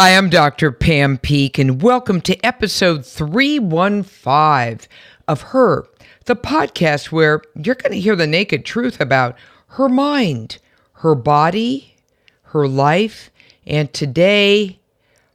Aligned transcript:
Hi, 0.00 0.16
I'm 0.16 0.30
Dr. 0.30 0.72
Pam 0.72 1.18
Peeke, 1.18 1.58
and 1.58 1.82
welcome 1.82 2.22
to 2.22 2.42
episode 2.42 3.04
315 3.04 4.88
of 5.28 5.42
Her, 5.42 5.86
the 6.24 6.34
podcast 6.34 7.12
where 7.12 7.42
you're 7.54 7.74
going 7.74 7.92
to 7.92 8.00
hear 8.00 8.16
the 8.16 8.26
naked 8.26 8.64
truth 8.64 8.98
about 8.98 9.36
her 9.66 9.90
mind, 9.90 10.56
her 10.94 11.14
body, 11.14 11.96
her 12.44 12.66
life, 12.66 13.30
and 13.66 13.92
today, 13.92 14.80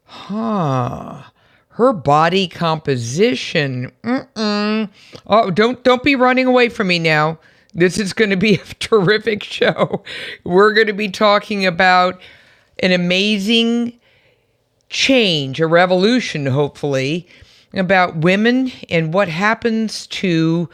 huh, 0.05 1.21
her 1.67 1.93
body 1.93 2.47
composition. 2.47 3.91
Mm-mm. 4.03 4.89
Oh, 5.27 5.51
don't 5.51 5.83
don't 5.83 6.01
be 6.01 6.15
running 6.15 6.47
away 6.47 6.69
from 6.69 6.87
me 6.87 6.97
now. 6.97 7.37
This 7.75 7.99
is 7.99 8.13
going 8.13 8.31
to 8.31 8.35
be 8.35 8.55
a 8.55 8.73
terrific 8.79 9.43
show. 9.43 10.03
We're 10.43 10.73
going 10.73 10.87
to 10.87 10.93
be 10.93 11.09
talking 11.09 11.67
about 11.67 12.19
an 12.79 12.93
amazing 12.93 13.99
change, 14.95 15.59
a 15.59 15.67
revolution, 15.67 16.45
hopefully, 16.45 17.27
about 17.73 18.15
women 18.15 18.71
and 18.89 19.13
what 19.13 19.27
happens 19.27 20.07
to 20.07 20.69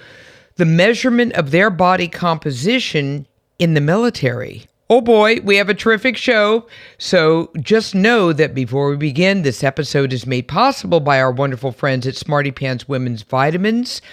the 0.58 0.66
measurement 0.66 1.34
of 1.34 1.50
their 1.50 1.72
body 1.72 2.08
composition 2.08 3.26
in 3.58 3.73
the 3.73 3.82
military. 3.82 4.68
Oh 4.91 5.02
boy, 5.02 5.40
we 5.44 5.55
have 5.55 5.70
a 5.70 5.73
terrific 5.73 6.18
show. 6.18 6.68
So 6.99 7.49
just 7.62 7.96
know 7.96 8.32
that 8.32 8.54
before 8.54 8.91
we 8.91 8.98
begin, 8.98 9.41
this 9.41 9.63
episode 9.63 10.13
is 10.13 10.27
made 10.27 10.48
possible 10.48 10.99
by 10.99 11.20
our 11.20 11.32
wonderful 11.32 11.72
friends 11.72 12.05
at 12.05 12.16
Smarty 12.16 12.52
Pants 12.52 12.88
Women's 12.88 13.24
Vitamins, 13.24 14.04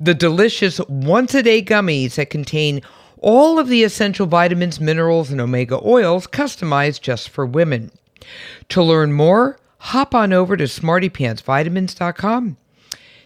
the 0.00 0.14
delicious 0.14 0.80
once 0.88 1.34
a 1.34 1.42
day 1.42 1.62
gummies 1.62 2.14
that 2.14 2.30
contain 2.30 2.80
all 3.18 3.58
of 3.58 3.68
the 3.68 3.84
essential 3.84 4.26
vitamins, 4.26 4.80
minerals, 4.80 5.30
and 5.30 5.38
omega 5.38 5.78
oils 5.84 6.26
customized 6.26 7.02
just 7.02 7.28
for 7.28 7.44
women. 7.44 7.90
To 8.70 8.82
learn 8.82 9.12
more, 9.12 9.58
hop 9.78 10.14
on 10.14 10.32
over 10.32 10.56
to 10.56 10.64
smartypantsvitamins.com. 10.64 12.56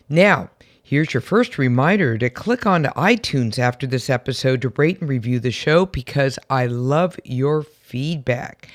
Now, 0.08 0.50
here's 0.82 1.14
your 1.14 1.20
first 1.20 1.58
reminder 1.58 2.18
to 2.18 2.30
click 2.30 2.66
on 2.66 2.82
to 2.84 2.90
iTunes 2.90 3.58
after 3.58 3.86
this 3.86 4.10
episode 4.10 4.62
to 4.62 4.68
rate 4.70 5.00
and 5.00 5.08
review 5.08 5.40
the 5.40 5.50
show 5.50 5.86
because 5.86 6.38
I 6.50 6.66
love 6.66 7.18
your 7.24 7.62
feedback. 7.62 8.68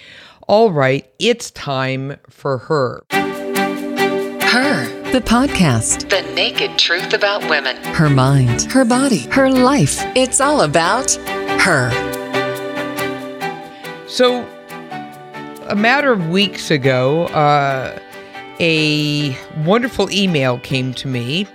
All 0.48 0.72
right, 0.72 1.08
it's 1.20 1.52
time 1.52 2.18
for 2.28 2.58
her. 2.58 3.04
Her, 3.12 4.88
the 5.12 5.22
podcast. 5.22 6.10
The 6.10 6.24
naked 6.34 6.80
truth 6.80 7.14
about 7.14 7.48
women. 7.48 7.78
Her 7.94 8.10
mind, 8.10 8.64
her 8.72 8.84
body, 8.84 9.20
her 9.30 9.52
life. 9.52 10.00
It's 10.16 10.42
all 10.42 10.62
about 10.62 11.12
her. 11.62 11.92
So, 14.08 14.44
a 15.70 15.76
matter 15.76 16.12
of 16.12 16.30
weeks 16.30 16.72
ago, 16.72 17.26
uh, 17.28 17.98
a 18.60 19.38
wonderful 19.64 20.10
email 20.10 20.58
came 20.60 20.96
to 20.96 21.08
me 21.08 21.46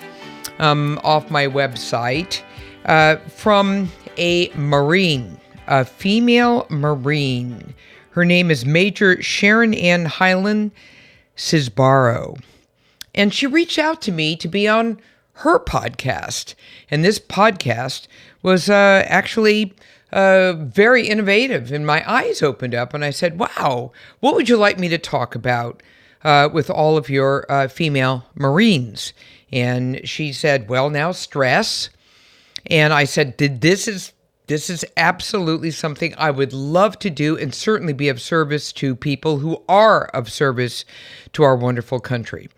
um, 0.61 1.01
off 1.03 1.33
my 1.33 1.49
website 1.49 2.41
uh, 2.85 3.17
from 3.27 3.91
a 4.17 4.51
Marine, 4.55 5.37
a 5.67 5.85
female 5.85 6.65
Marine. 6.71 7.75
Her 8.11 8.25
name 8.25 8.53
is 8.53 8.65
Major 8.65 9.21
Sharon 9.21 9.75
Ann 9.75 10.05
Hyland 10.05 10.71
Cisbaro. 11.37 12.41
And 13.17 13.35
she 13.35 13.49
reached 13.49 13.81
out 13.81 14.01
to 14.03 14.13
me 14.13 14.37
to 14.37 14.47
be 14.47 14.69
on 14.69 15.01
her 15.39 15.59
podcast. 15.59 16.55
And 16.89 17.05
this 17.05 17.19
podcast 17.19 18.07
was 18.43 18.71
uh, 18.71 19.05
actually 19.07 19.75
uh, 20.15 20.53
very 20.53 21.09
innovative, 21.09 21.73
and 21.73 21.85
my 21.85 22.09
eyes 22.11 22.41
opened 22.41 22.75
up, 22.75 22.95
and 22.95 23.05
I 23.05 23.11
said, 23.11 23.39
"Wow, 23.39 23.91
what 24.21 24.35
would 24.37 24.49
you 24.49 24.57
like 24.57 24.79
me 24.79 24.89
to 24.89 24.97
talk 24.97 25.35
about 25.35 25.83
uh, 26.23 26.49
with 26.53 26.71
all 26.71 26.97
of 26.97 27.11
your 27.11 27.45
uh, 27.51 27.67
female 27.67 28.25
Marines?" 28.37 29.13
And 29.53 30.01
she 30.09 30.33
said, 30.33 30.69
"Well, 30.69 30.89
now 30.89 31.11
stress." 31.11 31.91
And 32.67 32.93
I 32.93 33.05
said, 33.05 33.37
"Did 33.37 33.61
this 33.61 33.89
is 33.89 34.13
this 34.47 34.71
is 34.71 34.85
absolutely 34.97 35.73
something 35.73 36.15
I 36.17 36.31
would 36.31 36.53
love 36.53 36.99
to 37.01 37.11
do, 37.11 37.37
and 37.37 37.53
certainly 37.53 37.93
be 37.93 38.09
of 38.09 38.21
service 38.21 38.73
to 38.75 38.95
people 38.95 39.39
who 39.39 39.65
are 39.69 40.07
of 40.07 40.31
service 40.31 40.85
to 41.33 41.43
our 41.43 41.57
wonderful 41.57 41.99
country." 41.99 42.49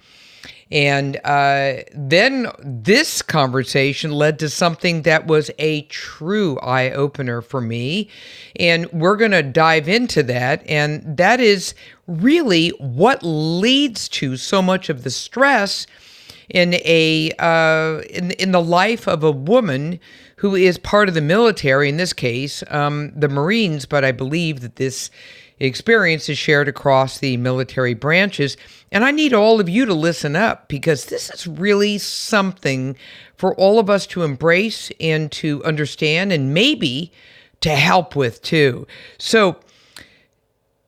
And 0.72 1.18
uh, 1.24 1.84
then 1.94 2.48
this 2.58 3.22
conversation 3.22 4.10
led 4.10 4.38
to 4.40 4.48
something 4.48 5.02
that 5.02 5.26
was 5.26 5.50
a 5.58 5.82
true 5.82 6.58
eye 6.58 6.90
opener 6.90 7.40
for 7.40 7.60
me. 7.60 8.10
And 8.58 8.90
we're 8.92 9.16
going 9.16 9.30
to 9.30 9.44
dive 9.44 9.88
into 9.88 10.24
that. 10.24 10.68
And 10.68 11.16
that 11.16 11.38
is 11.38 11.74
really 12.08 12.70
what 12.78 13.20
leads 13.22 14.08
to 14.08 14.36
so 14.36 14.60
much 14.60 14.88
of 14.88 15.04
the 15.04 15.10
stress 15.10 15.86
in 16.48 16.74
a 16.74 17.32
uh, 17.38 18.02
in 18.10 18.30
in 18.32 18.52
the 18.52 18.62
life 18.62 19.08
of 19.08 19.24
a 19.24 19.32
woman 19.32 19.98
who 20.36 20.54
is 20.54 20.78
part 20.78 21.08
of 21.08 21.14
the 21.14 21.20
military. 21.20 21.88
In 21.88 21.96
this 21.96 22.12
case, 22.12 22.62
um, 22.68 23.12
the 23.16 23.28
Marines. 23.28 23.86
But 23.86 24.04
I 24.04 24.12
believe 24.12 24.60
that 24.60 24.76
this 24.76 25.10
experience 25.58 26.28
is 26.28 26.38
shared 26.38 26.68
across 26.68 27.18
the 27.18 27.36
military 27.36 27.94
branches. 27.94 28.56
And 28.92 29.04
I 29.04 29.10
need 29.10 29.32
all 29.32 29.60
of 29.60 29.68
you 29.68 29.86
to 29.86 29.94
listen 29.94 30.36
up 30.36 30.68
because 30.68 31.06
this 31.06 31.30
is 31.30 31.46
really 31.46 31.98
something 31.98 32.96
for 33.36 33.54
all 33.54 33.78
of 33.78 33.90
us 33.90 34.06
to 34.08 34.22
embrace 34.22 34.90
and 35.00 35.30
to 35.32 35.64
understand 35.64 36.32
and 36.32 36.52
maybe 36.52 37.12
to 37.60 37.70
help 37.70 38.14
with 38.14 38.42
too. 38.42 38.86
So, 39.18 39.56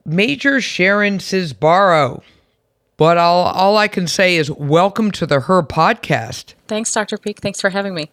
Major 0.05 0.61
Sharon 0.61 1.19
Cisbaro. 1.19 2.23
But 2.97 3.17
all, 3.17 3.47
all 3.47 3.77
I 3.77 3.87
can 3.87 4.09
say 4.09 4.37
is 4.37 4.51
welcome 4.51 5.13
to 5.13 5.27
the 5.27 5.41
Her 5.41 5.63
podcast. 5.63 6.55
Thanks, 6.67 6.93
Dr. 6.93 7.17
Peeke. 7.17 7.39
Thanks 7.39 7.61
for 7.61 7.71
having 7.71 7.95
me. 7.95 8.11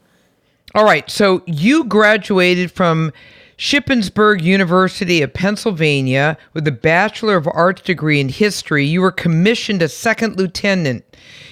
All 0.75 0.83
right. 0.83 1.09
So 1.09 1.41
you 1.47 1.85
graduated 1.85 2.71
from 2.71 3.13
Shippensburg 3.57 4.43
University 4.43 5.21
of 5.21 5.33
Pennsylvania 5.33 6.37
with 6.53 6.67
a 6.67 6.73
Bachelor 6.73 7.37
of 7.37 7.47
Arts 7.47 7.81
degree 7.81 8.19
in 8.19 8.27
history. 8.27 8.85
You 8.85 8.99
were 8.99 9.13
commissioned 9.13 9.81
a 9.81 9.87
second 9.87 10.35
lieutenant 10.35 11.05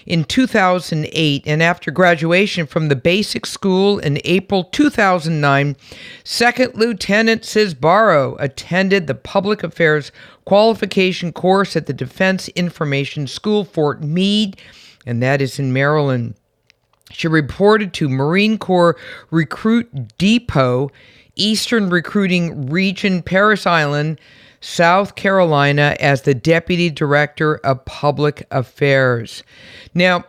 in 0.06 0.25
2008, 0.25 1.44
and 1.46 1.64
after 1.64 1.91
graduation 1.91 2.68
from 2.68 2.90
the 2.90 2.97
basic 2.97 3.46
school 3.46 4.00
in 4.00 4.19
April 4.25 4.66
2009, 4.66 5.78
Second 6.25 6.75
Lieutenant 6.75 7.44
Cisbaro 7.44 8.35
attended 8.38 9.08
the 9.08 9.16
Public 9.16 9.64
Affairs 9.64 10.12
qualification 10.44 11.31
course 11.31 11.78
at 11.78 11.85
the 11.85 11.94
Defense 11.94 12.50
Information 12.50 13.28
School, 13.28 13.64
Fort 13.64 14.03
Meade, 14.03 14.59
and 15.06 15.24
that 15.24 15.41
is 15.41 15.58
in 15.58 15.72
Maryland. 15.72 16.35
She 17.12 17.30
reported 17.30 17.94
to 17.94 18.09
Marine 18.09 18.58
Corps 18.58 18.97
Recruit 19.31 20.18
Depot 20.18 20.91
Eastern 21.35 21.89
Recruiting 21.89 22.69
Region, 22.69 23.21
Parris 23.21 23.66
Island, 23.66 24.19
South 24.61 25.16
Carolina, 25.16 25.95
as 25.99 26.21
the 26.21 26.33
Deputy 26.33 26.89
Director 26.89 27.55
of 27.57 27.83
Public 27.85 28.47
Affairs. 28.51 29.43
Now, 29.93 30.23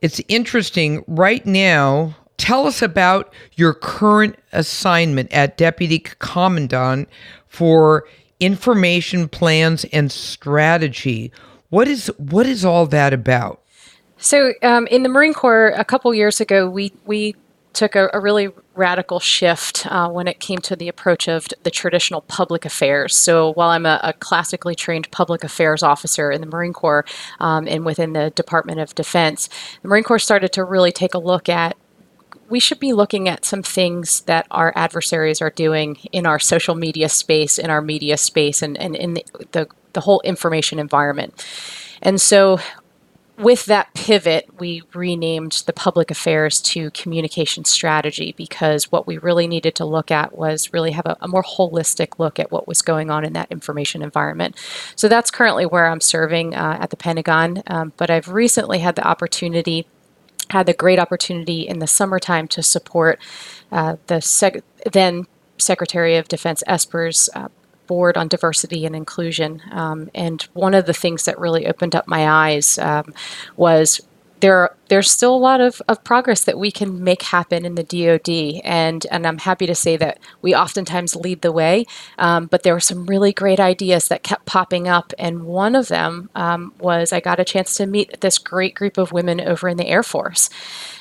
it's 0.00 0.20
interesting. 0.28 1.04
Right 1.06 1.44
now, 1.46 2.16
tell 2.36 2.66
us 2.66 2.82
about 2.82 3.32
your 3.54 3.72
current 3.72 4.36
assignment 4.52 5.32
at 5.32 5.56
Deputy 5.56 6.00
Commandant 6.00 7.08
for 7.46 8.04
Information 8.40 9.28
Plans 9.28 9.84
and 9.92 10.10
Strategy. 10.10 11.32
What 11.70 11.88
is 11.88 12.08
what 12.18 12.46
is 12.46 12.64
all 12.64 12.86
that 12.86 13.12
about? 13.12 13.60
So, 14.18 14.52
um, 14.62 14.86
in 14.88 15.02
the 15.02 15.08
Marine 15.08 15.34
Corps, 15.34 15.72
a 15.76 15.84
couple 15.84 16.12
years 16.14 16.40
ago, 16.40 16.68
we 16.68 16.92
we 17.06 17.34
took 17.74 17.96
a, 17.96 18.08
a 18.12 18.20
really 18.20 18.50
radical 18.74 19.20
shift 19.20 19.86
uh, 19.86 20.08
when 20.08 20.28
it 20.28 20.40
came 20.40 20.58
to 20.58 20.76
the 20.76 20.88
approach 20.88 21.28
of 21.28 21.46
the 21.62 21.70
traditional 21.70 22.20
public 22.22 22.64
affairs. 22.64 23.14
So 23.14 23.52
while 23.52 23.70
I'm 23.70 23.86
a, 23.86 24.00
a 24.02 24.12
classically 24.12 24.74
trained 24.74 25.10
public 25.10 25.44
affairs 25.44 25.82
officer 25.82 26.30
in 26.30 26.40
the 26.40 26.46
Marine 26.46 26.72
Corps 26.72 27.04
um, 27.40 27.66
and 27.66 27.84
within 27.84 28.12
the 28.12 28.30
Department 28.30 28.80
of 28.80 28.94
Defense, 28.94 29.48
the 29.82 29.88
Marine 29.88 30.04
Corps 30.04 30.18
started 30.18 30.52
to 30.52 30.64
really 30.64 30.92
take 30.92 31.14
a 31.14 31.18
look 31.18 31.48
at 31.48 31.76
we 32.48 32.60
should 32.60 32.78
be 32.78 32.92
looking 32.92 33.30
at 33.30 33.46
some 33.46 33.62
things 33.62 34.20
that 34.22 34.46
our 34.50 34.74
adversaries 34.76 35.40
are 35.40 35.48
doing 35.48 35.96
in 36.12 36.26
our 36.26 36.38
social 36.38 36.74
media 36.74 37.08
space, 37.08 37.58
in 37.58 37.70
our 37.70 37.80
media 37.80 38.18
space, 38.18 38.60
and, 38.60 38.76
and 38.76 38.94
in 38.94 39.14
the, 39.14 39.24
the, 39.52 39.66
the 39.94 40.02
whole 40.02 40.20
information 40.20 40.78
environment. 40.78 41.46
And 42.02 42.20
so 42.20 42.58
with 43.42 43.66
that 43.66 43.92
pivot, 43.94 44.48
we 44.58 44.82
renamed 44.94 45.64
the 45.66 45.72
public 45.72 46.10
affairs 46.10 46.60
to 46.60 46.90
communication 46.92 47.64
strategy 47.64 48.34
because 48.36 48.92
what 48.92 49.06
we 49.06 49.18
really 49.18 49.48
needed 49.48 49.74
to 49.74 49.84
look 49.84 50.10
at 50.10 50.36
was 50.36 50.72
really 50.72 50.92
have 50.92 51.06
a, 51.06 51.16
a, 51.20 51.28
more 51.28 51.42
holistic 51.42 52.18
look 52.18 52.38
at 52.38 52.52
what 52.52 52.68
was 52.68 52.82
going 52.82 53.10
on 53.10 53.24
in 53.24 53.32
that 53.32 53.50
information 53.50 54.02
environment. 54.02 54.56
So 54.94 55.08
that's 55.08 55.30
currently 55.30 55.66
where 55.66 55.86
I'm 55.86 56.00
serving 56.00 56.54
uh, 56.54 56.78
at 56.80 56.90
the 56.90 56.96
Pentagon, 56.96 57.62
um, 57.66 57.92
but 57.96 58.10
I've 58.10 58.28
recently 58.28 58.78
had 58.78 58.94
the 58.94 59.06
opportunity. 59.06 59.86
Had 60.50 60.66
the 60.66 60.74
great 60.74 60.98
opportunity 60.98 61.62
in 61.66 61.78
the 61.78 61.86
summertime 61.86 62.46
to 62.48 62.62
support 62.62 63.18
uh, 63.70 63.96
the 64.08 64.62
then 64.92 65.26
Secretary 65.56 66.16
of 66.16 66.28
Defense 66.28 66.62
Esper's 66.66 67.30
uh, 67.34 67.48
board 67.86 68.16
on 68.16 68.28
diversity 68.28 68.86
and 68.86 68.94
inclusion. 68.94 69.62
Um, 69.70 70.10
and 70.14 70.42
one 70.52 70.74
of 70.74 70.86
the 70.86 70.94
things 70.94 71.24
that 71.24 71.38
really 71.38 71.66
opened 71.66 71.94
up 71.94 72.06
my 72.06 72.28
eyes 72.28 72.78
um, 72.78 73.12
was 73.56 74.00
there 74.42 74.74
there's 74.88 75.10
still 75.10 75.34
a 75.34 75.38
lot 75.38 75.62
of, 75.62 75.80
of 75.88 76.04
progress 76.04 76.44
that 76.44 76.58
we 76.58 76.70
can 76.70 77.02
make 77.02 77.22
happen 77.22 77.64
in 77.64 77.76
the 77.76 77.84
DoD, 77.84 78.60
and 78.62 79.06
and 79.10 79.26
I'm 79.26 79.38
happy 79.38 79.66
to 79.66 79.74
say 79.74 79.96
that 79.96 80.18
we 80.42 80.54
oftentimes 80.54 81.16
lead 81.16 81.40
the 81.40 81.52
way. 81.52 81.86
Um, 82.18 82.46
but 82.46 82.62
there 82.62 82.74
were 82.74 82.80
some 82.80 83.06
really 83.06 83.32
great 83.32 83.60
ideas 83.60 84.08
that 84.08 84.24
kept 84.24 84.44
popping 84.44 84.88
up, 84.88 85.14
and 85.18 85.44
one 85.44 85.74
of 85.74 85.88
them 85.88 86.28
um, 86.34 86.74
was 86.78 87.12
I 87.12 87.20
got 87.20 87.40
a 87.40 87.44
chance 87.44 87.76
to 87.76 87.86
meet 87.86 88.20
this 88.20 88.36
great 88.36 88.74
group 88.74 88.98
of 88.98 89.12
women 89.12 89.40
over 89.40 89.68
in 89.68 89.78
the 89.78 89.86
Air 89.86 90.02
Force, 90.02 90.50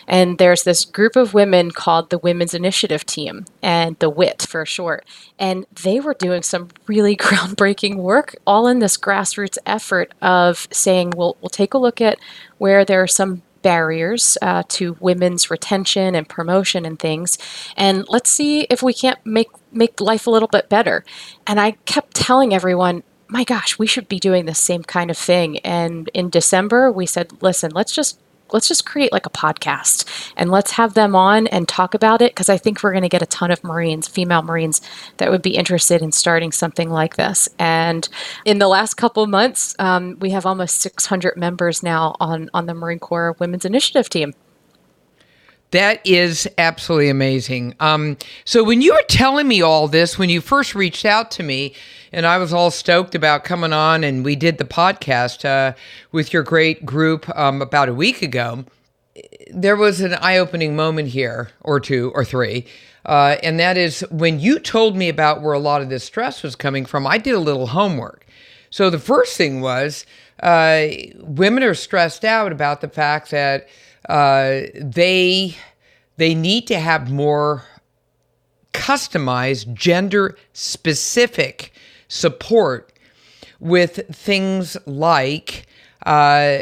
and 0.07 0.37
there's 0.37 0.63
this 0.63 0.85
group 0.85 1.15
of 1.15 1.33
women 1.33 1.71
called 1.71 2.09
the 2.09 2.17
Women's 2.17 2.53
Initiative 2.53 3.05
Team, 3.05 3.45
and 3.61 3.97
the 3.99 4.09
WIT 4.09 4.43
for 4.43 4.65
short. 4.65 5.05
And 5.39 5.65
they 5.83 5.99
were 5.99 6.13
doing 6.13 6.43
some 6.43 6.69
really 6.87 7.15
groundbreaking 7.17 7.97
work, 7.97 8.35
all 8.45 8.67
in 8.67 8.79
this 8.79 8.97
grassroots 8.97 9.57
effort 9.65 10.13
of 10.21 10.67
saying, 10.71 11.11
well, 11.11 11.37
we'll 11.41 11.49
take 11.49 11.73
a 11.73 11.79
look 11.79 12.01
at 12.01 12.19
where 12.57 12.85
there 12.85 13.01
are 13.01 13.07
some 13.07 13.43
barriers 13.61 14.37
uh, 14.41 14.63
to 14.67 14.97
women's 14.99 15.49
retention 15.49 16.15
and 16.15 16.27
promotion 16.27 16.85
and 16.85 16.99
things. 16.99 17.37
And 17.77 18.05
let's 18.09 18.29
see 18.29 18.61
if 18.69 18.81
we 18.83 18.93
can't 18.93 19.23
make 19.25 19.49
make 19.71 20.01
life 20.01 20.27
a 20.27 20.31
little 20.31 20.47
bit 20.47 20.69
better. 20.69 21.05
And 21.47 21.59
i 21.59 21.71
kept 21.85 22.15
telling 22.15 22.53
everyone 22.53 23.03
my 23.27 23.43
gosh 23.43 23.79
we 23.79 23.87
should 23.87 24.07
be 24.09 24.19
doing 24.19 24.45
the 24.45 24.55
same 24.55 24.83
kind 24.83 25.09
of 25.09 25.17
thing. 25.17 25.59
And 25.59 26.09
in 26.13 26.29
december 26.29 26.91
we 26.91 27.05
said 27.05 27.41
listen 27.41 27.71
let's 27.73 27.93
just 27.93 28.19
let's 28.53 28.67
just 28.67 28.85
create 28.85 29.11
like 29.11 29.25
a 29.25 29.29
podcast 29.29 30.05
and 30.35 30.51
let's 30.51 30.71
have 30.71 30.93
them 30.93 31.15
on 31.15 31.47
and 31.47 31.67
talk 31.67 31.93
about 31.93 32.21
it 32.21 32.31
because 32.31 32.49
I 32.49 32.57
think 32.57 32.83
we're 32.83 32.91
going 32.91 33.03
to 33.03 33.09
get 33.09 33.21
a 33.21 33.27
ton 33.27 33.51
of 33.51 33.63
Marines, 33.63 34.07
female 34.07 34.41
Marines, 34.41 34.81
that 35.17 35.31
would 35.31 35.41
be 35.41 35.55
interested 35.55 36.01
in 36.01 36.11
starting 36.11 36.51
something 36.51 36.89
like 36.89 37.15
this. 37.15 37.49
And 37.59 38.07
in 38.45 38.59
the 38.59 38.67
last 38.67 38.95
couple 38.95 39.25
months, 39.27 39.75
um, 39.79 40.17
we 40.19 40.31
have 40.31 40.45
almost 40.45 40.79
600 40.81 41.37
members 41.37 41.83
now 41.83 42.15
on 42.19 42.49
on 42.53 42.65
the 42.65 42.73
Marine 42.73 42.99
Corps 42.99 43.35
Women's 43.39 43.65
Initiative 43.65 44.09
team. 44.09 44.33
That 45.71 46.05
is 46.05 46.49
absolutely 46.57 47.09
amazing. 47.09 47.75
Um, 47.79 48.17
so 48.43 48.61
when 48.63 48.81
you 48.81 48.93
were 48.93 49.03
telling 49.07 49.47
me 49.47 49.61
all 49.61 49.87
this, 49.87 50.17
when 50.17 50.29
you 50.29 50.41
first 50.41 50.75
reached 50.75 51.05
out 51.05 51.31
to 51.31 51.43
me, 51.43 51.73
and 52.11 52.25
I 52.25 52.37
was 52.39 52.51
all 52.51 52.71
stoked 52.71 53.15
about 53.15 53.45
coming 53.45 53.71
on, 53.71 54.03
and 54.03 54.25
we 54.25 54.35
did 54.35 54.57
the 54.57 54.65
podcast 54.65 55.45
uh, 55.45 55.73
with 56.11 56.33
your 56.33 56.43
great 56.43 56.85
group 56.85 57.29
um, 57.37 57.61
about 57.61 57.87
a 57.87 57.93
week 57.93 58.21
ago. 58.21 58.65
There 59.49 59.77
was 59.77 60.01
an 60.01 60.15
eye-opening 60.15 60.75
moment 60.75 61.07
here, 61.09 61.51
or 61.61 61.79
two, 61.79 62.11
or 62.13 62.25
three, 62.25 62.67
uh, 63.05 63.37
and 63.41 63.57
that 63.59 63.77
is 63.77 64.01
when 64.11 64.41
you 64.41 64.59
told 64.59 64.97
me 64.97 65.07
about 65.07 65.41
where 65.41 65.53
a 65.53 65.59
lot 65.59 65.81
of 65.81 65.89
this 65.89 66.03
stress 66.03 66.43
was 66.43 66.55
coming 66.55 66.85
from. 66.85 67.07
I 67.07 67.17
did 67.17 67.33
a 67.33 67.39
little 67.39 67.67
homework. 67.67 68.25
So 68.69 68.89
the 68.89 68.99
first 68.99 69.37
thing 69.37 69.61
was 69.61 70.05
uh, 70.41 70.87
women 71.19 71.63
are 71.63 71.73
stressed 71.73 72.25
out 72.25 72.51
about 72.51 72.81
the 72.81 72.89
fact 72.89 73.31
that 73.31 73.67
they 74.07 75.55
they 76.17 76.35
need 76.35 76.67
to 76.67 76.79
have 76.79 77.09
more 77.11 77.63
customized, 78.73 79.73
gender 79.73 80.37
specific 80.53 81.73
support 82.07 82.93
with 83.59 84.01
things 84.13 84.75
like 84.85 85.65
uh, 86.05 86.59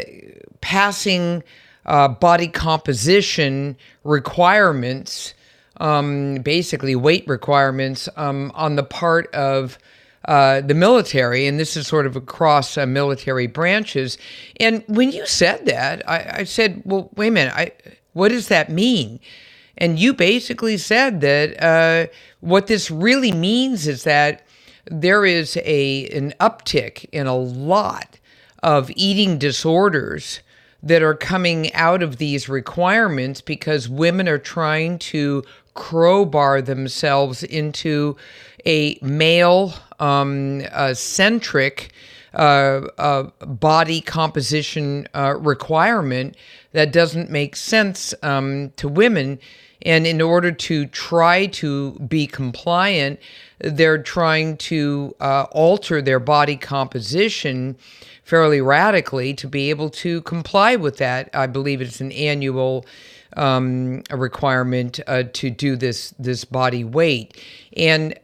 passing 0.61 1.43
uh, 1.85 2.07
body 2.07 2.47
composition 2.47 3.75
requirements, 4.03 5.33
um, 5.77 6.35
basically 6.35 6.95
weight 6.95 7.27
requirements 7.27 8.09
um, 8.15 8.51
on 8.53 8.75
the 8.75 8.83
part 8.83 9.33
of 9.33 9.77
uh, 10.25 10.61
the 10.61 10.73
military, 10.73 11.47
and 11.47 11.59
this 11.59 11.77
is 11.77 11.87
sort 11.87 12.05
of 12.05 12.15
across 12.15 12.77
uh, 12.77 12.85
military 12.85 13.47
branches. 13.47 14.17
And 14.59 14.83
when 14.87 15.11
you 15.11 15.25
said 15.25 15.65
that, 15.65 16.07
I, 16.09 16.39
I, 16.39 16.43
said, 16.43 16.81
"Well, 16.85 17.09
wait 17.15 17.29
a 17.29 17.31
minute. 17.31 17.53
I, 17.55 17.71
what 18.13 18.29
does 18.29 18.49
that 18.49 18.69
mean?" 18.69 19.19
And 19.77 19.97
you 19.97 20.13
basically 20.13 20.77
said 20.77 21.21
that 21.21 21.63
uh, 21.63 22.11
what 22.41 22.67
this 22.67 22.91
really 22.91 23.31
means 23.31 23.87
is 23.87 24.03
that 24.03 24.45
there 24.85 25.25
is 25.25 25.57
a 25.63 26.07
an 26.09 26.33
uptick 26.39 27.05
in 27.11 27.27
a 27.27 27.35
lot 27.35 28.19
of 28.61 28.91
eating 28.95 29.37
disorders 29.37 30.41
that 30.81 31.01
are 31.01 31.15
coming 31.15 31.73
out 31.73 32.01
of 32.01 32.17
these 32.17 32.49
requirements 32.49 33.41
because 33.41 33.89
women 33.89 34.27
are 34.27 34.37
trying 34.37 34.97
to 34.97 35.43
crowbar 35.73 36.61
themselves 36.61 37.43
into 37.43 38.15
a 38.65 38.97
male 39.01 39.73
um, 39.99 40.61
centric 40.93 41.91
uh, 42.33 43.23
body 43.45 44.01
composition 44.01 45.07
uh, 45.15 45.35
requirement 45.39 46.35
that 46.73 46.91
doesn't 46.91 47.29
make 47.29 47.55
sense 47.55 48.13
um, 48.21 48.71
to 48.75 48.87
women. 48.87 49.39
And 49.83 50.05
in 50.05 50.21
order 50.21 50.51
to 50.51 50.85
try 50.87 51.45
to 51.47 51.93
be 51.93 52.27
compliant, 52.27 53.19
they're 53.59 54.01
trying 54.01 54.57
to 54.57 55.15
uh, 55.19 55.45
alter 55.51 56.01
their 56.01 56.19
body 56.19 56.57
composition 56.57 57.77
fairly 58.23 58.61
radically 58.61 59.33
to 59.33 59.47
be 59.47 59.69
able 59.69 59.89
to 59.89 60.21
comply 60.21 60.75
with 60.75 60.97
that. 60.97 61.29
I 61.33 61.47
believe 61.47 61.81
it's 61.81 62.01
an 62.01 62.11
annual 62.11 62.85
um, 63.37 64.03
requirement 64.11 64.99
uh, 65.07 65.23
to 65.33 65.49
do 65.49 65.75
this 65.75 66.13
this 66.19 66.45
body 66.45 66.83
weight, 66.83 67.37
and 67.75 68.19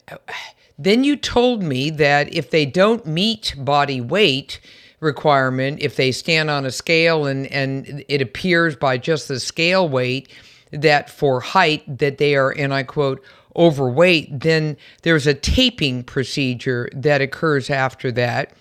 then 0.78 1.04
you 1.04 1.16
told 1.16 1.64
me 1.64 1.90
that 1.90 2.34
if 2.34 2.50
they 2.50 2.66
don't 2.66 3.06
meet 3.06 3.56
body 3.58 4.02
weight 4.02 4.60
requirement, 5.00 5.80
if 5.82 5.96
they 5.96 6.12
stand 6.12 6.50
on 6.50 6.66
a 6.66 6.72
scale 6.72 7.26
and, 7.26 7.48
and 7.48 8.04
it 8.08 8.22
appears 8.22 8.76
by 8.76 8.98
just 8.98 9.28
the 9.28 9.40
scale 9.40 9.88
weight 9.88 10.30
that 10.72 11.10
for 11.10 11.40
height 11.40 11.84
that 12.00 12.18
they 12.18 12.36
are, 12.36 12.52
and 12.52 12.74
I 12.74 12.84
quote, 12.84 13.24
overweight, 13.56 14.40
then 14.42 14.76
there's 15.04 15.28
a 15.28 15.34
taping 15.34 16.04
procedure 16.04 16.90
that 16.94 17.22
occurs 17.22 17.70
after 17.70 18.12
that. 18.12 18.52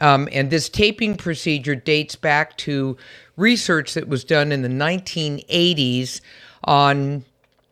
Um, 0.00 0.28
and 0.30 0.50
this 0.50 0.68
taping 0.68 1.16
procedure 1.16 1.74
dates 1.74 2.16
back 2.16 2.56
to 2.58 2.98
research 3.36 3.94
that 3.94 4.08
was 4.08 4.24
done 4.24 4.52
in 4.52 4.60
the 4.60 4.68
1980s 4.68 6.20
on 6.64 7.24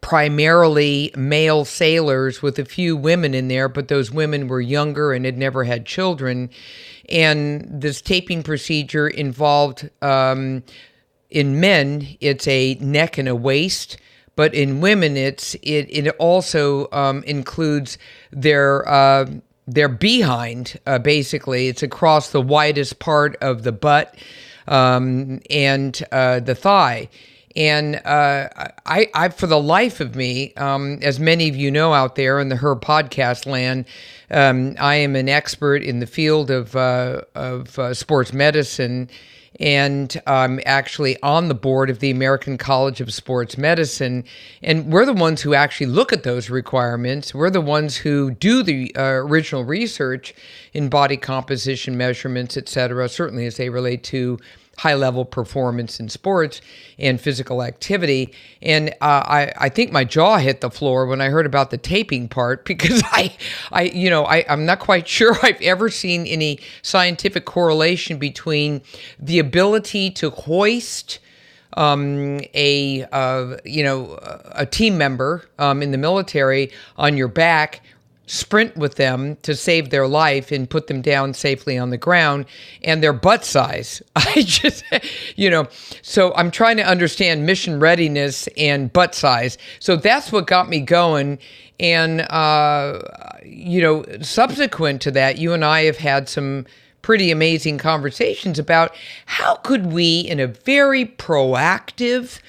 primarily 0.04 1.10
male 1.16 1.64
sailors 1.64 2.42
with 2.42 2.58
a 2.58 2.64
few 2.66 2.94
women 2.94 3.32
in 3.32 3.48
there, 3.48 3.70
but 3.70 3.88
those 3.88 4.10
women 4.10 4.48
were 4.48 4.60
younger 4.60 5.14
and 5.14 5.24
had 5.24 5.38
never 5.38 5.64
had 5.64 5.86
children. 5.86 6.50
And 7.08 7.66
this 7.80 8.02
taping 8.02 8.42
procedure 8.42 9.08
involved, 9.08 9.88
um, 10.02 10.62
in 11.30 11.58
men, 11.58 12.18
it's 12.20 12.46
a 12.46 12.74
neck 12.82 13.16
and 13.16 13.28
a 13.28 13.34
waist. 13.34 13.96
But 14.36 14.52
in 14.52 14.82
women, 14.82 15.16
it's 15.16 15.54
it 15.62 15.86
it 15.88 16.08
also 16.18 16.86
um, 16.92 17.22
includes 17.22 17.96
their 18.30 18.86
uh, 18.86 19.24
their 19.66 19.88
behind. 19.88 20.78
Uh, 20.86 20.98
basically, 20.98 21.68
it's 21.68 21.82
across 21.82 22.30
the 22.30 22.42
widest 22.42 22.98
part 22.98 23.36
of 23.36 23.62
the 23.62 23.72
butt 23.72 24.14
um, 24.68 25.40
and 25.48 26.04
uh, 26.12 26.40
the 26.40 26.54
thigh 26.54 27.08
and 27.56 27.96
uh, 28.04 28.48
I, 28.84 29.08
I, 29.14 29.28
for 29.28 29.46
the 29.46 29.60
life 29.60 30.00
of 30.00 30.16
me, 30.16 30.52
um, 30.54 30.98
as 31.02 31.20
many 31.20 31.48
of 31.48 31.56
you 31.56 31.70
know 31.70 31.92
out 31.92 32.16
there 32.16 32.40
in 32.40 32.48
the 32.48 32.56
Her 32.56 32.74
podcast 32.74 33.46
land, 33.46 33.84
um, 34.30 34.74
I 34.80 34.96
am 34.96 35.14
an 35.14 35.28
expert 35.28 35.82
in 35.82 36.00
the 36.00 36.06
field 36.06 36.50
of 36.50 36.74
uh, 36.74 37.22
of 37.34 37.78
uh, 37.78 37.94
sports 37.94 38.32
medicine, 38.32 39.08
and 39.60 40.20
I'm 40.26 40.58
actually 40.66 41.20
on 41.22 41.46
the 41.46 41.54
board 41.54 41.90
of 41.90 42.00
the 42.00 42.10
American 42.10 42.58
College 42.58 43.00
of 43.00 43.12
Sports 43.14 43.56
Medicine. 43.56 44.24
And 44.62 44.92
we're 44.92 45.06
the 45.06 45.12
ones 45.12 45.42
who 45.42 45.54
actually 45.54 45.86
look 45.86 46.12
at 46.12 46.24
those 46.24 46.50
requirements. 46.50 47.32
We're 47.32 47.50
the 47.50 47.60
ones 47.60 47.96
who 47.96 48.32
do 48.32 48.64
the 48.64 48.92
uh, 48.96 49.02
original 49.02 49.64
research 49.64 50.34
in 50.72 50.88
body 50.88 51.16
composition 51.16 51.96
measurements, 51.96 52.56
et 52.56 52.68
cetera, 52.68 53.08
certainly 53.08 53.46
as 53.46 53.58
they 53.58 53.68
relate 53.68 54.02
to 54.04 54.40
high 54.78 54.94
level 54.94 55.24
performance 55.24 56.00
in 56.00 56.08
sports 56.08 56.60
and 56.98 57.20
physical 57.20 57.62
activity. 57.62 58.32
And 58.62 58.90
uh, 59.00 59.22
I, 59.26 59.52
I 59.56 59.68
think 59.68 59.92
my 59.92 60.04
jaw 60.04 60.38
hit 60.38 60.60
the 60.60 60.70
floor 60.70 61.06
when 61.06 61.20
I 61.20 61.28
heard 61.28 61.46
about 61.46 61.70
the 61.70 61.78
taping 61.78 62.28
part 62.28 62.64
because 62.74 63.02
I, 63.06 63.36
I 63.72 63.82
you 63.84 64.10
know, 64.10 64.24
I, 64.24 64.44
I'm 64.48 64.66
not 64.66 64.80
quite 64.80 65.08
sure 65.08 65.36
I've 65.42 65.60
ever 65.60 65.88
seen 65.88 66.26
any 66.26 66.60
scientific 66.82 67.44
correlation 67.44 68.18
between 68.18 68.82
the 69.18 69.38
ability 69.38 70.10
to 70.12 70.30
hoist. 70.30 71.20
Um, 71.76 72.40
a 72.54 73.02
uh, 73.10 73.56
you 73.64 73.82
know 73.82 74.16
a 74.52 74.64
team 74.64 74.96
member 74.96 75.44
um, 75.58 75.82
in 75.82 75.90
the 75.90 75.98
military 75.98 76.70
on 76.96 77.16
your 77.16 77.26
back 77.26 77.82
sprint 78.26 78.76
with 78.76 78.94
them 78.94 79.36
to 79.42 79.54
save 79.54 79.90
their 79.90 80.08
life 80.08 80.50
and 80.50 80.68
put 80.68 80.86
them 80.86 81.02
down 81.02 81.34
safely 81.34 81.76
on 81.76 81.90
the 81.90 81.98
ground 81.98 82.46
and 82.82 83.02
their 83.02 83.12
butt 83.12 83.44
size. 83.44 84.02
I 84.16 84.42
just, 84.42 84.84
you 85.36 85.50
know, 85.50 85.68
so 86.02 86.34
I'm 86.34 86.50
trying 86.50 86.76
to 86.78 86.84
understand 86.84 87.44
mission 87.44 87.80
readiness 87.80 88.48
and 88.56 88.92
butt 88.92 89.14
size. 89.14 89.58
So 89.78 89.96
that's 89.96 90.32
what 90.32 90.46
got 90.46 90.68
me 90.68 90.80
going. 90.80 91.38
And, 91.78 92.22
uh, 92.22 93.00
you 93.44 93.82
know, 93.82 94.04
subsequent 94.22 95.02
to 95.02 95.10
that, 95.12 95.38
you 95.38 95.52
and 95.52 95.64
I 95.64 95.82
have 95.82 95.98
had 95.98 96.28
some 96.28 96.66
pretty 97.02 97.30
amazing 97.30 97.76
conversations 97.76 98.58
about 98.58 98.94
how 99.26 99.56
could 99.56 99.92
we, 99.92 100.20
in 100.20 100.40
a 100.40 100.46
very 100.46 101.04
proactive, 101.04 102.40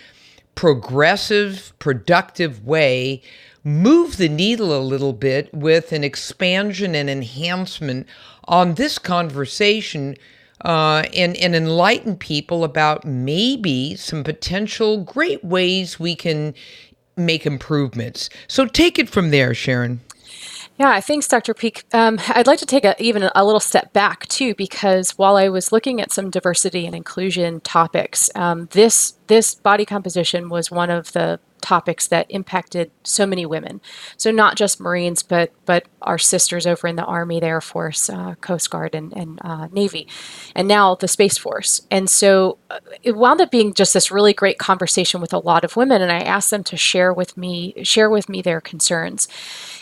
progressive, 0.54 1.74
productive 1.80 2.66
way, 2.66 3.22
move 3.66 4.18
the 4.18 4.30
needle 4.30 4.78
a 4.78 4.80
little 4.80 5.12
bit 5.12 5.54
with 5.54 5.92
an 5.92 6.04
expansion 6.04 6.96
and 6.96 7.10
enhancement 7.10 8.08
on 8.46 8.76
this 8.76 9.00
conversation 9.00 10.16
uh, 10.64 11.04
and, 11.14 11.36
and 11.38 11.56
enlighten 11.56 12.16
people 12.16 12.64
about 12.64 13.04
maybe 13.04 13.96
some 13.96 14.24
potential 14.24 15.04
great 15.04 15.44
ways 15.44 16.00
we 16.00 16.16
can 16.16 16.54
make 17.18 17.46
improvements. 17.46 18.30
So 18.48 18.66
take 18.66 19.00
it 19.00 19.10
from 19.10 19.32
there, 19.32 19.54
Sharon. 19.54 20.00
Yeah, 20.78 21.00
thanks, 21.00 21.28
Dr. 21.28 21.54
Peeke. 21.54 21.84
Um, 21.94 22.20
I'd 22.30 22.48
like 22.48 22.60
to 22.60 22.66
take 22.66 22.84
a, 22.84 23.02
even 23.02 23.30
a 23.34 23.46
little 23.46 23.62
step 23.62 23.94
back 23.94 24.28
too, 24.28 24.54
because 24.56 25.12
while 25.12 25.38
I 25.38 25.48
was 25.48 25.72
looking 25.72 26.02
at 26.02 26.12
some 26.12 26.30
diversity 26.30 26.86
and 26.86 26.94
inclusion 26.94 27.62
topics, 27.62 28.30
um, 28.36 28.68
this 28.72 29.14
this 29.28 29.56
body 29.56 29.86
composition 29.86 30.50
was 30.50 30.70
one 30.70 30.90
of 30.90 31.14
the 31.14 31.40
topics 31.66 32.08
that 32.08 32.28
impacted 32.30 32.92
so 33.04 33.26
many 33.26 33.46
women. 33.46 33.82
So 34.18 34.32
not 34.32 34.56
just 34.56 34.80
Marines, 34.80 35.24
but 35.24 35.52
but 35.66 35.88
our 36.02 36.20
sisters 36.20 36.68
over 36.68 36.88
in 36.88 36.96
the 36.96 37.04
Army, 37.04 37.40
the 37.40 37.48
Air 37.48 37.62
Force, 37.62 38.10
uh, 38.10 38.36
Coast 38.36 38.70
Guard, 38.70 38.94
and, 38.94 39.12
and 39.14 39.40
uh, 39.44 39.68
Navy, 39.72 40.08
and 40.56 40.68
now 40.68 40.96
the 40.96 41.08
Space 41.08 41.38
Force. 41.38 41.82
And 41.90 42.10
so 42.10 42.60
uh, 42.70 42.80
it 43.02 43.16
wound 43.16 43.42
up 43.42 43.50
being 43.50 43.74
just 43.74 43.94
this 43.94 44.12
really 44.12 44.34
great 44.34 44.60
conversation 44.60 45.22
with 45.22 45.34
a 45.34 45.40
lot 45.40 45.64
of 45.64 45.76
women. 45.76 46.02
And 46.02 46.12
I 46.12 46.20
asked 46.20 46.52
them 46.52 46.64
to 46.66 46.78
share 46.78 47.12
with 47.12 47.36
me 47.36 47.74
share 47.84 48.10
with 48.10 48.30
me 48.30 48.42
their 48.42 48.62
concerns. 48.62 49.28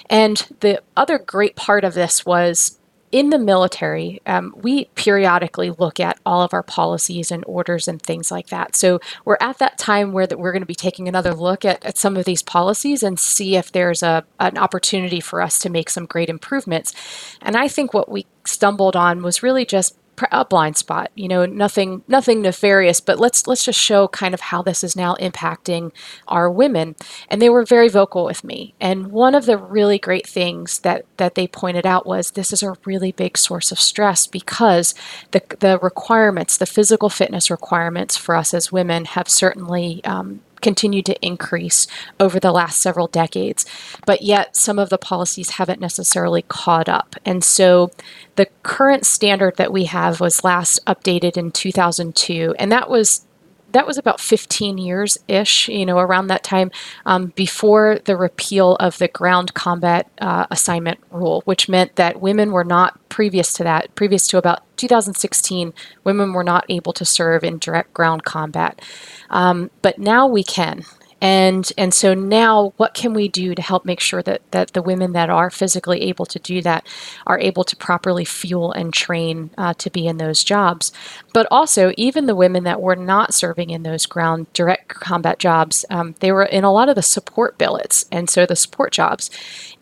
And 0.10 0.48
the 0.62 0.82
other 0.96 1.18
great 1.18 1.56
part 1.56 1.84
of 1.84 1.94
this 1.94 2.25
was 2.25 2.80
in 3.13 3.29
the 3.29 3.38
military, 3.38 4.20
um, 4.25 4.55
we 4.58 4.86
periodically 4.96 5.70
look 5.70 6.00
at 6.00 6.20
all 6.25 6.41
of 6.41 6.51
our 6.51 6.63
policies 6.63 7.29
and 7.29 7.43
orders 7.46 7.88
and 7.88 8.01
things 8.01 8.32
like 8.32 8.48
that. 8.48 8.75
So 8.75 9.00
we're 9.24 9.38
at 9.39 9.60
that 9.60 9.77
time 9.77 10.13
where 10.13 10.25
that 10.25 10.39
we're 10.39 10.51
going 10.51 10.63
to 10.63 10.65
be 10.65 10.74
taking 10.74 11.08
another 11.08 11.36
look 11.36 11.63
at, 11.63 11.86
at 11.86 11.96
some 11.96 12.17
of 12.17 12.25
these 12.25 12.41
policies 12.41 13.03
and 13.03 13.20
see 13.20 13.55
if 13.55 13.72
there's 13.72 14.01
a 14.01 14.25
an 14.39 14.58
opportunity 14.58 15.20
for 15.20 15.41
us 15.41 15.60
to 15.60 15.70
make 15.70 15.91
some 15.91 16.08
great 16.08 16.27
improvements. 16.27 16.91
And 17.39 17.55
I 17.55 17.67
think 17.67 17.93
what 17.93 18.10
we 18.10 18.25
stumbled 18.46 18.96
on 18.96 19.22
was 19.22 19.43
really 19.43 19.63
just 19.63 19.96
a 20.32 20.46
blind 20.46 20.77
spot 20.77 21.12
you 21.15 21.27
know 21.27 21.46
nothing 21.46 22.03
nothing 22.08 22.41
nefarious 22.41 23.00
but 23.00 23.20
let's 23.20 23.48
let's 23.48 23.65
just 23.65 23.79
show 23.79 24.08
kind 24.08 24.34
of 24.34 24.39
how 24.39 24.62
this 24.62 24.84
is 24.84 24.96
now 24.96 25.15
impacting 25.15 25.91
our 26.27 26.50
women. 26.50 26.96
And 27.29 27.41
they 27.41 27.50
were 27.50 27.65
very 27.65 27.89
vocal 27.89 28.25
with 28.25 28.43
me. 28.43 28.74
And 28.79 29.08
one 29.08 29.36
of 29.36 29.46
the 29.46 29.58
really 29.58 30.00
great 30.00 30.27
things 30.27 30.79
that 30.79 31.05
that 31.17 31.36
they 31.36 31.48
pointed 31.48 31.86
out 31.86 32.05
was 32.05 32.32
this 32.32 32.53
is 32.53 32.63
a 32.63 32.75
really 32.86 33.12
big 33.12 33.38
source 33.38 33.72
of 33.72 33.79
stress 33.79 34.27
because 34.27 34.93
the 35.32 35.41
the 35.60 35.79
requirements 35.79 36.58
the 36.58 36.65
physical 36.65 37.10
fitness 37.10 37.51
requirements 37.51 38.17
for 38.17 38.36
us 38.36 38.53
as 38.53 38.72
women 38.72 39.05
have 39.05 39.29
certainly 39.29 40.03
um, 40.05 40.41
continued 40.63 41.05
to 41.05 41.25
increase 41.25 41.86
over 42.20 42.39
the 42.39 42.51
last 42.51 42.79
several 42.82 43.08
decades, 43.08 43.65
but 44.05 44.24
yet 44.24 44.55
some 44.55 44.79
of 44.79 44.89
the 44.89 44.98
policies 44.98 45.51
haven't 45.51 45.79
necessarily 45.79 46.41
caught 46.43 46.89
up. 46.89 47.15
And 47.25 47.43
so 47.43 47.91
the 48.36 48.48
current 48.63 49.05
standard 49.05 49.58
that 49.58 49.72
we 49.72 49.86
have 49.86 50.20
was 50.20 50.43
last 50.43 50.84
updated 50.86 51.38
in 51.38 51.51
2002, 51.51 52.55
and 52.58 52.72
that 52.72 52.89
was 52.89 53.25
that 53.74 53.86
was 53.86 53.98
about 53.98 54.22
15 54.22 54.77
years 54.77 55.18
ish, 55.27 55.68
you 55.68 55.86
know, 55.86 55.98
around 56.00 56.27
that 56.27 56.44
time 56.44 56.72
um, 57.06 57.27
before 57.36 58.00
the 58.06 58.15
repeal 58.15 58.75
of 58.75 58.98
the 59.00 59.08
ground 59.08 59.53
combat 59.53 60.10
uh, 60.22 60.46
assignment 60.50 61.00
rule, 61.12 61.42
which 61.46 61.68
meant 61.68 61.96
that 61.98 62.22
women 62.22 62.51
were 62.51 62.63
not 62.63 62.98
previous 63.10 63.53
to 63.53 63.63
that, 63.63 63.94
previous 63.96 64.27
to 64.27 64.38
about 64.38 64.62
2016, 64.77 65.74
women 66.03 66.34
were 66.34 66.44
not 66.44 66.65
able 66.70 66.94
to 66.94 67.06
serve 67.06 67.44
in 67.44 67.58
direct 67.60 67.94
ground 67.94 68.24
combat. 68.24 68.82
Um, 69.30 69.70
but 69.82 70.00
now 70.00 70.27
we 70.27 70.44
can 70.44 70.84
and 71.24 71.72
and 71.77 71.94
so 71.94 72.13
now 72.13 72.74
what 72.75 72.94
can 72.94 73.13
we 73.13 73.30
do 73.30 73.56
to 73.56 73.62
help 73.62 73.86
make 73.86 74.01
sure 74.01 74.22
that 74.22 74.42
that 74.51 74.74
the 74.74 74.82
women 74.82 75.13
that 75.13 75.30
are 75.30 75.50
physically 75.50 76.01
able 76.01 76.25
to 76.25 76.38
do 76.38 76.62
that 76.62 76.86
are 77.25 77.39
able 77.39 77.63
to 77.63 77.77
properly 77.77 78.25
fuel 78.25 78.74
and 78.74 78.94
train 78.94 79.50
uh, 79.58 79.74
to 79.75 79.89
be 79.89 80.06
in 80.06 80.18
those 80.18 80.44
jobs 80.44 80.92
but 81.34 81.48
also 81.52 81.92
even 81.98 82.25
the 82.25 82.36
women 82.36 82.63
that 82.63 82.82
were 82.82 82.96
not 82.96 83.34
serving 83.34 83.70
in 83.70 83.84
those 83.84 84.06
ground 84.06 84.52
direct 84.54 84.88
combat 84.90 85.40
jobs 85.40 85.86
um, 85.90 86.16
they 86.20 86.32
were 86.32 86.44
in 86.44 86.63
a 86.63 86.72
lot 86.72 86.90
of 86.90 86.96
the 86.96 87.02
support 87.02 87.58
billets 87.58 88.06
and 88.12 88.30
so 88.30 88.46
the 88.46 88.56
support 88.56 88.92
jobs 88.92 89.30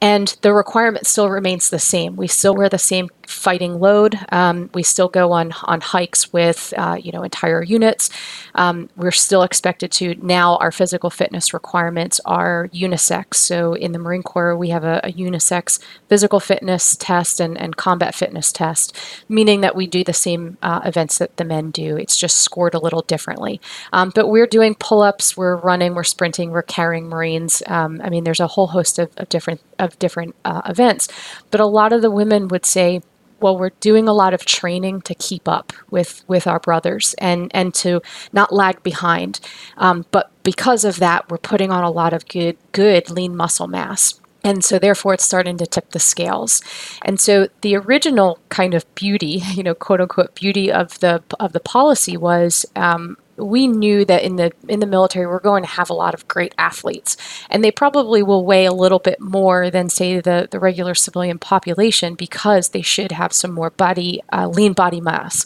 and 0.02 0.38
the 0.42 0.54
requirement 0.54 1.06
still 1.06 1.30
remains 1.30 1.70
the 1.70 1.80
same 1.80 2.16
we 2.16 2.28
still 2.28 2.56
wear 2.56 2.70
the 2.70 2.78
same 2.78 3.10
fighting 3.32 3.80
load. 3.80 4.20
Um, 4.32 4.70
we 4.74 4.84
still 4.84 5.08
go 5.08 5.32
on 5.32 5.54
on 5.64 5.82
hikes 5.82 6.32
with 6.32 6.74
uh, 6.78 6.98
you 7.02 7.12
know 7.12 7.24
entire 7.24 7.64
units. 7.64 8.10
Um, 8.56 8.90
we're 8.96 9.12
still 9.12 9.44
expected 9.44 9.92
to 9.94 10.16
now. 10.16 10.58
Our 10.58 10.72
physical 10.72 11.10
fitness 11.10 11.54
requirements 11.54 12.20
are 12.26 12.70
unisex. 12.74 13.36
So 13.36 13.74
in 13.74 13.94
the 13.94 14.00
Marine 14.00 14.24
Corps, 14.24 14.56
we 14.56 14.70
have 14.70 14.84
a, 14.84 15.00
a 15.04 15.12
unisex 15.12 15.80
physical 16.10 16.40
fitness 16.40 16.96
test 16.96 17.40
and, 17.40 17.58
and 17.58 17.78
combat 17.78 18.14
fitness 18.14 18.52
test, 18.52 18.96
meaning 19.30 19.62
that 19.62 19.76
we 19.76 19.88
do 19.88 20.04
the 20.04 20.14
same 20.14 20.58
uh, 20.62 20.82
events 20.84 21.18
that 21.18 21.38
the 21.42 21.46
men 21.46 21.72
do. 21.72 21.98
It's 21.98 22.16
just 22.16 22.38
scored 22.38 22.74
a 22.74 22.80
little 22.80 23.02
differently. 23.02 23.60
Um, 23.92 24.12
but 24.14 24.28
we're 24.28 24.48
doing 24.48 24.76
pull-ups, 24.76 25.36
we're 25.36 25.58
running, 25.58 25.96
we're 25.96 26.04
sprinting, 26.04 26.52
we're 26.52 26.62
carrying 26.62 27.10
Marines. 27.10 27.64
Um, 27.68 28.00
I 28.04 28.10
mean, 28.10 28.24
there's 28.24 28.40
a 28.40 28.48
whole 28.48 28.68
host 28.68 29.00
of, 29.00 29.12
of 29.18 29.28
different 29.30 29.62
of 29.80 29.98
different 30.00 30.36
uh, 30.46 30.62
events. 30.66 31.08
But 31.50 31.60
a 31.60 31.66
lot 31.66 31.92
of 31.92 32.02
the 32.02 32.12
women 32.12 32.48
would 32.48 32.66
say 32.66 33.02
well 33.42 33.58
we're 33.58 33.72
doing 33.80 34.08
a 34.08 34.14
lot 34.14 34.34
of 34.34 34.46
training 34.46 35.02
to 35.02 35.16
keep 35.16 35.48
up 35.48 35.74
with 35.90 36.24
with 36.28 36.46
our 36.46 36.60
brothers 36.60 37.16
and 37.18 37.50
and 37.56 37.74
to 37.74 38.02
not 38.32 38.54
lag 38.54 38.82
behind 38.84 39.40
um, 39.78 40.06
but 40.12 40.32
because 40.44 40.86
of 40.86 40.98
that 40.98 41.30
we're 41.30 41.38
putting 41.38 41.72
on 41.72 41.84
a 41.84 41.90
lot 41.90 42.14
of 42.14 42.28
good 42.28 42.56
good 42.72 43.10
lean 43.10 43.36
muscle 43.36 43.68
mass 43.68 44.21
and 44.44 44.64
so 44.64 44.80
therefore 44.80 45.14
it's 45.14 45.24
starting 45.24 45.58
to 45.58 45.66
tip 45.66 45.92
the 45.92 46.00
scales. 46.00 46.62
And 47.04 47.20
so 47.20 47.48
the 47.62 47.76
original 47.76 48.40
kind 48.50 48.74
of 48.74 48.94
beauty 48.96 49.42
you 49.54 49.64
know 49.64 49.76
quote 49.76 50.02
unquote 50.02 50.36
beauty 50.36 50.72
of 50.72 51.00
the 51.00 51.24
of 51.40 51.54
the 51.54 51.60
policy 51.60 52.18
was 52.18 52.66
um, 52.76 53.18
we 53.38 53.68
knew 53.68 54.06
that 54.06 54.24
in 54.24 54.36
the 54.36 54.52
in 54.68 54.80
the 54.80 54.86
military 54.86 55.26
we're 55.26 55.40
going 55.40 55.64
to 55.64 55.70
have 55.70 55.90
a 55.90 55.94
lot 55.94 56.14
of 56.14 56.28
great 56.28 56.54
athletes. 56.58 57.18
And 57.50 57.64
they 57.64 57.72
probably 57.72 58.24
will 58.24 58.46
weigh 58.46 58.66
a 58.66 58.74
little 58.74 59.00
bit 59.00 59.20
more 59.20 59.70
than 59.70 59.90
say 59.90 60.20
the, 60.20 60.48
the 60.50 60.60
regular 60.60 60.96
civilian 60.96 61.40
population 61.40 62.16
because 62.16 62.70
they 62.70 62.82
should 62.82 63.12
have 63.12 63.34
some 63.34 63.52
more 63.52 63.70
body 63.70 64.22
uh, 64.32 64.48
lean 64.48 64.74
body 64.74 65.02
mass 65.02 65.46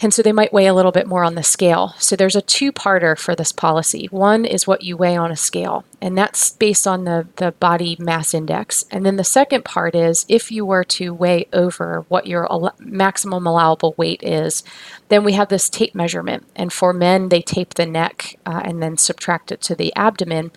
and 0.00 0.14
so 0.14 0.22
they 0.22 0.32
might 0.32 0.52
weigh 0.52 0.66
a 0.66 0.74
little 0.74 0.92
bit 0.92 1.06
more 1.06 1.24
on 1.24 1.34
the 1.34 1.42
scale. 1.42 1.94
So 1.98 2.14
there's 2.14 2.36
a 2.36 2.42
two 2.42 2.72
parter 2.72 3.18
for 3.18 3.34
this 3.34 3.52
policy. 3.52 4.06
One 4.10 4.44
is 4.44 4.66
what 4.66 4.82
you 4.82 4.96
weigh 4.96 5.16
on 5.16 5.30
a 5.30 5.36
scale, 5.36 5.84
and 6.00 6.16
that's 6.16 6.50
based 6.50 6.86
on 6.86 7.04
the, 7.04 7.26
the 7.36 7.52
body 7.52 7.96
mass 7.98 8.34
index. 8.34 8.84
And 8.90 9.04
then 9.04 9.16
the 9.16 9.24
second 9.24 9.64
part 9.64 9.94
is 9.94 10.24
if 10.28 10.52
you 10.52 10.64
were 10.64 10.84
to 10.84 11.12
weigh 11.12 11.48
over 11.52 12.04
what 12.08 12.26
your 12.26 12.50
al- 12.50 12.74
maximum 12.78 13.46
allowable 13.46 13.94
weight 13.96 14.22
is, 14.22 14.62
then 15.08 15.24
we 15.24 15.32
have 15.32 15.48
this 15.48 15.68
tape 15.68 15.94
measurement. 15.94 16.46
And 16.54 16.72
for 16.72 16.92
men, 16.92 17.28
they 17.28 17.42
tape 17.42 17.74
the 17.74 17.86
neck 17.86 18.38
uh, 18.46 18.60
and 18.64 18.82
then 18.82 18.96
subtract 18.96 19.50
it 19.50 19.60
to 19.62 19.74
the 19.74 19.94
abdomen 19.96 20.52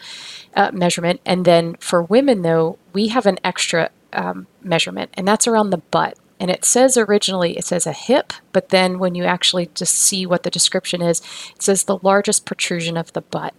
uh, 0.56 0.72
measurement. 0.72 1.22
And 1.26 1.46
then 1.46 1.76
for 1.76 2.04
women, 2.04 2.42
though, 2.42 2.78
we 2.94 3.08
have 3.08 3.26
an 3.26 3.40
extra 3.44 3.90
um, 4.14 4.48
measurement, 4.62 5.12
and 5.16 5.28
that's 5.28 5.48
around 5.48 5.70
the 5.70 5.78
butt. 5.78 6.18
And 6.42 6.50
it 6.50 6.66
says 6.66 6.98
originally, 6.98 7.56
it 7.56 7.66
says 7.66 7.86
a 7.86 7.94
hip, 7.94 8.34
but 8.52 8.70
then 8.70 8.98
when 8.98 9.14
you 9.14 9.26
actually 9.26 9.70
just 9.76 9.94
see 9.94 10.26
what 10.26 10.42
the 10.42 10.50
description 10.50 11.00
is, 11.00 11.22
it 11.56 11.62
says 11.62 11.84
the 11.84 12.00
largest 12.02 12.48
protrusion 12.48 12.98
of 12.98 13.14
the 13.14 13.22
butt. 13.22 13.54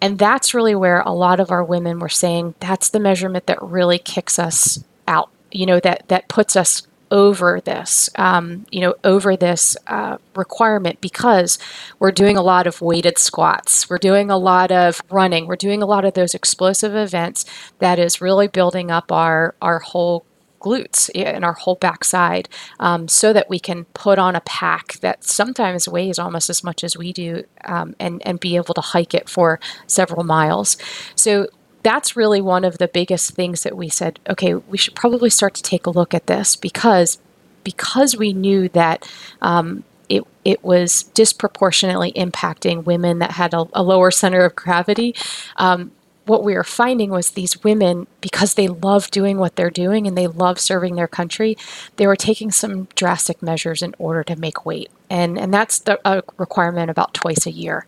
And 0.00 0.16
that's 0.16 0.54
really 0.54 0.76
where 0.76 1.00
a 1.00 1.10
lot 1.10 1.40
of 1.40 1.50
our 1.50 1.64
women 1.64 1.98
were 1.98 2.08
saying 2.08 2.54
that's 2.60 2.88
the 2.88 3.00
measurement 3.00 3.46
that 3.46 3.60
really 3.60 3.98
kicks 3.98 4.38
us 4.38 4.84
out, 5.08 5.30
you 5.50 5.66
know, 5.66 5.80
that, 5.80 6.06
that 6.06 6.28
puts 6.28 6.54
us 6.54 6.86
over 7.10 7.60
this, 7.60 8.08
um, 8.14 8.64
you 8.70 8.80
know, 8.80 8.94
over 9.02 9.36
this 9.36 9.76
uh, 9.88 10.18
requirement 10.36 11.00
because 11.00 11.58
we're 11.98 12.12
doing 12.12 12.36
a 12.36 12.42
lot 12.42 12.68
of 12.68 12.80
weighted 12.80 13.18
squats, 13.18 13.90
we're 13.90 13.98
doing 13.98 14.30
a 14.30 14.38
lot 14.38 14.70
of 14.70 15.02
running, 15.10 15.48
we're 15.48 15.56
doing 15.56 15.82
a 15.82 15.86
lot 15.86 16.04
of 16.04 16.14
those 16.14 16.34
explosive 16.34 16.94
events 16.94 17.44
that 17.80 17.98
is 17.98 18.20
really 18.20 18.46
building 18.46 18.92
up 18.92 19.10
our 19.10 19.56
our 19.60 19.80
whole 19.80 20.24
glutes 20.60 21.10
and 21.14 21.44
our 21.44 21.54
whole 21.54 21.76
backside 21.76 22.48
um, 22.78 23.08
so 23.08 23.32
that 23.32 23.48
we 23.48 23.58
can 23.58 23.84
put 23.86 24.18
on 24.18 24.36
a 24.36 24.40
pack 24.42 24.94
that 25.00 25.24
sometimes 25.24 25.88
weighs 25.88 26.18
almost 26.18 26.50
as 26.50 26.62
much 26.62 26.84
as 26.84 26.96
we 26.96 27.12
do 27.12 27.44
um, 27.64 27.94
and, 27.98 28.22
and 28.26 28.40
be 28.40 28.56
able 28.56 28.74
to 28.74 28.80
hike 28.80 29.14
it 29.14 29.28
for 29.28 29.58
several 29.86 30.24
miles. 30.24 30.76
So 31.14 31.48
that's 31.82 32.16
really 32.16 32.40
one 32.40 32.64
of 32.64 32.78
the 32.78 32.88
biggest 32.88 33.32
things 33.32 33.62
that 33.62 33.76
we 33.76 33.88
said, 33.88 34.20
okay, 34.28 34.54
we 34.54 34.76
should 34.76 34.94
probably 34.94 35.30
start 35.30 35.54
to 35.54 35.62
take 35.62 35.86
a 35.86 35.90
look 35.90 36.14
at 36.14 36.26
this 36.26 36.56
because 36.56 37.18
because 37.62 38.16
we 38.16 38.32
knew 38.32 38.70
that 38.70 39.06
um, 39.42 39.84
it, 40.08 40.24
it 40.44 40.64
was 40.64 41.04
disproportionately 41.14 42.12
impacting 42.12 42.84
women 42.84 43.18
that 43.20 43.32
had 43.32 43.54
a, 43.54 43.66
a 43.74 43.82
lower 43.82 44.10
center 44.10 44.44
of 44.44 44.56
gravity. 44.56 45.14
Um, 45.56 45.92
what 46.30 46.44
we 46.44 46.54
were 46.54 46.62
finding 46.62 47.10
was 47.10 47.30
these 47.30 47.64
women, 47.64 48.06
because 48.20 48.54
they 48.54 48.68
love 48.68 49.10
doing 49.10 49.36
what 49.36 49.56
they're 49.56 49.68
doing 49.68 50.06
and 50.06 50.16
they 50.16 50.28
love 50.28 50.60
serving 50.60 50.94
their 50.94 51.08
country, 51.08 51.56
they 51.96 52.06
were 52.06 52.14
taking 52.14 52.52
some 52.52 52.84
drastic 52.94 53.42
measures 53.42 53.82
in 53.82 53.96
order 53.98 54.22
to 54.22 54.36
make 54.36 54.64
weight. 54.64 54.90
And, 55.10 55.36
and 55.36 55.52
that's 55.52 55.80
the, 55.80 55.98
a 56.04 56.22
requirement 56.36 56.88
about 56.88 57.14
twice 57.14 57.46
a 57.46 57.50
year. 57.50 57.84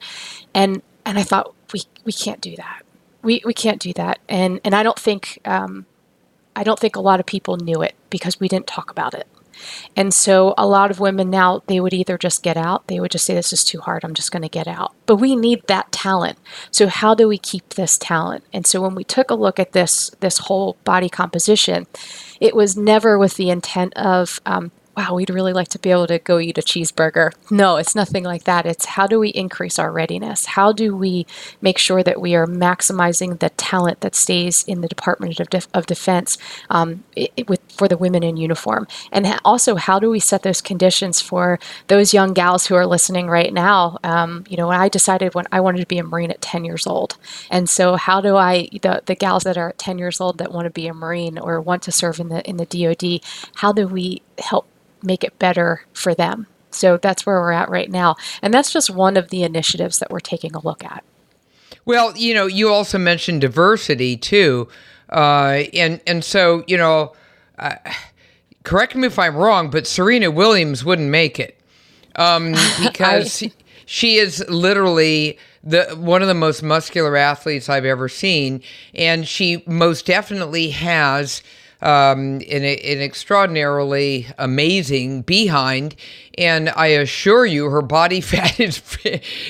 And, 0.52 0.82
and 1.06 1.20
I 1.20 1.22
thought, 1.22 1.54
we, 1.72 1.82
we 2.04 2.12
can't 2.12 2.40
do 2.40 2.56
that. 2.56 2.82
We, 3.22 3.42
we 3.44 3.54
can't 3.54 3.80
do 3.80 3.92
that. 3.92 4.18
And, 4.28 4.60
and 4.64 4.74
I 4.74 4.82
don't 4.82 4.98
think, 4.98 5.38
um, 5.44 5.86
I 6.56 6.64
don't 6.64 6.80
think 6.80 6.96
a 6.96 7.00
lot 7.00 7.20
of 7.20 7.26
people 7.26 7.56
knew 7.58 7.80
it 7.80 7.94
because 8.10 8.40
we 8.40 8.48
didn't 8.48 8.66
talk 8.66 8.90
about 8.90 9.14
it. 9.14 9.28
And 9.96 10.12
so 10.12 10.54
a 10.56 10.66
lot 10.66 10.90
of 10.90 11.00
women 11.00 11.30
now, 11.30 11.62
they 11.66 11.80
would 11.80 11.92
either 11.92 12.18
just 12.18 12.42
get 12.42 12.56
out, 12.56 12.86
they 12.88 13.00
would 13.00 13.10
just 13.10 13.24
say, 13.24 13.34
This 13.34 13.52
is 13.52 13.64
too 13.64 13.80
hard, 13.80 14.04
I'm 14.04 14.14
just 14.14 14.32
going 14.32 14.42
to 14.42 14.48
get 14.48 14.68
out. 14.68 14.94
But 15.06 15.16
we 15.16 15.36
need 15.36 15.66
that 15.66 15.92
talent. 15.92 16.38
So 16.70 16.88
how 16.88 17.14
do 17.14 17.28
we 17.28 17.38
keep 17.38 17.70
this 17.70 17.98
talent? 17.98 18.44
And 18.52 18.66
so 18.66 18.80
when 18.80 18.94
we 18.94 19.04
took 19.04 19.30
a 19.30 19.34
look 19.34 19.58
at 19.58 19.72
this, 19.72 20.10
this 20.20 20.38
whole 20.38 20.76
body 20.84 21.08
composition, 21.08 21.86
it 22.40 22.56
was 22.56 22.76
never 22.76 23.18
with 23.18 23.36
the 23.36 23.50
intent 23.50 23.92
of 23.94 24.40
um, 24.46 24.72
wow, 24.96 25.14
we'd 25.14 25.30
really 25.30 25.52
like 25.52 25.68
to 25.68 25.78
be 25.78 25.90
able 25.90 26.06
to 26.06 26.18
go 26.18 26.38
eat 26.38 26.58
a 26.58 26.62
cheeseburger. 26.62 27.32
No, 27.50 27.76
it's 27.76 27.94
nothing 27.94 28.24
like 28.24 28.44
that. 28.44 28.66
It's 28.66 28.84
how 28.84 29.06
do 29.06 29.18
we 29.18 29.30
increase 29.30 29.78
our 29.78 29.90
readiness? 29.90 30.46
How 30.46 30.72
do 30.72 30.94
we 30.94 31.26
make 31.60 31.78
sure 31.78 32.02
that 32.02 32.20
we 32.20 32.34
are 32.34 32.46
maximizing 32.46 33.38
the 33.38 33.50
talent 33.50 34.00
that 34.00 34.14
stays 34.14 34.64
in 34.64 34.82
the 34.82 34.88
Department 34.88 35.40
of, 35.40 35.48
Def- 35.48 35.68
of 35.72 35.86
Defense 35.86 36.36
um, 36.68 37.04
it, 37.16 37.48
with, 37.48 37.60
for 37.72 37.88
the 37.88 37.96
women 37.96 38.22
in 38.22 38.36
uniform? 38.36 38.86
And 39.10 39.26
ha- 39.26 39.40
also, 39.44 39.76
how 39.76 39.98
do 39.98 40.10
we 40.10 40.20
set 40.20 40.42
those 40.42 40.60
conditions 40.60 41.20
for 41.20 41.58
those 41.88 42.12
young 42.12 42.34
gals 42.34 42.66
who 42.66 42.74
are 42.74 42.86
listening 42.86 43.28
right 43.28 43.52
now? 43.52 43.98
Um, 44.04 44.44
you 44.48 44.56
know, 44.58 44.68
when 44.68 44.80
I 44.80 44.88
decided 44.88 45.34
when 45.34 45.46
I 45.50 45.60
wanted 45.60 45.80
to 45.80 45.86
be 45.86 45.98
a 45.98 46.04
Marine 46.04 46.30
at 46.30 46.42
10 46.42 46.64
years 46.64 46.86
old. 46.86 47.16
And 47.50 47.68
so, 47.68 47.96
how 47.96 48.20
do 48.20 48.36
I, 48.36 48.68
the, 48.82 49.02
the 49.06 49.14
gals 49.14 49.44
that 49.44 49.56
are 49.56 49.72
10 49.78 49.98
years 49.98 50.20
old 50.20 50.38
that 50.38 50.52
want 50.52 50.66
to 50.66 50.70
be 50.70 50.86
a 50.86 50.94
Marine 50.94 51.38
or 51.38 51.60
want 51.60 51.82
to 51.84 51.92
serve 51.92 52.20
in 52.20 52.28
the, 52.28 52.42
in 52.48 52.58
the 52.58 52.66
DoD, 52.66 53.20
how 53.56 53.72
do 53.72 53.86
we 53.88 54.22
help 54.38 54.66
make 55.04 55.24
it 55.24 55.38
better 55.38 55.84
for 55.92 56.14
them. 56.14 56.46
So 56.70 56.96
that's 56.96 57.26
where 57.26 57.40
we're 57.40 57.52
at 57.52 57.68
right 57.68 57.90
now. 57.90 58.16
And 58.40 58.52
that's 58.52 58.72
just 58.72 58.90
one 58.90 59.16
of 59.16 59.28
the 59.28 59.42
initiatives 59.42 59.98
that 59.98 60.10
we're 60.10 60.20
taking 60.20 60.54
a 60.54 60.60
look 60.60 60.84
at. 60.84 61.04
Well, 61.84 62.16
you 62.16 62.34
know, 62.34 62.46
you 62.46 62.68
also 62.68 62.98
mentioned 62.98 63.40
diversity 63.40 64.16
too. 64.16 64.68
Uh, 65.10 65.64
and, 65.74 66.00
and 66.06 66.24
so, 66.24 66.64
you 66.66 66.76
know, 66.76 67.12
uh, 67.58 67.74
correct 68.62 68.94
me 68.94 69.06
if 69.06 69.18
I'm 69.18 69.36
wrong, 69.36 69.70
but 69.70 69.86
Serena 69.86 70.30
Williams 70.30 70.84
wouldn't 70.84 71.10
make 71.10 71.38
it 71.38 71.60
um, 72.16 72.54
because 72.82 73.42
I, 73.42 73.52
she 73.86 74.16
is 74.16 74.44
literally 74.48 75.38
the 75.64 75.84
one 75.96 76.22
of 76.22 76.28
the 76.28 76.34
most 76.34 76.62
muscular 76.62 77.16
athletes 77.16 77.68
I've 77.68 77.84
ever 77.84 78.08
seen, 78.08 78.62
and 78.94 79.26
she 79.26 79.62
most 79.66 80.06
definitely 80.06 80.70
has 80.70 81.42
um, 81.82 82.40
an, 82.48 82.64
an 82.64 83.00
extraordinarily 83.00 84.28
amazing 84.38 85.22
behind. 85.22 85.94
And 86.38 86.70
I 86.70 86.86
assure 86.88 87.44
you, 87.44 87.66
her 87.66 87.82
body 87.82 88.20
fat 88.22 88.58
is, 88.58 88.80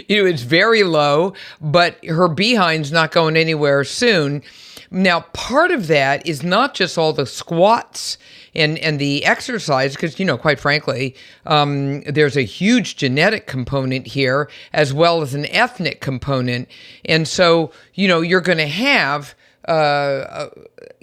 you 0.08 0.22
know, 0.22 0.28
it's 0.28 0.42
very 0.42 0.82
low, 0.82 1.34
but 1.60 2.04
her 2.04 2.28
behind's 2.28 2.90
not 2.90 3.12
going 3.12 3.36
anywhere 3.36 3.84
soon. 3.84 4.42
Now, 4.90 5.20
part 5.32 5.70
of 5.70 5.86
that 5.86 6.26
is 6.26 6.42
not 6.42 6.74
just 6.74 6.98
all 6.98 7.14
the 7.14 7.26
squats 7.26 8.18
and 8.54 8.76
and 8.80 8.98
the 8.98 9.24
exercise, 9.24 9.94
because 9.94 10.18
you 10.18 10.26
know, 10.26 10.36
quite 10.36 10.60
frankly, 10.60 11.16
um, 11.46 12.02
there's 12.02 12.36
a 12.36 12.42
huge 12.42 12.96
genetic 12.96 13.46
component 13.46 14.06
here 14.06 14.50
as 14.74 14.92
well 14.92 15.22
as 15.22 15.32
an 15.32 15.46
ethnic 15.46 16.02
component, 16.02 16.68
and 17.06 17.26
so 17.26 17.72
you 17.94 18.06
know, 18.06 18.20
you're 18.20 18.42
going 18.42 18.58
to 18.58 18.66
have 18.66 19.34
uh, 19.66 19.70
uh, 19.70 20.50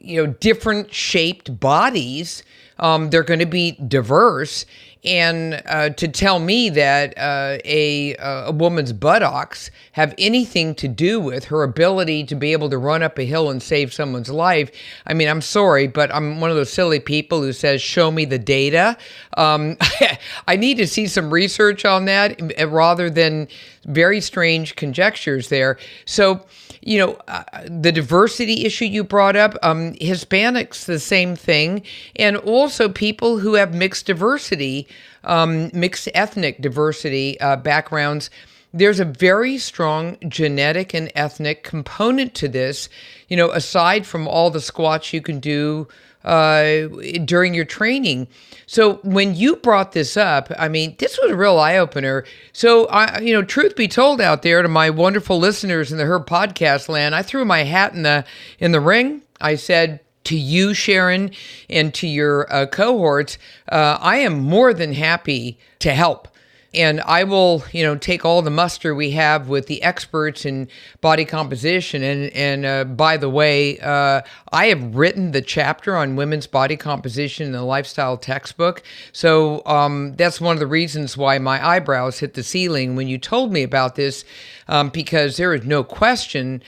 you 0.01 0.23
know 0.23 0.33
different 0.33 0.93
shaped 0.93 1.59
bodies. 1.59 2.43
Um, 2.77 3.09
they're 3.09 3.23
going 3.23 3.41
to 3.41 3.45
be 3.45 3.71
diverse, 3.71 4.65
and 5.03 5.61
uh, 5.65 5.89
to 5.89 6.07
tell 6.07 6.39
me 6.39 6.69
that 6.69 7.17
uh, 7.17 7.57
a 7.65 8.15
a 8.19 8.51
woman's 8.51 8.93
buttocks 8.93 9.69
have 9.93 10.13
anything 10.17 10.75
to 10.75 10.87
do 10.87 11.19
with 11.19 11.45
her 11.45 11.63
ability 11.63 12.23
to 12.25 12.35
be 12.35 12.53
able 12.53 12.69
to 12.69 12.77
run 12.77 13.03
up 13.03 13.17
a 13.17 13.23
hill 13.23 13.49
and 13.49 13.61
save 13.61 13.93
someone's 13.93 14.29
life, 14.29 14.71
I 15.05 15.13
mean, 15.13 15.27
I'm 15.27 15.41
sorry, 15.41 15.87
but 15.87 16.13
I'm 16.13 16.39
one 16.39 16.49
of 16.49 16.55
those 16.55 16.71
silly 16.71 16.99
people 16.99 17.41
who 17.41 17.51
says, 17.53 17.81
"Show 17.81 18.11
me 18.11 18.25
the 18.25 18.39
data." 18.39 18.97
Um, 19.37 19.77
I 20.47 20.55
need 20.55 20.77
to 20.77 20.87
see 20.87 21.07
some 21.07 21.31
research 21.33 21.83
on 21.85 22.05
that 22.05 22.39
rather 22.69 23.09
than 23.09 23.47
very 23.85 24.21
strange 24.21 24.75
conjectures 24.75 25.49
there. 25.49 25.77
So 26.05 26.45
you 26.81 26.97
know, 26.97 27.17
uh, 27.27 27.43
the 27.65 27.91
diversity 27.91 28.65
issue 28.65 28.85
you 28.85 29.03
brought 29.03 29.35
up, 29.35 29.57
um, 29.63 29.93
Hispanics, 29.95 30.85
the 30.85 30.99
same 30.99 31.35
thing, 31.35 31.83
and 32.15 32.37
also 32.37 32.89
people 32.89 33.39
who 33.39 33.55
have 33.55 33.73
mixed 33.73 34.05
diversity, 34.05 34.87
um, 35.23 35.69
mixed 35.73 36.07
ethnic 36.13 36.61
diversity 36.61 37.39
uh, 37.39 37.55
backgrounds. 37.57 38.29
There's 38.73 38.99
a 38.99 39.05
very 39.05 39.57
strong 39.57 40.17
genetic 40.27 40.93
and 40.93 41.11
ethnic 41.15 41.63
component 41.63 42.35
to 42.35 42.47
this, 42.47 42.87
you 43.27 43.35
know, 43.35 43.49
aside 43.51 44.05
from 44.05 44.27
all 44.27 44.51
the 44.51 44.61
squats 44.61 45.11
you 45.11 45.21
can 45.21 45.39
do 45.39 45.87
uh, 46.23 46.87
during 47.25 47.53
your 47.53 47.65
training. 47.65 48.27
So 48.65 48.95
when 49.03 49.35
you 49.35 49.55
brought 49.55 49.93
this 49.93 50.15
up, 50.17 50.51
I 50.57 50.67
mean, 50.67 50.95
this 50.99 51.17
was 51.21 51.31
a 51.31 51.35
real 51.35 51.57
eye 51.57 51.77
opener. 51.77 52.25
So 52.53 52.87
I, 52.87 53.19
you 53.19 53.33
know, 53.33 53.41
truth 53.41 53.75
be 53.75 53.87
told, 53.87 54.21
out 54.21 54.41
there 54.41 54.61
to 54.61 54.67
my 54.67 54.89
wonderful 54.89 55.39
listeners 55.39 55.91
in 55.91 55.97
the 55.97 56.05
Her 56.05 56.19
podcast 56.19 56.89
land, 56.89 57.15
I 57.15 57.21
threw 57.21 57.45
my 57.45 57.63
hat 57.63 57.93
in 57.93 58.03
the 58.03 58.25
in 58.59 58.71
the 58.71 58.81
ring. 58.81 59.23
I 59.41 59.55
said 59.55 60.01
to 60.25 60.37
you, 60.37 60.73
Sharon, 60.73 61.31
and 61.69 61.93
to 61.95 62.07
your 62.07 62.51
uh, 62.53 62.65
cohorts, 62.67 63.37
uh, 63.71 63.97
I 63.99 64.17
am 64.17 64.39
more 64.39 64.73
than 64.73 64.93
happy 64.93 65.57
to 65.79 65.93
help 65.93 66.27
and 66.73 67.01
I 67.01 67.23
will, 67.23 67.63
you 67.71 67.83
know, 67.83 67.95
take 67.95 68.25
all 68.25 68.41
the 68.41 68.51
muster 68.51 68.93
we 68.93 69.11
have 69.11 69.49
with 69.49 69.65
the 69.67 69.81
experts 69.81 70.45
in 70.45 70.67
body 71.01 71.25
composition. 71.25 72.03
And 72.03 72.31
and 72.33 72.65
uh, 72.65 72.83
by 72.83 73.17
the 73.17 73.29
way, 73.29 73.79
uh, 73.79 74.21
I 74.51 74.67
have 74.67 74.95
written 74.95 75.31
the 75.31 75.41
chapter 75.41 75.97
on 75.97 76.15
women's 76.15 76.47
body 76.47 76.77
composition 76.77 77.47
in 77.47 77.51
the 77.53 77.63
lifestyle 77.63 78.17
textbook. 78.17 78.83
So 79.11 79.63
um, 79.65 80.15
that's 80.15 80.39
one 80.39 80.55
of 80.55 80.59
the 80.59 80.67
reasons 80.67 81.17
why 81.17 81.39
my 81.39 81.65
eyebrows 81.65 82.19
hit 82.19 82.35
the 82.35 82.43
ceiling 82.43 82.95
when 82.95 83.07
you 83.07 83.17
told 83.17 83.51
me 83.51 83.63
about 83.63 83.95
this, 83.95 84.23
um, 84.67 84.89
because 84.89 85.37
there 85.37 85.53
is 85.53 85.65
no 85.65 85.83
question 85.83 86.61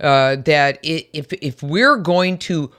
uh, 0.00 0.36
that 0.36 0.80
if 0.82 1.32
if 1.34 1.62
we're 1.62 1.96
going 1.96 2.38
to 2.38 2.72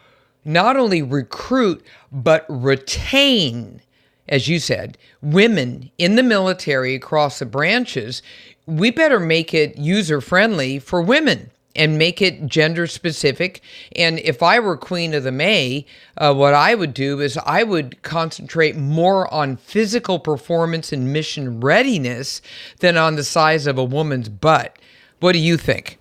not 0.43 0.75
only 0.75 1.01
recruit 1.01 1.83
but 2.11 2.45
retain 2.49 3.81
as 4.27 4.47
you 4.47 4.59
said, 4.59 4.97
women 5.21 5.91
in 5.97 6.15
the 6.15 6.23
military 6.23 6.95
across 6.95 7.39
the 7.39 7.45
branches, 7.45 8.21
we 8.65 8.91
better 8.91 9.19
make 9.19 9.53
it 9.53 9.77
user 9.77 10.21
friendly 10.21 10.79
for 10.79 11.01
women 11.01 11.51
and 11.75 11.97
make 11.97 12.21
it 12.21 12.47
gender 12.47 12.88
specific. 12.88 13.61
And 13.95 14.19
if 14.19 14.41
I 14.41 14.59
were 14.59 14.77
Queen 14.77 15.13
of 15.13 15.23
the 15.23 15.31
May, 15.31 15.85
uh, 16.17 16.33
what 16.33 16.53
I 16.53 16.73
would 16.73 16.93
do 16.93 17.19
is 17.19 17.38
I 17.45 17.63
would 17.63 18.01
concentrate 18.01 18.77
more 18.77 19.31
on 19.33 19.57
physical 19.57 20.19
performance 20.19 20.93
and 20.93 21.11
mission 21.11 21.59
readiness 21.59 22.41
than 22.79 22.97
on 22.97 23.15
the 23.15 23.23
size 23.23 23.67
of 23.67 23.77
a 23.77 23.83
woman's 23.83 24.29
butt. 24.29 24.77
What 25.19 25.33
do 25.33 25.39
you 25.39 25.57
think? 25.57 25.99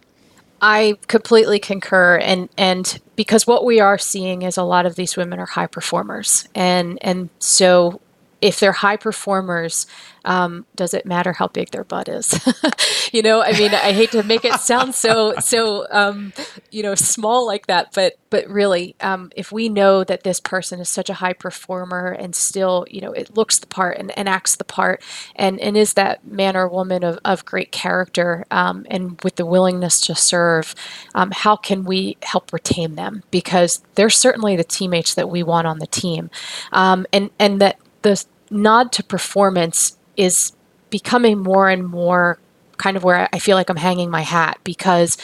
I 0.61 0.97
completely 1.09 1.59
concur, 1.59 2.17
and 2.17 2.49
and 2.57 2.99
because 3.17 3.47
what 3.47 3.67
we 3.67 3.81
are 3.81 3.99
seeing 3.99 4.43
is 4.43 4.57
a 4.57 4.63
lot 4.63 4.87
of 4.87 4.97
these 4.97 5.15
women 5.15 5.39
are 5.39 5.47
high 5.47 5.67
performers, 5.67 6.49
and 6.55 6.99
and 7.03 7.29
so 7.39 8.01
if 8.41 8.61
they're 8.61 8.73
high 8.73 8.97
performers, 8.97 9.87
um, 10.25 10.67
does 10.75 10.95
it 10.95 11.05
matter 11.07 11.33
how 11.33 11.49
big 11.49 11.71
their 11.71 11.85
butt 11.85 12.09
is? 12.09 12.39
you 13.13 13.23
know, 13.23 13.43
I 13.43 13.53
mean, 13.53 13.75
I 13.75 13.93
hate 13.93 14.13
to 14.13 14.23
make 14.23 14.45
it 14.45 14.55
sound 14.61 14.95
so 14.95 15.35
so 15.41 15.87
um, 15.91 16.33
you 16.71 16.83
know 16.83 16.95
small 16.95 17.47
like 17.47 17.67
that, 17.67 17.93
but 17.95 18.15
but 18.35 18.49
really, 18.49 18.97
um, 19.01 19.31
if 19.37 19.53
we 19.53 19.69
know 19.69 20.03
that 20.03 20.25
this 20.25 20.41
person 20.41 20.81
is 20.81 20.89
such 20.89 21.09
a 21.09 21.15
high 21.15 21.35
performer 21.35 22.09
and 22.09 22.35
still, 22.35 22.85
you 22.91 23.01
know, 23.01 23.13
it 23.13 23.37
looks 23.37 23.61
the 23.61 23.67
part 23.69 23.97
and, 23.99 24.11
and 24.19 24.29
acts 24.29 24.57
the 24.57 24.65
part, 24.65 25.03
and 25.37 25.61
and 25.61 25.77
is 25.77 25.95
that 25.95 26.27
man 26.27 26.57
or 26.57 26.67
woman 26.67 27.05
of, 27.05 27.19
of 27.25 27.45
great 27.45 27.71
character 27.71 28.45
um, 28.51 28.87
and 28.91 29.21
with 29.23 29.37
the 29.37 29.47
willingness 29.47 30.01
to 30.01 30.17
serve, 30.17 30.75
um, 31.15 31.31
how 31.33 31.55
can 31.55 31.85
we 31.85 32.17
help 32.23 32.53
retain 32.53 32.97
them? 32.97 33.23
Because 33.31 33.83
they're 33.95 34.11
certainly 34.11 34.57
the 34.57 34.65
teammates 34.65 35.15
that 35.15 35.31
we 35.31 35.43
want 35.45 35.67
on 35.67 35.79
the 35.79 35.87
team, 35.87 36.29
um, 36.73 37.07
and 37.13 37.31
and 37.39 37.61
that 37.61 37.79
the 38.05 38.25
nod 38.51 38.93
to 38.93 39.03
performance 39.03 39.99
is 40.17 40.53
becoming 40.91 41.41
more 41.41 41.69
and 41.69 41.85
more 41.85 42.39
kind 42.77 42.97
of 42.97 43.03
where 43.03 43.29
I 43.33 43.39
feel 43.41 43.57
like 43.57 43.69
I'm 43.69 43.77
hanging 43.77 44.11
my 44.11 44.21
hat 44.21 44.59
because 44.63 45.17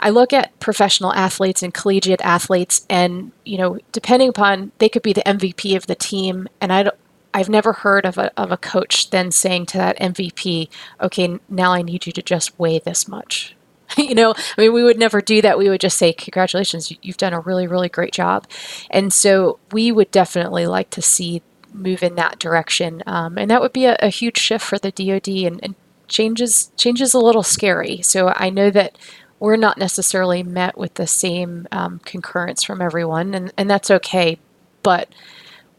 I 0.00 0.10
look 0.10 0.32
at 0.32 0.58
professional 0.60 1.12
athletes 1.14 1.62
and 1.62 1.72
collegiate 1.72 2.20
athletes, 2.20 2.86
and 2.88 3.32
you 3.44 3.58
know, 3.58 3.78
depending 3.92 4.28
upon 4.28 4.72
they 4.78 4.88
could 4.88 5.02
be 5.02 5.12
the 5.12 5.22
MVP 5.22 5.76
of 5.76 5.86
the 5.86 5.94
team, 5.94 6.48
and 6.60 6.72
I 6.72 6.82
don't. 6.84 6.96
I've 7.34 7.48
never 7.48 7.72
heard 7.74 8.06
of 8.06 8.16
a, 8.16 8.32
of 8.40 8.50
a 8.50 8.56
coach 8.56 9.10
then 9.10 9.30
saying 9.30 9.66
to 9.66 9.78
that 9.78 9.98
MVP, 9.98 10.68
okay, 11.00 11.38
now 11.48 11.72
I 11.72 11.82
need 11.82 12.06
you 12.06 12.12
to 12.12 12.22
just 12.22 12.58
weigh 12.58 12.78
this 12.78 13.06
much. 13.06 13.54
you 13.98 14.14
know, 14.14 14.34
I 14.56 14.62
mean, 14.62 14.72
we 14.72 14.82
would 14.82 14.98
never 14.98 15.20
do 15.20 15.42
that. 15.42 15.58
We 15.58 15.68
would 15.68 15.80
just 15.80 15.98
say, 15.98 16.14
congratulations, 16.14 16.90
you've 17.02 17.18
done 17.18 17.34
a 17.34 17.40
really, 17.40 17.66
really 17.66 17.90
great 17.90 18.12
job. 18.12 18.46
And 18.90 19.12
so 19.12 19.58
we 19.72 19.92
would 19.92 20.10
definitely 20.10 20.66
like 20.66 20.88
to 20.90 21.02
see 21.02 21.42
move 21.78 22.02
in 22.02 22.14
that 22.16 22.38
direction. 22.38 23.02
Um, 23.06 23.38
and 23.38 23.50
that 23.50 23.60
would 23.60 23.72
be 23.72 23.86
a, 23.86 23.96
a, 24.00 24.08
huge 24.08 24.38
shift 24.38 24.64
for 24.64 24.78
the 24.78 24.90
DoD 24.90 25.28
and, 25.28 25.60
and 25.62 25.74
changes 26.08 26.70
changes 26.76 27.14
a 27.14 27.18
little 27.18 27.42
scary. 27.42 28.02
So 28.02 28.32
I 28.34 28.50
know 28.50 28.70
that 28.70 28.96
we're 29.40 29.56
not 29.56 29.78
necessarily 29.78 30.42
met 30.42 30.76
with 30.76 30.94
the 30.94 31.06
same 31.06 31.68
um, 31.70 32.00
concurrence 32.04 32.64
from 32.64 32.82
everyone, 32.82 33.34
and, 33.34 33.52
and 33.56 33.70
that's 33.70 33.90
okay. 33.90 34.38
But 34.82 35.08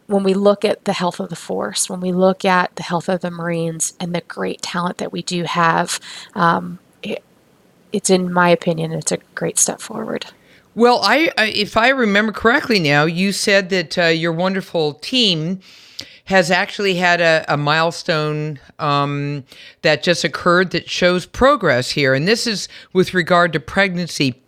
when 0.08 0.24
we 0.24 0.34
look 0.34 0.64
at 0.64 0.86
the 0.86 0.94
health 0.94 1.20
of 1.20 1.30
the 1.30 1.36
force, 1.36 1.90
when 1.90 2.00
we 2.00 2.12
look 2.12 2.46
at 2.46 2.76
the 2.78 2.84
health 2.84 3.10
of 3.10 3.22
the 3.22 3.30
Marines 3.30 3.94
and 4.00 4.16
the 4.16 4.22
great 4.22 4.62
talent 4.62 4.98
that 4.98 5.12
we 5.12 5.22
do 5.22 5.44
have, 5.44 6.00
um, 6.36 6.80
it, 7.04 7.24
it's 7.92 8.10
in 8.10 8.32
my 8.32 8.50
opinion, 8.50 8.94
it's 8.94 9.12
a 9.12 9.20
great 9.36 9.60
step 9.60 9.82
forward. 9.82 10.28
Well, 10.76 11.02
I, 11.04 11.32
if 11.38 11.76
I 11.76 11.90
remember 11.90 12.32
correctly 12.32 12.80
now, 12.80 13.06
you 13.06 13.32
said 13.32 13.70
that 13.70 13.98
uh, 13.98 14.06
your 14.06 14.32
wonderful 14.32 14.94
team 14.96 15.60
has 16.30 16.52
actually 16.52 16.94
had 16.94 17.22
a, 17.22 17.44
a 17.48 17.58
milestone 17.58 18.60
um, 18.78 19.44
that 19.82 20.04
just 20.04 20.24
occurred 20.24 20.70
that 20.70 20.88
shows 20.88 21.26
progress 21.26 21.90
here. 21.90 22.14
And 22.14 22.28
this 22.28 22.46
is 22.46 22.70
with 22.94 23.16
regard 23.16 23.52
to 23.54 23.60
pregnancy. 23.60 24.40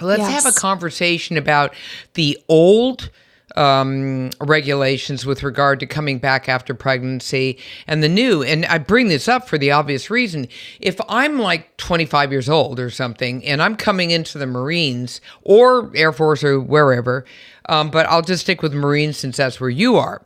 Let's 0.00 0.20
yes. 0.20 0.42
have 0.42 0.50
a 0.50 0.58
conversation 0.58 1.36
about 1.36 1.74
the 2.14 2.42
old 2.48 3.10
um, 3.56 4.30
regulations 4.40 5.26
with 5.26 5.42
regard 5.42 5.80
to 5.80 5.86
coming 5.86 6.18
back 6.18 6.48
after 6.48 6.72
pregnancy 6.72 7.58
and 7.86 8.02
the 8.02 8.08
new. 8.08 8.42
And 8.42 8.64
I 8.64 8.78
bring 8.78 9.08
this 9.08 9.28
up 9.28 9.46
for 9.46 9.58
the 9.58 9.70
obvious 9.70 10.08
reason. 10.08 10.48
If 10.80 10.98
I'm 11.10 11.38
like 11.38 11.76
25 11.76 12.32
years 12.32 12.48
old 12.48 12.80
or 12.80 12.88
something 12.88 13.44
and 13.44 13.60
I'm 13.62 13.76
coming 13.76 14.12
into 14.12 14.38
the 14.38 14.46
Marines 14.46 15.20
or 15.42 15.90
Air 15.94 16.12
Force 16.12 16.42
or 16.42 16.58
wherever, 16.58 17.26
um, 17.68 17.90
but 17.90 18.06
I'll 18.06 18.22
just 18.22 18.44
stick 18.44 18.62
with 18.62 18.72
Marines 18.72 19.18
since 19.18 19.36
that's 19.36 19.60
where 19.60 19.68
you 19.68 19.96
are. 19.96 20.22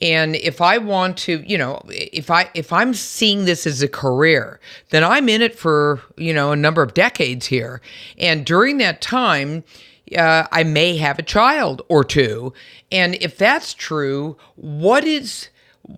And 0.00 0.36
if 0.36 0.60
I 0.60 0.78
want 0.78 1.16
to, 1.18 1.42
you 1.46 1.58
know, 1.58 1.82
if 1.88 2.30
I 2.30 2.50
if 2.54 2.72
I'm 2.72 2.94
seeing 2.94 3.44
this 3.46 3.66
as 3.66 3.82
a 3.82 3.88
career, 3.88 4.60
then 4.90 5.02
I'm 5.02 5.28
in 5.28 5.42
it 5.42 5.58
for, 5.58 6.00
you 6.16 6.32
know, 6.32 6.52
a 6.52 6.56
number 6.56 6.82
of 6.82 6.94
decades 6.94 7.46
here. 7.46 7.80
And 8.16 8.46
during 8.46 8.78
that 8.78 9.00
time, 9.00 9.64
uh, 10.16 10.46
I 10.52 10.62
may 10.62 10.96
have 10.98 11.18
a 11.18 11.22
child 11.22 11.82
or 11.88 12.04
two. 12.04 12.52
And 12.92 13.16
if 13.16 13.36
that's 13.36 13.74
true, 13.74 14.36
what 14.54 15.04
is 15.04 15.48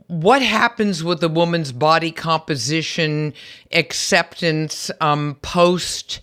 what 0.06 0.40
happens 0.40 1.02
with 1.02 1.22
a 1.22 1.28
woman's 1.28 1.72
body 1.72 2.12
composition 2.12 3.34
acceptance 3.72 4.90
um, 5.00 5.36
post 5.42 6.20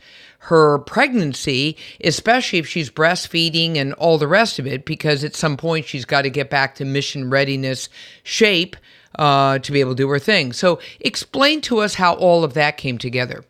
her 0.48 0.80
pregnancy, 0.80 1.78
especially 2.04 2.60
if 2.60 2.68
she's 2.68 2.90
breastfeeding 2.90 3.76
and 3.76 3.94
all 3.94 4.18
the 4.18 4.28
rest 4.28 4.60
of 4.60 4.68
it, 4.68 4.86
because 4.86 5.24
at 5.24 5.36
some 5.36 5.58
point 5.58 5.86
she's 5.86 6.06
got 6.06 6.22
to 6.22 6.30
get 6.30 6.50
back 6.50 6.76
to 6.76 6.86
mission 6.86 7.30
readiness 7.30 7.90
shape 8.24 8.76
uh, 9.16 9.60
to 9.60 9.72
be 9.72 9.82
able 9.82 9.92
to 9.92 10.04
do 10.04 10.10
her 10.10 10.20
thing. 10.20 10.54
So, 10.54 10.80
explain 11.00 11.62
to 11.62 11.80
us 11.80 11.96
how 11.96 12.14
all 12.14 12.44
of 12.44 12.54
that 12.54 12.78
came 12.78 12.98
together. 12.98 13.44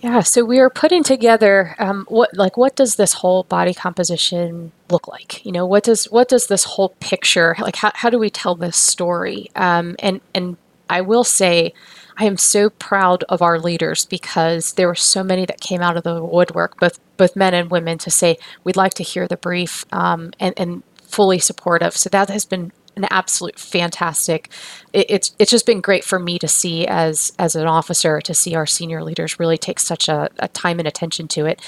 Yeah, 0.00 0.20
so 0.20 0.44
we 0.44 0.58
are 0.58 0.70
putting 0.70 1.02
together 1.04 1.76
um, 1.78 2.06
what 2.08 2.34
like 2.34 2.56
what 2.56 2.74
does 2.74 2.96
this 2.96 3.12
whole 3.12 3.42
body 3.44 3.74
composition 3.74 4.72
look 4.90 5.06
like? 5.06 5.44
You 5.44 5.52
know, 5.52 5.66
what 5.66 5.84
does 5.84 6.06
what 6.06 6.28
does 6.28 6.46
this 6.46 6.64
whole 6.64 6.90
picture 7.00 7.54
like? 7.60 7.76
How, 7.76 7.92
how 7.94 8.10
do 8.10 8.18
we 8.18 8.30
tell 8.30 8.54
this 8.54 8.78
story? 8.78 9.50
Um, 9.54 9.96
and 9.98 10.22
and 10.34 10.56
I 10.88 11.02
will 11.02 11.24
say 11.24 11.74
I 12.20 12.24
am 12.24 12.36
so 12.36 12.68
proud 12.68 13.24
of 13.30 13.40
our 13.40 13.58
leaders 13.58 14.04
because 14.04 14.74
there 14.74 14.86
were 14.86 14.94
so 14.94 15.24
many 15.24 15.46
that 15.46 15.60
came 15.60 15.80
out 15.80 15.96
of 15.96 16.04
the 16.04 16.22
woodwork, 16.22 16.78
both 16.78 17.00
both 17.16 17.34
men 17.34 17.54
and 17.54 17.70
women, 17.70 17.96
to 17.96 18.10
say 18.10 18.36
we'd 18.62 18.76
like 18.76 18.92
to 18.94 19.02
hear 19.02 19.26
the 19.26 19.38
brief 19.38 19.86
um, 19.90 20.32
and, 20.38 20.52
and 20.58 20.82
fully 21.02 21.38
supportive. 21.38 21.96
So 21.96 22.10
that 22.10 22.28
has 22.28 22.44
been 22.44 22.72
an 22.96 23.06
absolute 23.10 23.58
fantastic. 23.58 24.50
It, 24.92 25.06
it's 25.08 25.34
it's 25.38 25.50
just 25.50 25.64
been 25.64 25.80
great 25.80 26.04
for 26.04 26.18
me 26.18 26.38
to 26.40 26.46
see 26.46 26.86
as 26.86 27.32
as 27.38 27.56
an 27.56 27.66
officer 27.66 28.20
to 28.20 28.34
see 28.34 28.54
our 28.54 28.66
senior 28.66 29.02
leaders 29.02 29.40
really 29.40 29.56
take 29.56 29.80
such 29.80 30.06
a, 30.06 30.28
a 30.40 30.48
time 30.48 30.78
and 30.78 30.86
attention 30.86 31.26
to 31.28 31.46
it. 31.46 31.62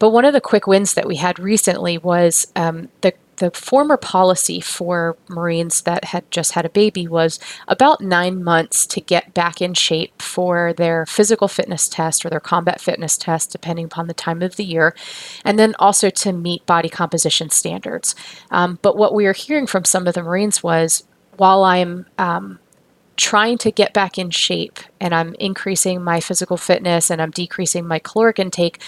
But 0.00 0.10
one 0.10 0.24
of 0.24 0.32
the 0.32 0.40
quick 0.40 0.66
wins 0.66 0.94
that 0.94 1.06
we 1.06 1.16
had 1.16 1.38
recently 1.38 1.96
was 1.96 2.48
um, 2.56 2.88
the 3.02 3.14
the 3.42 3.50
former 3.50 3.96
policy 3.96 4.60
for 4.60 5.16
Marines 5.28 5.82
that 5.82 6.04
had 6.04 6.30
just 6.30 6.52
had 6.52 6.64
a 6.64 6.70
baby 6.70 7.08
was 7.08 7.40
about 7.66 8.00
nine 8.00 8.44
months 8.44 8.86
to 8.86 9.00
get 9.00 9.34
back 9.34 9.60
in 9.60 9.74
shape 9.74 10.22
for 10.22 10.72
their 10.74 11.04
physical 11.06 11.48
fitness 11.48 11.88
test 11.88 12.24
or 12.24 12.30
their 12.30 12.38
combat 12.38 12.80
fitness 12.80 13.16
test, 13.16 13.50
depending 13.50 13.86
upon 13.86 14.06
the 14.06 14.14
time 14.14 14.42
of 14.42 14.54
the 14.54 14.64
year, 14.64 14.94
and 15.44 15.58
then 15.58 15.74
also 15.80 16.08
to 16.08 16.32
meet 16.32 16.64
body 16.66 16.88
composition 16.88 17.50
standards. 17.50 18.14
Um, 18.52 18.78
but 18.80 18.96
what 18.96 19.12
we 19.12 19.26
are 19.26 19.32
hearing 19.32 19.66
from 19.66 19.84
some 19.84 20.06
of 20.06 20.14
the 20.14 20.22
Marines 20.22 20.62
was 20.62 21.02
while 21.36 21.64
I'm 21.64 22.06
um, 22.18 22.60
trying 23.22 23.56
to 23.56 23.70
get 23.70 23.92
back 23.92 24.18
in 24.18 24.30
shape 24.30 24.80
and 25.00 25.14
I'm 25.14 25.36
increasing 25.38 26.02
my 26.02 26.18
physical 26.18 26.56
fitness 26.56 27.08
and 27.08 27.22
I'm 27.22 27.30
decreasing 27.30 27.86
my 27.86 28.00
caloric 28.00 28.40
intake, 28.40 28.82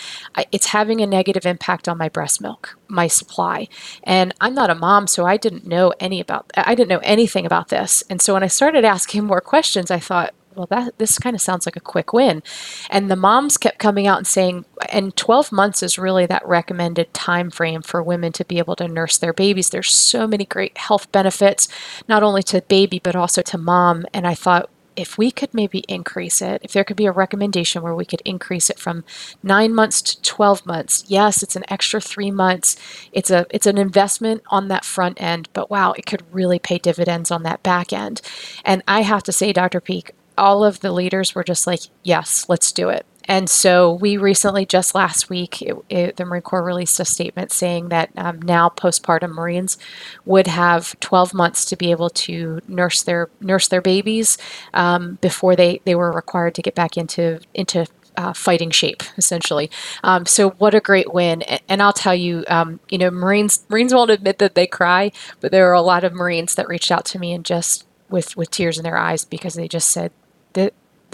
it's 0.50 0.66
having 0.66 1.00
a 1.00 1.06
negative 1.06 1.46
impact 1.46 1.88
on 1.88 1.98
my 1.98 2.08
breast 2.08 2.40
milk, 2.40 2.76
my 2.88 3.06
supply. 3.06 3.68
And 4.02 4.34
I'm 4.40 4.52
not 4.52 4.70
a 4.70 4.74
mom, 4.74 5.06
so 5.06 5.24
I 5.24 5.36
didn't 5.36 5.68
know 5.68 5.94
any 6.00 6.20
about 6.20 6.50
I 6.56 6.74
didn't 6.74 6.88
know 6.88 6.98
anything 7.04 7.46
about 7.46 7.68
this. 7.68 8.02
And 8.10 8.20
so 8.20 8.34
when 8.34 8.42
I 8.42 8.48
started 8.48 8.84
asking 8.84 9.22
more 9.24 9.40
questions, 9.40 9.88
I 9.92 10.00
thought, 10.00 10.34
well 10.56 10.66
that 10.66 10.98
this 10.98 11.18
kind 11.18 11.34
of 11.36 11.42
sounds 11.42 11.66
like 11.66 11.76
a 11.76 11.80
quick 11.80 12.12
win 12.12 12.42
and 12.90 13.10
the 13.10 13.16
moms 13.16 13.56
kept 13.56 13.78
coming 13.78 14.06
out 14.06 14.18
and 14.18 14.26
saying 14.26 14.64
and 14.90 15.16
12 15.16 15.52
months 15.52 15.82
is 15.82 15.98
really 15.98 16.26
that 16.26 16.46
recommended 16.46 17.12
time 17.14 17.50
frame 17.50 17.82
for 17.82 18.02
women 18.02 18.32
to 18.32 18.44
be 18.44 18.58
able 18.58 18.76
to 18.76 18.88
nurse 18.88 19.18
their 19.18 19.32
babies 19.32 19.70
there's 19.70 19.94
so 19.94 20.26
many 20.26 20.44
great 20.44 20.76
health 20.78 21.10
benefits 21.12 21.68
not 22.08 22.22
only 22.22 22.42
to 22.42 22.62
baby 22.62 23.00
but 23.02 23.16
also 23.16 23.42
to 23.42 23.58
mom 23.58 24.04
and 24.12 24.26
i 24.26 24.34
thought 24.34 24.68
if 24.96 25.18
we 25.18 25.30
could 25.30 25.52
maybe 25.52 25.80
increase 25.88 26.40
it, 26.40 26.60
if 26.62 26.72
there 26.72 26.84
could 26.84 26.96
be 26.96 27.06
a 27.06 27.12
recommendation 27.12 27.82
where 27.82 27.94
we 27.94 28.04
could 28.04 28.22
increase 28.24 28.70
it 28.70 28.78
from 28.78 29.04
nine 29.42 29.74
months 29.74 30.00
to 30.02 30.22
12 30.22 30.66
months, 30.66 31.04
yes, 31.08 31.42
it's 31.42 31.56
an 31.56 31.64
extra 31.68 32.00
three 32.00 32.30
months. 32.30 32.76
It's 33.12 33.30
a 33.30 33.46
it's 33.50 33.66
an 33.66 33.78
investment 33.78 34.42
on 34.48 34.68
that 34.68 34.84
front 34.84 35.20
end, 35.20 35.48
but 35.52 35.70
wow, 35.70 35.92
it 35.92 36.06
could 36.06 36.22
really 36.32 36.58
pay 36.58 36.78
dividends 36.78 37.30
on 37.30 37.42
that 37.42 37.62
back 37.62 37.92
end. 37.92 38.20
And 38.64 38.82
I 38.86 39.02
have 39.02 39.22
to 39.24 39.32
say, 39.32 39.52
Dr. 39.52 39.80
Peeke, 39.80 40.10
all 40.36 40.64
of 40.64 40.80
the 40.80 40.92
leaders 40.92 41.34
were 41.34 41.44
just 41.44 41.66
like, 41.66 41.80
yes, 42.02 42.46
let's 42.48 42.72
do 42.72 42.88
it. 42.88 43.06
And 43.26 43.48
so 43.48 43.92
we 43.92 44.16
recently, 44.16 44.66
just 44.66 44.94
last 44.94 45.30
week, 45.30 45.62
it, 45.62 45.76
it, 45.88 46.16
the 46.16 46.24
Marine 46.26 46.42
Corps 46.42 46.62
released 46.62 47.00
a 47.00 47.04
statement 47.04 47.52
saying 47.52 47.88
that 47.88 48.10
um, 48.16 48.42
now 48.42 48.68
postpartum 48.68 49.32
Marines 49.32 49.78
would 50.26 50.46
have 50.46 50.98
12 51.00 51.32
months 51.32 51.64
to 51.66 51.76
be 51.76 51.90
able 51.90 52.10
to 52.10 52.60
nurse 52.68 53.02
their 53.02 53.30
nurse 53.40 53.68
their 53.68 53.80
babies 53.80 54.36
um, 54.74 55.16
before 55.22 55.56
they, 55.56 55.80
they 55.84 55.94
were 55.94 56.12
required 56.12 56.54
to 56.56 56.62
get 56.62 56.74
back 56.74 56.96
into 56.98 57.40
into 57.54 57.86
uh, 58.16 58.32
fighting 58.32 58.70
shape, 58.70 59.02
essentially. 59.16 59.70
Um, 60.02 60.26
so 60.26 60.50
what 60.50 60.74
a 60.74 60.80
great 60.80 61.12
win! 61.12 61.42
And 61.68 61.82
I'll 61.82 61.92
tell 61.92 62.14
you, 62.14 62.44
um, 62.48 62.78
you 62.88 62.98
know, 62.98 63.10
Marines 63.10 63.64
Marines 63.68 63.94
won't 63.94 64.10
admit 64.10 64.38
that 64.38 64.54
they 64.54 64.66
cry, 64.66 65.10
but 65.40 65.50
there 65.50 65.68
are 65.70 65.74
a 65.74 65.80
lot 65.80 66.04
of 66.04 66.12
Marines 66.12 66.54
that 66.54 66.68
reached 66.68 66.92
out 66.92 67.04
to 67.06 67.18
me 67.18 67.32
and 67.32 67.44
just 67.44 67.86
with 68.08 68.36
with 68.36 68.50
tears 68.50 68.78
in 68.78 68.84
their 68.84 68.98
eyes 68.98 69.24
because 69.24 69.54
they 69.54 69.66
just 69.66 69.88
said 69.88 70.12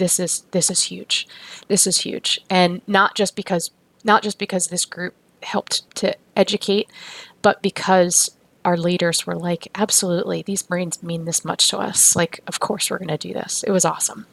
this 0.01 0.19
is 0.19 0.41
this 0.51 0.71
is 0.71 0.83
huge. 0.85 1.27
This 1.67 1.85
is 1.85 1.99
huge, 1.99 2.41
and 2.49 2.81
not 2.87 3.15
just 3.15 3.35
because 3.35 3.71
not 4.03 4.23
just 4.23 4.39
because 4.39 4.67
this 4.67 4.85
group 4.85 5.13
helped 5.43 5.93
to 5.97 6.15
educate, 6.35 6.89
but 7.41 7.61
because 7.61 8.31
our 8.65 8.77
leaders 8.77 9.25
were 9.25 9.35
like, 9.35 9.67
absolutely, 9.75 10.41
these 10.41 10.69
Marines 10.69 11.01
mean 11.01 11.25
this 11.25 11.45
much 11.45 11.69
to 11.69 11.77
us. 11.77 12.15
Like, 12.15 12.41
of 12.47 12.59
course, 12.59 12.89
we're 12.89 12.97
going 12.97 13.07
to 13.09 13.17
do 13.17 13.33
this. 13.33 13.63
It 13.63 13.71
was 13.71 13.85
awesome. 13.85 14.27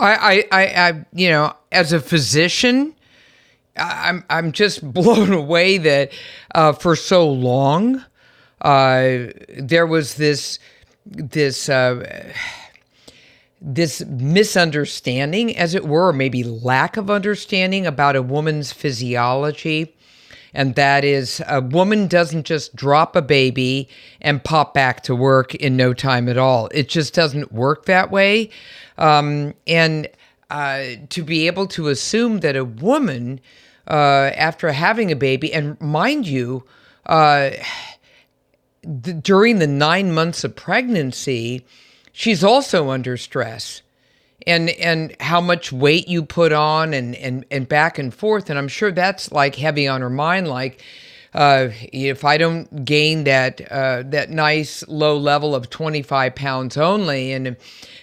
I, 0.00 0.44
I, 0.50 0.62
I, 0.62 1.06
you 1.12 1.28
know, 1.28 1.54
as 1.72 1.92
a 1.92 2.00
physician, 2.00 2.94
I'm, 3.76 4.24
I'm 4.30 4.52
just 4.52 4.90
blown 4.92 5.32
away 5.32 5.78
that 5.78 6.12
uh, 6.54 6.72
for 6.72 6.96
so 6.96 7.28
long 7.28 8.04
uh, 8.60 9.28
there 9.58 9.86
was 9.86 10.14
this, 10.14 10.58
this. 11.04 11.68
Uh, 11.68 12.32
this 13.60 14.04
misunderstanding, 14.06 15.56
as 15.56 15.74
it 15.74 15.86
were, 15.86 16.12
maybe 16.12 16.44
lack 16.44 16.96
of 16.96 17.10
understanding 17.10 17.86
about 17.86 18.16
a 18.16 18.22
woman's 18.22 18.72
physiology. 18.72 19.94
And 20.54 20.74
that 20.76 21.04
is, 21.04 21.42
a 21.46 21.60
woman 21.60 22.06
doesn't 22.06 22.46
just 22.46 22.74
drop 22.74 23.14
a 23.14 23.22
baby 23.22 23.88
and 24.20 24.42
pop 24.42 24.74
back 24.74 25.02
to 25.04 25.14
work 25.14 25.54
in 25.54 25.76
no 25.76 25.92
time 25.92 26.28
at 26.28 26.38
all. 26.38 26.68
It 26.72 26.88
just 26.88 27.14
doesn't 27.14 27.52
work 27.52 27.84
that 27.84 28.10
way. 28.10 28.50
Um, 28.96 29.54
and 29.66 30.08
uh, 30.50 30.84
to 31.10 31.22
be 31.22 31.46
able 31.46 31.66
to 31.68 31.88
assume 31.88 32.40
that 32.40 32.56
a 32.56 32.64
woman 32.64 33.40
uh, 33.88 34.30
after 34.36 34.70
having 34.72 35.10
a 35.10 35.16
baby. 35.16 35.52
And 35.52 35.80
mind 35.80 36.26
you, 36.26 36.64
uh, 37.06 37.50
th- 38.82 39.22
during 39.22 39.58
the 39.58 39.66
nine 39.66 40.12
months 40.12 40.44
of 40.44 40.54
pregnancy, 40.54 41.66
she's 42.18 42.42
also 42.42 42.90
under 42.90 43.16
stress. 43.16 43.82
And, 44.46 44.70
and 44.70 45.14
how 45.20 45.40
much 45.40 45.72
weight 45.72 46.08
you 46.08 46.24
put 46.24 46.52
on 46.52 46.94
and, 46.94 47.14
and, 47.16 47.44
and 47.50 47.68
back 47.68 47.98
and 47.98 48.14
forth. 48.14 48.50
And 48.50 48.58
I'm 48.58 48.68
sure 48.68 48.90
that's 48.90 49.30
like 49.30 49.54
heavy 49.54 49.86
on 49.86 50.00
her 50.00 50.10
mind. 50.10 50.48
Like, 50.48 50.82
uh, 51.34 51.68
if 51.92 52.24
I 52.24 52.38
don't 52.38 52.84
gain 52.84 53.24
that 53.24 53.60
uh, 53.70 54.02
that 54.06 54.30
nice 54.30 54.86
low 54.88 55.16
level 55.16 55.54
of 55.54 55.70
25 55.70 56.34
pounds 56.34 56.76
only, 56.76 57.32
and 57.32 57.56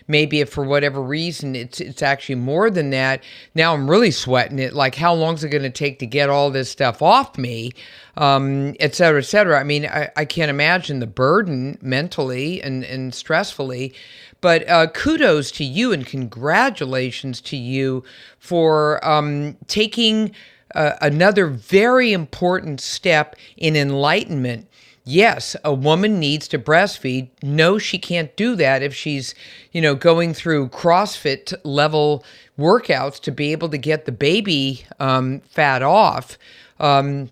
maybe 0.07 0.41
if 0.41 0.49
for 0.49 0.63
whatever 0.63 1.01
reason 1.01 1.55
it's 1.55 1.81
it's 1.81 2.01
actually 2.03 2.35
more 2.35 2.69
than 2.69 2.91
that, 2.91 3.23
now 3.55 3.73
I'm 3.73 3.89
really 3.89 4.11
sweating 4.11 4.59
it. 4.59 4.73
Like, 4.73 4.95
how 4.95 5.13
long 5.13 5.33
is 5.35 5.43
it 5.43 5.49
going 5.49 5.63
to 5.63 5.69
take 5.69 5.99
to 5.99 6.05
get 6.05 6.29
all 6.29 6.51
this 6.51 6.69
stuff 6.69 7.01
off 7.01 7.37
me, 7.37 7.71
um, 8.17 8.75
et 8.79 8.93
cetera, 8.93 9.19
et 9.19 9.25
cetera? 9.25 9.59
I 9.59 9.63
mean, 9.63 9.85
I, 9.85 10.09
I 10.15 10.25
can't 10.25 10.49
imagine 10.49 10.99
the 10.99 11.07
burden 11.07 11.77
mentally 11.81 12.61
and 12.61 12.83
and 12.83 13.11
stressfully. 13.11 13.93
But 14.41 14.69
uh, 14.69 14.87
kudos 14.87 15.49
to 15.53 15.63
you 15.63 15.91
and 15.91 16.05
congratulations 16.05 17.41
to 17.41 17.57
you 17.57 18.03
for 18.37 19.03
um, 19.03 19.57
taking 19.65 20.35
another 20.75 21.47
very 21.47 22.13
important 22.13 22.81
step 22.81 23.35
in 23.57 23.75
enlightenment. 23.75 24.67
Yes, 25.07 25.55
a 25.63 25.73
woman 25.73 26.19
needs 26.19 26.47
to 26.47 26.57
breastfeed. 26.57 27.29
No, 27.43 27.77
she 27.77 27.99
can't 27.99 28.35
do 28.35 28.55
that 28.55 28.81
if 28.81 28.93
she's, 28.95 29.35
you 29.71 29.79
know, 29.79 29.93
going 29.93 30.33
through 30.33 30.69
CrossFit 30.69 31.53
level 31.63 32.25
workouts 32.57 33.19
to 33.21 33.31
be 33.31 33.51
able 33.51 33.69
to 33.69 33.77
get 33.77 34.05
the 34.05 34.11
baby 34.11 34.85
um, 34.99 35.41
fat 35.41 35.83
off. 35.83 36.39
Um, 36.79 37.29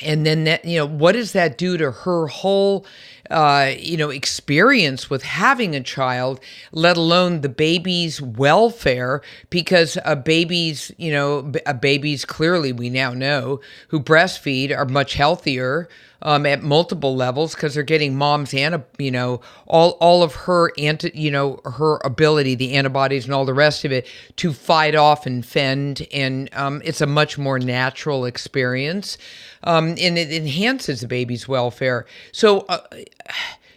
and 0.00 0.24
then 0.24 0.44
that 0.44 0.64
you 0.64 0.78
know 0.78 0.86
what 0.86 1.12
does 1.12 1.32
that 1.32 1.58
do 1.58 1.76
to 1.76 1.90
her 1.90 2.26
whole 2.26 2.86
uh, 3.32 3.72
you 3.78 3.96
know 3.96 4.10
experience 4.10 5.08
with 5.10 5.22
having 5.22 5.74
a 5.74 5.82
child 5.82 6.38
let 6.72 6.96
alone 6.96 7.40
the 7.40 7.48
baby's 7.48 8.20
welfare 8.20 9.22
because 9.50 9.98
a 10.04 10.14
baby's 10.14 10.92
you 10.98 11.10
know 11.10 11.50
a 11.66 11.74
baby's 11.74 12.24
clearly 12.24 12.72
we 12.72 12.90
now 12.90 13.12
know 13.12 13.60
who 13.88 13.98
breastfeed 13.98 14.76
are 14.76 14.84
much 14.84 15.14
healthier 15.14 15.88
um, 16.22 16.46
at 16.46 16.62
multiple 16.62 17.14
levels 17.14 17.54
because 17.54 17.74
they're 17.74 17.82
getting 17.82 18.16
mom's 18.16 18.54
anti, 18.54 18.80
you 18.98 19.10
know, 19.10 19.40
all 19.66 19.90
all 20.00 20.22
of 20.22 20.34
her 20.34 20.72
anti, 20.78 21.10
you 21.14 21.30
know, 21.30 21.60
her 21.64 21.98
ability, 22.04 22.54
the 22.54 22.74
antibodies 22.74 23.24
and 23.24 23.34
all 23.34 23.44
the 23.44 23.54
rest 23.54 23.84
of 23.84 23.92
it 23.92 24.06
to 24.36 24.52
fight 24.52 24.94
off 24.94 25.26
and 25.26 25.44
fend, 25.44 26.06
and 26.12 26.48
um, 26.54 26.80
it's 26.84 27.00
a 27.00 27.06
much 27.06 27.38
more 27.38 27.58
natural 27.58 28.24
experience, 28.24 29.18
um, 29.64 29.88
and 30.00 30.16
it 30.16 30.32
enhances 30.32 31.00
the 31.00 31.08
baby's 31.08 31.46
welfare. 31.46 32.06
So, 32.30 32.60
uh, 32.68 32.80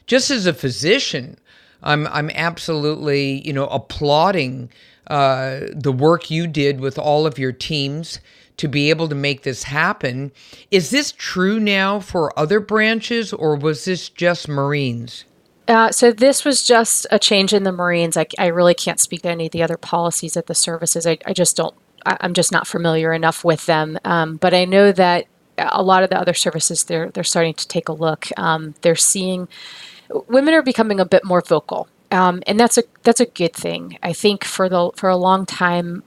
just 0.07 0.29
as 0.29 0.45
a 0.45 0.53
physician, 0.53 1.37
I'm 1.81 2.07
I'm 2.07 2.29
absolutely 2.31 3.45
you 3.45 3.53
know 3.53 3.67
applauding 3.67 4.69
uh, 5.07 5.61
the 5.71 5.91
work 5.91 6.29
you 6.31 6.47
did 6.47 6.79
with 6.79 6.97
all 6.97 7.25
of 7.25 7.37
your 7.39 7.51
teams 7.51 8.19
to 8.57 8.67
be 8.67 8.89
able 8.89 9.07
to 9.09 9.15
make 9.15 9.43
this 9.43 9.63
happen. 9.63 10.31
Is 10.71 10.89
this 10.89 11.11
true 11.11 11.59
now 11.59 11.99
for 11.99 12.37
other 12.37 12.59
branches, 12.59 13.33
or 13.33 13.55
was 13.55 13.85
this 13.85 14.09
just 14.09 14.47
Marines? 14.47 15.25
Uh, 15.67 15.91
so 15.91 16.11
this 16.11 16.45
was 16.45 16.63
just 16.63 17.07
a 17.09 17.17
change 17.17 17.51
in 17.53 17.63
the 17.63 17.71
Marines. 17.71 18.17
I, 18.17 18.27
I, 18.37 18.47
really 18.47 18.75
can't 18.75 18.99
speak 18.99 19.23
to 19.23 19.29
any 19.29 19.47
of 19.47 19.51
the 19.51 19.63
other 19.63 19.77
policies 19.77 20.37
at 20.37 20.45
the 20.45 20.53
services. 20.53 21.07
I, 21.07 21.17
I 21.25 21.33
just 21.33 21.57
don't. 21.57 21.73
I, 22.05 22.17
am 22.19 22.35
just 22.35 22.51
not 22.51 22.67
familiar 22.67 23.11
enough 23.13 23.43
with 23.43 23.65
them. 23.65 23.97
Um, 24.05 24.35
but 24.35 24.53
I 24.53 24.65
know 24.65 24.91
that 24.91 25.25
a 25.57 25.81
lot 25.81 26.03
of 26.03 26.09
the 26.09 26.19
other 26.19 26.33
services 26.33 26.83
they're 26.83 27.09
they're 27.09 27.23
starting 27.23 27.55
to 27.55 27.67
take 27.67 27.89
a 27.89 27.93
look. 27.93 28.27
Um, 28.37 28.75
they're 28.81 28.95
seeing 28.95 29.47
women 30.27 30.53
are 30.53 30.61
becoming 30.61 30.99
a 30.99 31.05
bit 31.05 31.25
more 31.25 31.41
vocal, 31.41 31.87
um, 32.11 32.43
and 32.45 32.59
that's 32.59 32.77
a 32.77 32.83
that's 33.03 33.19
a 33.19 33.25
good 33.25 33.53
thing. 33.53 33.97
I 34.03 34.13
think 34.13 34.43
for 34.43 34.69
the 34.69 34.91
for 34.95 35.09
a 35.09 35.17
long 35.17 35.45
time, 35.45 36.03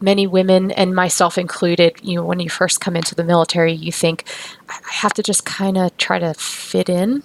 many 0.00 0.26
women 0.26 0.70
and 0.72 0.94
myself 0.94 1.38
included 1.38 1.94
you 2.02 2.16
know 2.16 2.24
when 2.24 2.40
you 2.40 2.50
first 2.50 2.80
come 2.80 2.96
into 2.96 3.14
the 3.14 3.24
military 3.24 3.72
you 3.72 3.92
think 3.92 4.24
i 4.68 4.78
have 4.90 5.14
to 5.14 5.22
just 5.22 5.44
kind 5.44 5.78
of 5.78 5.96
try 5.96 6.18
to 6.18 6.34
fit 6.34 6.88
in 6.88 7.22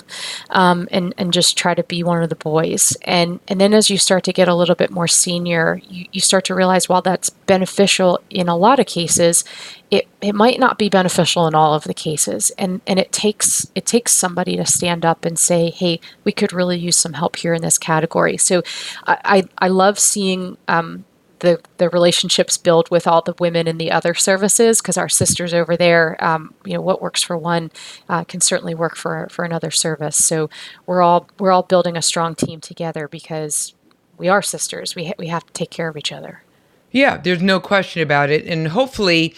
um, 0.51 0.87
and 0.91 1.13
and 1.17 1.33
just 1.33 1.57
try 1.57 1.73
to 1.73 1.83
be 1.83 2.03
one 2.03 2.21
of 2.23 2.29
the 2.29 2.35
boys. 2.35 2.95
And 3.03 3.39
and 3.47 3.59
then 3.59 3.73
as 3.73 3.89
you 3.89 3.97
start 3.97 4.23
to 4.25 4.33
get 4.33 4.47
a 4.47 4.55
little 4.55 4.75
bit 4.75 4.91
more 4.91 5.07
senior 5.07 5.81
you, 5.87 6.05
you 6.11 6.21
start 6.21 6.45
to 6.45 6.55
realize 6.55 6.89
while 6.89 7.01
that's 7.01 7.29
beneficial 7.29 8.21
in 8.29 8.47
a 8.47 8.57
lot 8.57 8.79
of 8.79 8.85
cases 8.85 9.43
it, 9.91 10.07
it 10.21 10.35
might 10.35 10.59
not 10.59 10.77
be 10.77 10.89
beneficial 10.89 11.47
in 11.47 11.55
all 11.55 11.73
of 11.73 11.83
the 11.85 11.93
cases. 11.93 12.51
And 12.57 12.81
and 12.85 12.99
it 12.99 13.11
takes 13.11 13.71
it 13.75 13.85
takes 13.85 14.11
somebody 14.13 14.55
to 14.57 14.65
stand 14.65 15.05
up 15.05 15.25
and 15.25 15.37
say 15.39 15.69
hey 15.71 15.99
we 16.23 16.31
could 16.31 16.53
really 16.53 16.77
use 16.77 16.97
some 16.97 17.13
help 17.13 17.37
here 17.37 17.53
in 17.53 17.61
this 17.61 17.77
category. 17.77 18.37
So 18.37 18.61
i 19.07 19.17
i, 19.25 19.65
I 19.65 19.67
love 19.69 19.99
seeing 19.99 20.57
um, 20.67 21.05
the 21.39 21.61
the 21.77 21.89
relationships 21.89 22.57
build 22.57 22.89
with 22.89 23.07
all 23.07 23.21
the 23.21 23.35
women 23.39 23.67
in 23.67 23.77
the 23.77 23.91
other 23.91 24.13
services 24.13 24.81
because 24.81 24.97
our 24.97 25.09
sisters 25.09 25.53
over 25.53 25.75
there, 25.75 26.21
um, 26.23 26.53
you 26.65 26.73
know, 26.73 26.81
what 26.81 27.01
works 27.01 27.23
for 27.23 27.37
one 27.37 27.71
uh, 28.07 28.23
can 28.23 28.41
certainly 28.41 28.75
work 28.75 28.95
for 28.95 29.27
for 29.31 29.45
another 29.45 29.71
service. 29.71 30.17
So 30.17 30.49
we're 30.85 31.01
all 31.01 31.29
we're 31.39 31.51
all 31.51 31.63
building 31.63 31.97
a 31.97 32.01
strong 32.01 32.35
team 32.35 32.61
together 32.61 33.07
because 33.07 33.73
we 34.17 34.27
are 34.27 34.41
sisters. 34.41 34.95
We 34.95 35.07
ha- 35.07 35.13
we 35.17 35.27
have 35.27 35.45
to 35.45 35.53
take 35.53 35.71
care 35.71 35.87
of 35.87 35.97
each 35.97 36.11
other. 36.11 36.43
Yeah, 36.91 37.17
there's 37.17 37.41
no 37.41 37.59
question 37.59 38.01
about 38.01 38.31
it, 38.31 38.45
and 38.45 38.69
hopefully, 38.69 39.35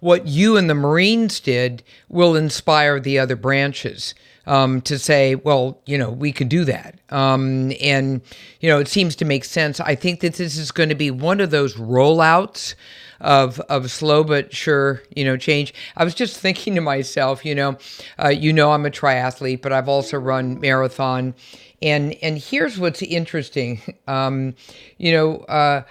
what 0.00 0.26
you 0.26 0.56
and 0.56 0.70
the 0.70 0.74
Marines 0.74 1.38
did 1.38 1.82
will 2.08 2.34
inspire 2.34 2.98
the 2.98 3.18
other 3.18 3.36
branches 3.36 4.14
um, 4.46 4.80
to 4.82 4.98
say, 4.98 5.34
well, 5.34 5.80
you 5.86 5.96
know, 5.96 6.10
we 6.10 6.32
could 6.32 6.48
do 6.48 6.64
that. 6.64 6.98
Um, 7.10 7.72
and, 7.80 8.20
you 8.60 8.68
know, 8.68 8.78
it 8.78 8.88
seems 8.88 9.16
to 9.16 9.24
make 9.24 9.44
sense. 9.44 9.80
I 9.80 9.94
think 9.94 10.20
that 10.20 10.34
this 10.34 10.56
is 10.56 10.70
going 10.70 10.90
to 10.90 10.94
be 10.94 11.10
one 11.10 11.40
of 11.40 11.50
those 11.50 11.74
rollouts 11.74 12.74
of 13.20 13.58
of 13.60 13.90
slow 13.90 14.22
but 14.22 14.54
sure, 14.54 15.02
you 15.16 15.24
know, 15.24 15.36
change. 15.36 15.72
I 15.96 16.04
was 16.04 16.14
just 16.14 16.38
thinking 16.38 16.74
to 16.74 16.80
myself, 16.80 17.44
you 17.44 17.54
know, 17.54 17.78
uh, 18.22 18.28
you 18.28 18.52
know, 18.52 18.72
I'm 18.72 18.86
a 18.86 18.90
triathlete, 18.90 19.62
but 19.62 19.72
I've 19.72 19.88
also 19.88 20.18
run 20.18 20.60
marathon, 20.60 21.34
and 21.80 22.14
and 22.22 22.38
here's 22.38 22.78
what's 22.78 23.02
interesting. 23.02 23.80
Um, 24.06 24.54
you 24.98 25.12
know, 25.12 25.38
uh, 25.44 25.82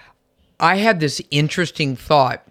I 0.60 0.76
had 0.76 1.00
this 1.00 1.20
interesting 1.32 1.96
thought 1.96 2.46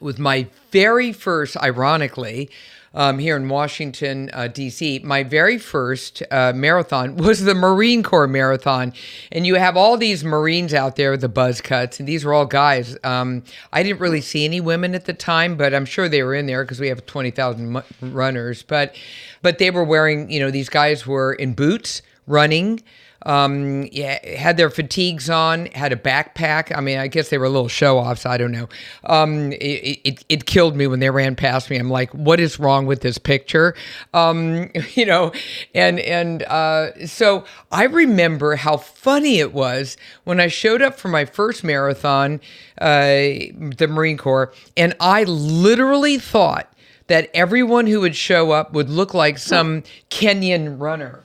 with 0.00 0.18
my 0.18 0.48
very 0.70 1.12
first, 1.12 1.56
ironically, 1.56 2.50
um, 2.92 3.18
here 3.18 3.36
in 3.36 3.48
Washington, 3.48 4.30
uh, 4.32 4.48
D.C., 4.48 5.00
my 5.04 5.22
very 5.22 5.58
first 5.58 6.22
uh, 6.30 6.52
marathon 6.54 7.16
was 7.16 7.44
the 7.44 7.54
Marine 7.54 8.02
Corps 8.02 8.26
Marathon. 8.26 8.92
And 9.30 9.46
you 9.46 9.54
have 9.54 9.76
all 9.76 9.96
these 9.96 10.24
Marines 10.24 10.74
out 10.74 10.96
there, 10.96 11.12
with 11.12 11.20
the 11.20 11.28
buzz 11.28 11.60
cuts, 11.60 12.00
and 12.00 12.08
these 12.08 12.24
were 12.24 12.34
all 12.34 12.46
guys. 12.46 12.96
Um, 13.04 13.44
I 13.72 13.82
didn't 13.82 14.00
really 14.00 14.20
see 14.20 14.44
any 14.44 14.60
women 14.60 14.94
at 14.94 15.04
the 15.04 15.14
time, 15.14 15.56
but 15.56 15.72
I'm 15.72 15.86
sure 15.86 16.08
they 16.08 16.22
were 16.22 16.34
in 16.34 16.46
there 16.46 16.64
because 16.64 16.80
we 16.80 16.88
have 16.88 17.06
20,000 17.06 17.82
runners. 18.00 18.62
But, 18.62 18.96
but 19.42 19.58
they 19.58 19.70
were 19.70 19.84
wearing, 19.84 20.30
you 20.30 20.40
know, 20.40 20.50
these 20.50 20.68
guys 20.68 21.06
were 21.06 21.32
in 21.32 21.54
boots 21.54 22.02
running 22.26 22.82
um, 23.26 23.86
yeah, 23.92 24.18
had 24.36 24.56
their 24.56 24.70
fatigues 24.70 25.28
on, 25.28 25.66
had 25.66 25.92
a 25.92 25.96
backpack. 25.96 26.74
I 26.76 26.80
mean, 26.80 26.98
I 26.98 27.06
guess 27.06 27.28
they 27.28 27.38
were 27.38 27.44
a 27.44 27.50
little 27.50 27.68
show 27.68 27.98
offs. 27.98 28.24
I 28.24 28.38
don't 28.38 28.52
know. 28.52 28.68
Um, 29.04 29.52
it, 29.52 30.00
it, 30.04 30.24
it, 30.28 30.46
killed 30.46 30.74
me 30.74 30.86
when 30.86 31.00
they 31.00 31.10
ran 31.10 31.36
past 31.36 31.68
me. 31.68 31.76
I'm 31.76 31.90
like, 31.90 32.10
what 32.14 32.40
is 32.40 32.58
wrong 32.58 32.86
with 32.86 33.02
this 33.02 33.18
picture? 33.18 33.74
Um, 34.14 34.70
you 34.94 35.04
know, 35.04 35.32
and 35.74 36.00
and 36.00 36.42
uh, 36.44 37.06
so 37.06 37.44
I 37.70 37.84
remember 37.84 38.56
how 38.56 38.78
funny 38.78 39.38
it 39.38 39.52
was 39.52 39.96
when 40.24 40.40
I 40.40 40.48
showed 40.48 40.80
up 40.80 40.98
for 40.98 41.08
my 41.08 41.26
first 41.26 41.62
marathon, 41.62 42.40
uh, 42.80 43.04
the 43.06 43.86
Marine 43.88 44.16
Corps, 44.16 44.52
and 44.76 44.96
I 44.98 45.24
literally 45.24 46.18
thought 46.18 46.72
that 47.08 47.28
everyone 47.34 47.86
who 47.86 48.00
would 48.00 48.16
show 48.16 48.52
up 48.52 48.72
would 48.72 48.88
look 48.88 49.12
like 49.12 49.36
some 49.36 49.82
Kenyan 50.10 50.80
runner 50.80 51.24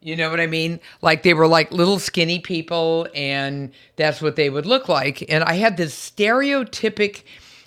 you 0.00 0.16
know 0.16 0.30
what 0.30 0.40
I 0.40 0.46
mean? 0.46 0.80
Like 1.02 1.22
they 1.22 1.34
were 1.34 1.46
like 1.46 1.72
little 1.72 1.98
skinny 1.98 2.38
people, 2.38 3.08
and 3.14 3.72
that's 3.96 4.22
what 4.22 4.36
they 4.36 4.50
would 4.50 4.66
look 4.66 4.88
like. 4.88 5.24
And 5.30 5.44
I 5.44 5.54
had 5.54 5.76
this 5.76 5.94
stereotypic 5.94 7.22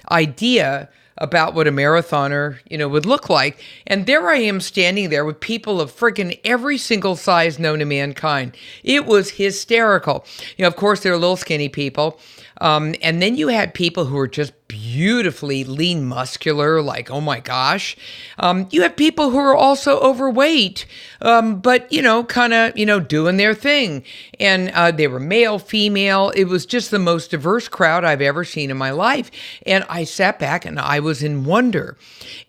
idea 0.10 0.90
about 1.18 1.54
what 1.54 1.68
a 1.68 1.72
marathoner, 1.72 2.60
you 2.70 2.78
know, 2.78 2.88
would 2.88 3.06
look 3.06 3.30
like. 3.30 3.64
And 3.88 4.06
there 4.06 4.30
I 4.30 4.38
am 4.38 4.60
standing 4.62 5.10
there 5.10 5.26
with 5.26 5.40
people 5.40 5.80
of 5.80 5.92
freaking 5.92 6.40
every 6.44 6.78
single 6.78 7.16
size 7.16 7.60
known 7.60 7.80
to 7.80 7.86
mankind. 7.86 8.56
It 8.84 9.06
was 9.06 9.32
hysterical. 9.32 10.26
You 10.58 10.64
know, 10.64 10.68
of 10.68 10.76
course, 10.76 11.02
they're 11.02 11.18
little 11.18 11.38
skinny 11.38 11.70
people. 11.70 12.20
Um, 12.62 12.94
and 13.02 13.22
then 13.22 13.36
you 13.36 13.48
had 13.48 13.74
people 13.74 14.06
who 14.06 14.16
were 14.16 14.28
just 14.28 14.54
beautifully 14.68 15.66
lean, 15.66 16.06
muscular, 16.06 16.82
like, 16.82 17.10
oh 17.10 17.20
my 17.20 17.42
gosh. 17.42 17.98
Um, 18.38 18.68
you 18.72 18.84
have 18.84 18.96
people 18.96 19.32
who 19.32 19.40
are 19.40 19.56
also 19.56 20.00
overweight, 20.00 20.86
um, 21.22 21.60
but, 21.60 21.92
you 21.92 22.02
know, 22.02 22.24
kind 22.24 22.54
of, 22.54 22.78
you 22.78 22.86
know, 22.86 23.00
doing 23.00 23.36
their 23.36 23.54
thing. 23.54 24.04
And 24.40 24.70
uh, 24.70 24.92
they 24.92 25.08
were 25.08 25.20
male, 25.20 25.60
female. 25.60 26.30
It 26.36 26.46
was 26.46 26.66
just 26.66 26.90
the 26.90 27.00
most 27.00 27.32
diverse 27.32 27.68
crowd 27.68 28.06
I've 28.06 28.22
ever 28.22 28.46
seen 28.46 28.72
in 28.72 28.78
my 28.78 28.92
life. 28.92 29.30
And 29.66 29.84
I 29.90 30.06
sat 30.06 30.40
back 30.40 30.64
and 30.64 30.80
I 30.80 31.01
was 31.02 31.24
in 31.24 31.46
wonder. 31.46 31.98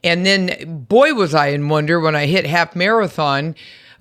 And 0.04 0.24
then, 0.24 0.84
boy, 0.88 1.14
was 1.14 1.34
I 1.34 1.48
in 1.48 1.68
wonder 1.68 1.98
when 2.00 2.16
I 2.16 2.26
hit 2.26 2.46
half 2.46 2.76
marathon 2.76 3.54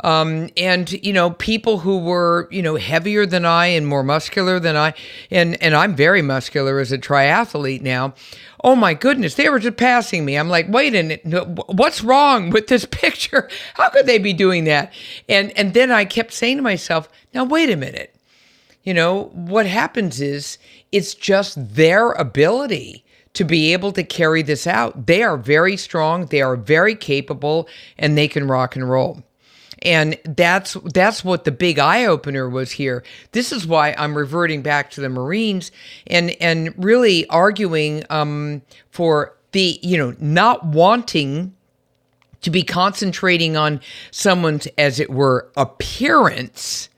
um, 0.03 0.49
and 0.57 0.91
you 0.91 1.13
know 1.13 1.31
people 1.31 1.79
who 1.79 1.99
were 1.99 2.47
you 2.51 2.61
know 2.61 2.75
heavier 2.75 3.25
than 3.25 3.45
I 3.45 3.67
and 3.67 3.87
more 3.87 4.03
muscular 4.03 4.59
than 4.59 4.75
I, 4.75 4.93
and 5.29 5.61
and 5.61 5.75
I'm 5.75 5.95
very 5.95 6.21
muscular 6.21 6.79
as 6.79 6.91
a 6.91 6.97
triathlete 6.97 7.81
now. 7.81 8.13
Oh 8.63 8.75
my 8.75 8.93
goodness, 8.93 9.35
they 9.35 9.49
were 9.49 9.59
just 9.59 9.77
passing 9.77 10.25
me. 10.25 10.37
I'm 10.37 10.49
like, 10.49 10.67
wait 10.69 10.93
a 10.95 11.03
minute, 11.03 11.21
what's 11.67 12.03
wrong 12.03 12.49
with 12.49 12.67
this 12.67 12.85
picture? 12.91 13.49
How 13.75 13.89
could 13.89 14.05
they 14.05 14.17
be 14.17 14.33
doing 14.33 14.65
that? 14.65 14.91
And 15.29 15.51
and 15.57 15.73
then 15.73 15.91
I 15.91 16.05
kept 16.05 16.33
saying 16.33 16.57
to 16.57 16.63
myself, 16.63 17.07
now 17.33 17.43
wait 17.43 17.69
a 17.69 17.77
minute. 17.77 18.15
You 18.83 18.95
know 18.95 19.25
what 19.33 19.67
happens 19.67 20.19
is 20.19 20.57
it's 20.91 21.13
just 21.13 21.75
their 21.75 22.11
ability 22.13 23.05
to 23.33 23.43
be 23.43 23.73
able 23.73 23.91
to 23.93 24.03
carry 24.03 24.41
this 24.41 24.67
out. 24.67 25.05
They 25.05 25.23
are 25.23 25.37
very 25.37 25.77
strong, 25.77 26.25
they 26.27 26.41
are 26.41 26.55
very 26.55 26.95
capable, 26.95 27.67
and 27.97 28.17
they 28.17 28.27
can 28.27 28.47
rock 28.47 28.75
and 28.75 28.89
roll. 28.89 29.23
And 29.83 30.17
that's 30.25 30.73
that's 30.93 31.23
what 31.23 31.43
the 31.43 31.51
big 31.51 31.79
eye 31.79 32.05
opener 32.05 32.47
was 32.47 32.71
here. 32.71 33.03
This 33.31 33.51
is 33.51 33.65
why 33.65 33.95
I'm 33.97 34.15
reverting 34.15 34.61
back 34.61 34.91
to 34.91 35.01
the 35.01 35.09
Marines 35.09 35.71
and 36.05 36.31
and 36.39 36.73
really 36.77 37.27
arguing 37.29 38.03
um, 38.11 38.61
for 38.91 39.35
the 39.53 39.79
you 39.81 39.97
know 39.97 40.15
not 40.19 40.65
wanting 40.65 41.55
to 42.41 42.49
be 42.49 42.63
concentrating 42.63 43.55
on 43.55 43.81
someone's 44.11 44.67
as 44.77 44.99
it 44.99 45.09
were 45.09 45.49
appearance 45.55 46.89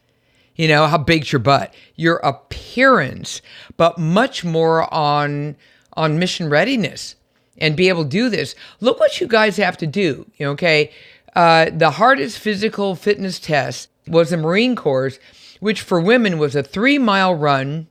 you 0.56 0.68
know 0.68 0.88
how 0.88 0.98
big's 0.98 1.32
your 1.32 1.40
butt 1.40 1.74
your 1.96 2.18
appearance 2.18 3.42
but 3.76 3.98
much 3.98 4.44
more 4.44 4.92
on 4.94 5.56
on 5.96 6.20
mission 6.20 6.50
readiness 6.50 7.16
and 7.58 7.76
be 7.76 7.90
able 7.90 8.04
to 8.04 8.10
do 8.10 8.30
this 8.30 8.56
look 8.80 9.00
what 9.00 9.22
you 9.22 9.28
guys 9.28 9.58
have 9.58 9.78
to 9.78 9.88
do 9.88 10.26
okay 10.42 10.92
uh, 11.36 11.70
the 11.72 11.92
hardest 11.92 12.40
physical 12.40 12.96
fitness 12.96 13.40
test 13.40 13.90
was 14.08 14.30
the 14.30 14.38
Marine 14.38 14.76
Corps, 14.76 15.20
which 15.60 15.82
for 15.82 16.00
women 16.00 16.38
was 16.38 16.56
a 16.56 16.64
three 16.64 16.98
mile 16.98 17.34
run, 17.34 17.88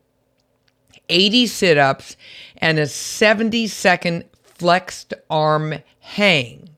80 1.09 1.47
sit 1.47 1.79
ups, 1.79 2.17
and 2.59 2.79
a 2.79 2.87
70 2.87 3.67
second 3.67 4.25
flexed 4.45 5.15
arm 5.29 5.75
hang. 6.01 6.69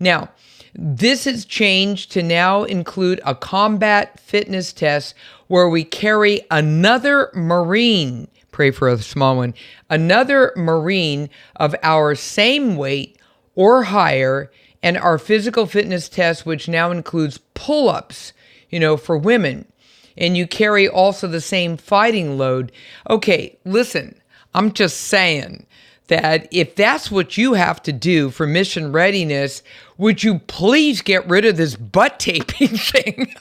Now, 0.00 0.30
this 0.74 1.24
has 1.24 1.44
changed 1.44 2.10
to 2.12 2.22
now 2.22 2.64
include 2.64 3.20
a 3.24 3.34
combat 3.34 4.18
fitness 4.18 4.72
test 4.72 5.14
where 5.46 5.68
we 5.68 5.84
carry 5.84 6.40
another 6.50 7.30
Marine, 7.34 8.26
pray 8.52 8.70
for 8.70 8.88
a 8.88 8.98
small 8.98 9.36
one, 9.36 9.54
another 9.90 10.52
Marine 10.54 11.28
of 11.56 11.74
our 11.82 12.14
same 12.14 12.76
weight 12.76 13.18
or 13.54 13.84
higher 13.84 14.50
and 14.82 14.96
our 14.96 15.18
physical 15.18 15.66
fitness 15.66 16.08
test, 16.08 16.46
which 16.46 16.68
now 16.68 16.90
includes 16.90 17.38
pull 17.54 17.88
ups, 17.88 18.32
you 18.70 18.78
know, 18.78 18.96
for 18.96 19.16
women. 19.16 19.66
And 20.16 20.36
you 20.36 20.46
carry 20.46 20.88
also 20.88 21.26
the 21.26 21.40
same 21.40 21.76
fighting 21.76 22.36
load. 22.36 22.70
Okay, 23.08 23.58
listen, 23.64 24.20
I'm 24.54 24.72
just 24.72 24.98
saying 24.98 25.66
that 26.08 26.46
if 26.50 26.74
that's 26.74 27.10
what 27.10 27.38
you 27.38 27.54
have 27.54 27.82
to 27.84 27.92
do 27.92 28.28
for 28.28 28.46
mission 28.46 28.92
readiness, 28.92 29.62
would 30.02 30.24
you 30.24 30.40
please 30.40 31.00
get 31.00 31.26
rid 31.28 31.44
of 31.44 31.56
this 31.56 31.76
butt 31.76 32.18
taping 32.18 32.68
thing? 32.76 33.32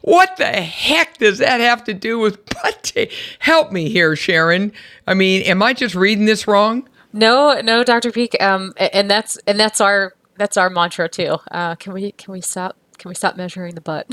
what 0.00 0.34
the 0.38 0.46
heck 0.46 1.18
does 1.18 1.38
that 1.38 1.60
have 1.60 1.84
to 1.84 1.92
do 1.92 2.18
with 2.18 2.44
butt 2.46 2.82
tape? 2.82 3.12
Help 3.38 3.70
me 3.70 3.90
here, 3.90 4.16
Sharon. 4.16 4.72
I 5.06 5.12
mean, 5.12 5.42
am 5.42 5.62
I 5.62 5.74
just 5.74 5.94
reading 5.94 6.24
this 6.24 6.48
wrong? 6.48 6.88
No, 7.12 7.60
no, 7.60 7.84
Dr. 7.84 8.10
Peeke. 8.10 8.40
Um, 8.40 8.72
and 8.78 9.10
that's 9.10 9.36
and 9.46 9.60
that's 9.60 9.78
our 9.78 10.14
that's 10.38 10.56
our 10.56 10.70
mantra 10.70 11.06
too. 11.06 11.36
Uh, 11.50 11.74
can 11.74 11.92
we 11.92 12.12
can 12.12 12.32
we 12.32 12.40
stop 12.40 12.76
can 12.96 13.10
we 13.10 13.14
stop 13.14 13.36
measuring 13.36 13.74
the 13.74 13.82
butt? 13.82 14.06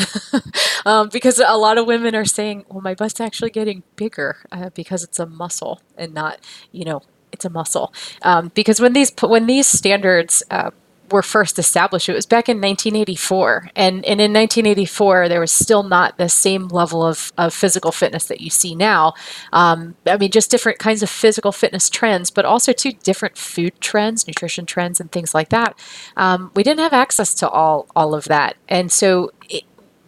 um, 0.85 1.07
because 1.07 1.39
a 1.39 1.57
lot 1.57 1.77
of 1.77 1.85
women 1.85 2.15
are 2.15 2.25
saying, 2.25 2.65
well, 2.67 2.81
my 2.81 2.95
butt's 2.95 3.21
actually 3.21 3.51
getting 3.51 3.83
bigger 3.95 4.37
uh, 4.51 4.71
because 4.71 5.05
it's 5.05 5.19
a 5.19 5.25
muscle 5.25 5.81
and 5.97 6.13
not, 6.13 6.39
you 6.73 6.83
know, 6.83 7.01
it's 7.31 7.45
a 7.45 7.49
muscle. 7.49 7.93
Um, 8.23 8.51
because 8.55 8.81
when 8.81 8.91
these 8.91 9.13
when 9.21 9.45
these 9.45 9.67
standards 9.67 10.43
uh, 10.51 10.71
were 11.11 11.21
first 11.21 11.57
established. 11.57 12.09
It 12.09 12.13
was 12.13 12.25
back 12.25 12.49
in 12.49 12.57
1984. 12.57 13.71
And, 13.75 14.05
and 14.05 14.19
in 14.19 14.33
1984, 14.33 15.29
there 15.29 15.39
was 15.39 15.51
still 15.51 15.83
not 15.83 16.17
the 16.17 16.29
same 16.29 16.67
level 16.67 17.05
of, 17.05 17.31
of 17.37 17.53
physical 17.53 17.91
fitness 17.91 18.25
that 18.25 18.41
you 18.41 18.49
see 18.49 18.75
now. 18.75 19.13
Um, 19.53 19.95
I 20.05 20.17
mean, 20.17 20.31
just 20.31 20.51
different 20.51 20.79
kinds 20.79 21.03
of 21.03 21.09
physical 21.09 21.51
fitness 21.51 21.89
trends, 21.89 22.29
but 22.29 22.45
also 22.45 22.73
two 22.73 22.91
different 22.91 23.37
food 23.37 23.79
trends, 23.79 24.27
nutrition 24.27 24.65
trends, 24.65 24.99
and 24.99 25.11
things 25.11 25.33
like 25.33 25.49
that. 25.49 25.77
Um, 26.15 26.51
we 26.55 26.63
didn't 26.63 26.81
have 26.81 26.93
access 26.93 27.33
to 27.35 27.49
all, 27.49 27.87
all 27.95 28.13
of 28.13 28.25
that. 28.25 28.57
And 28.67 28.91
so 28.91 29.31
it, 29.49 29.63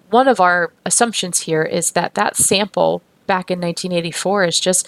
one 0.10 0.28
of 0.28 0.40
our 0.40 0.74
assumptions 0.86 1.42
here 1.42 1.64
is 1.64 1.92
that 1.92 2.16
that 2.16 2.36
sample 2.36 3.02
back 3.30 3.52
in 3.52 3.62
1984 3.62 4.46
is 4.46 4.60
just 4.60 4.88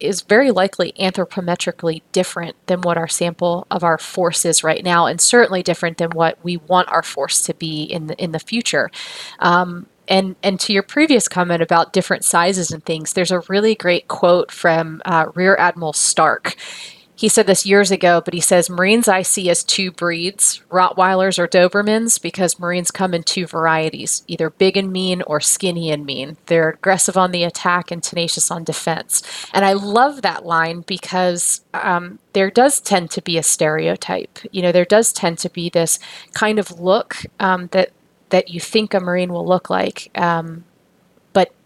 is 0.00 0.22
very 0.22 0.50
likely 0.50 0.92
anthropometrically 0.98 2.00
different 2.12 2.56
than 2.68 2.80
what 2.80 2.96
our 2.96 3.08
sample 3.08 3.66
of 3.70 3.84
our 3.84 3.98
force 3.98 4.46
is 4.46 4.64
right 4.64 4.82
now, 4.82 5.06
and 5.06 5.20
certainly 5.20 5.62
different 5.62 5.98
than 5.98 6.10
what 6.12 6.38
we 6.42 6.56
want 6.56 6.88
our 6.88 7.02
force 7.02 7.42
to 7.42 7.52
be 7.52 7.82
in 7.82 8.06
the 8.06 8.16
in 8.22 8.30
the 8.32 8.38
future. 8.38 8.90
Um, 9.40 9.86
and 10.08 10.36
and 10.42 10.60
to 10.60 10.72
your 10.72 10.84
previous 10.84 11.28
comment 11.28 11.62
about 11.62 11.92
different 11.92 12.24
sizes 12.24 12.70
and 12.70 12.84
things, 12.84 13.12
there's 13.12 13.32
a 13.32 13.42
really 13.48 13.74
great 13.74 14.08
quote 14.08 14.50
from 14.50 15.02
uh, 15.04 15.26
Rear 15.34 15.56
Admiral 15.58 15.92
Stark 15.92 16.56
he 17.16 17.28
said 17.28 17.46
this 17.46 17.64
years 17.64 17.90
ago, 17.90 18.20
but 18.24 18.34
he 18.34 18.40
says 18.40 18.68
Marines 18.68 19.06
I 19.06 19.22
see 19.22 19.48
as 19.48 19.62
two 19.62 19.92
breeds, 19.92 20.62
Rottweilers 20.70 21.38
or 21.38 21.46
Dobermans, 21.46 22.20
because 22.20 22.58
Marines 22.58 22.90
come 22.90 23.14
in 23.14 23.22
two 23.22 23.46
varieties, 23.46 24.24
either 24.26 24.50
big 24.50 24.76
and 24.76 24.92
mean 24.92 25.22
or 25.22 25.40
skinny 25.40 25.90
and 25.90 26.04
mean. 26.04 26.36
They're 26.46 26.70
aggressive 26.70 27.16
on 27.16 27.30
the 27.30 27.44
attack 27.44 27.90
and 27.90 28.02
tenacious 28.02 28.50
on 28.50 28.64
defense. 28.64 29.22
And 29.52 29.64
I 29.64 29.74
love 29.74 30.22
that 30.22 30.44
line 30.44 30.80
because 30.80 31.64
um, 31.72 32.18
there 32.32 32.50
does 32.50 32.80
tend 32.80 33.10
to 33.12 33.22
be 33.22 33.38
a 33.38 33.42
stereotype. 33.42 34.38
You 34.50 34.62
know, 34.62 34.72
there 34.72 34.84
does 34.84 35.12
tend 35.12 35.38
to 35.38 35.50
be 35.50 35.70
this 35.70 36.00
kind 36.32 36.58
of 36.58 36.80
look 36.80 37.16
um, 37.38 37.68
that 37.68 37.90
that 38.30 38.50
you 38.50 38.58
think 38.58 38.94
a 38.94 38.98
Marine 38.98 39.32
will 39.32 39.46
look 39.46 39.70
like. 39.70 40.10
Um, 40.16 40.64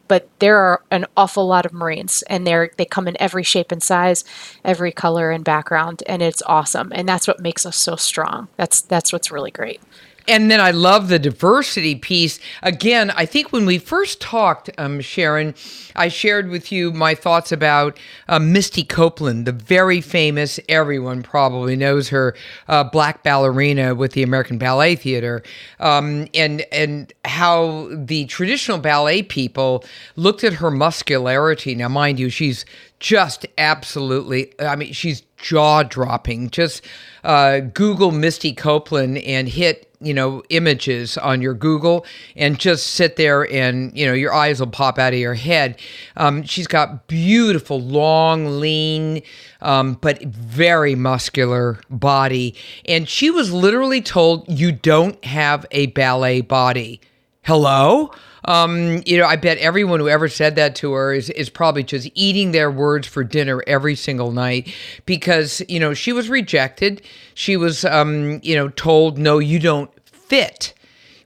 but 0.08 0.28
there 0.40 0.58
are 0.58 0.82
an 0.90 1.06
awful 1.16 1.46
lot 1.46 1.66
of 1.66 1.72
Marines, 1.72 2.22
and 2.22 2.46
they're 2.46 2.70
they 2.76 2.84
come 2.84 3.06
in 3.08 3.16
every 3.20 3.42
shape 3.44 3.70
and 3.70 3.82
size, 3.82 4.24
every 4.64 4.92
color 4.92 5.30
and 5.30 5.44
background, 5.44 6.02
and 6.06 6.22
it's 6.22 6.42
awesome. 6.46 6.92
And 6.94 7.08
that's 7.08 7.28
what 7.28 7.40
makes 7.40 7.64
us 7.66 7.76
so 7.76 7.96
strong. 7.96 8.48
That's 8.56 8.80
that's 8.80 9.12
what's 9.12 9.30
really 9.30 9.50
great 9.50 9.80
and 10.28 10.50
then 10.50 10.60
I 10.60 10.70
love 10.70 11.08
the 11.08 11.18
diversity 11.18 11.94
piece. 11.94 12.38
Again, 12.62 13.10
I 13.12 13.24
think 13.26 13.50
when 13.52 13.66
we 13.66 13.78
first 13.78 14.20
talked, 14.20 14.70
um, 14.78 15.00
Sharon, 15.00 15.54
I 15.96 16.08
shared 16.08 16.50
with 16.50 16.70
you 16.70 16.92
my 16.92 17.14
thoughts 17.14 17.50
about 17.50 17.98
uh, 18.28 18.38
Misty 18.38 18.84
Copeland, 18.84 19.46
the 19.46 19.52
very 19.52 20.00
famous, 20.00 20.60
everyone 20.68 21.22
probably 21.22 21.74
knows 21.74 22.10
her, 22.10 22.36
uh, 22.68 22.84
black 22.84 23.22
ballerina 23.22 23.94
with 23.94 24.12
the 24.12 24.22
American 24.22 24.58
Ballet 24.58 24.94
Theater, 24.96 25.42
um, 25.80 26.28
and 26.34 26.64
and 26.70 27.12
how 27.24 27.88
the 27.92 28.26
traditional 28.26 28.78
ballet 28.78 29.22
people 29.22 29.84
looked 30.16 30.44
at 30.44 30.54
her 30.54 30.70
muscularity. 30.70 31.74
Now, 31.74 31.88
mind 31.88 32.20
you, 32.20 32.28
she's 32.28 32.64
just 33.00 33.46
absolutely. 33.56 34.52
I 34.60 34.76
mean, 34.76 34.92
she's 34.92 35.22
jaw 35.38 35.82
dropping. 35.84 36.50
Just 36.50 36.84
uh, 37.24 37.60
Google 37.60 38.10
Misty 38.10 38.52
Copeland 38.52 39.18
and 39.18 39.48
hit 39.48 39.87
you 40.00 40.14
know 40.14 40.42
images 40.50 41.18
on 41.18 41.42
your 41.42 41.54
google 41.54 42.06
and 42.36 42.58
just 42.58 42.88
sit 42.88 43.16
there 43.16 43.50
and 43.52 43.96
you 43.96 44.06
know 44.06 44.12
your 44.12 44.32
eyes 44.32 44.60
will 44.60 44.68
pop 44.68 44.98
out 44.98 45.12
of 45.12 45.18
your 45.18 45.34
head. 45.34 45.78
Um, 46.16 46.42
she's 46.44 46.66
got 46.66 47.06
beautiful 47.08 47.80
long 47.80 48.60
lean 48.60 49.22
um, 49.60 49.94
but 49.94 50.22
very 50.22 50.94
muscular 50.94 51.80
body. 51.90 52.54
And 52.86 53.08
she 53.08 53.30
was 53.30 53.52
literally 53.52 54.00
told 54.00 54.48
you 54.48 54.72
don't 54.72 55.22
have 55.24 55.66
a 55.70 55.86
ballet 55.86 56.40
body. 56.40 57.00
Hello 57.42 58.12
um, 58.48 59.02
you 59.04 59.18
know, 59.18 59.26
I 59.26 59.36
bet 59.36 59.58
everyone 59.58 60.00
who 60.00 60.08
ever 60.08 60.28
said 60.28 60.56
that 60.56 60.74
to 60.76 60.92
her 60.94 61.12
is, 61.12 61.28
is 61.30 61.50
probably 61.50 61.84
just 61.84 62.10
eating 62.14 62.52
their 62.52 62.70
words 62.70 63.06
for 63.06 63.22
dinner 63.22 63.62
every 63.66 63.94
single 63.94 64.32
night 64.32 64.74
because, 65.04 65.62
you 65.68 65.78
know, 65.78 65.92
she 65.92 66.14
was 66.14 66.30
rejected. 66.30 67.02
She 67.34 67.58
was, 67.58 67.84
um, 67.84 68.40
you 68.42 68.56
know, 68.56 68.70
told, 68.70 69.18
no, 69.18 69.38
you 69.38 69.58
don't 69.58 69.90
fit. 70.08 70.72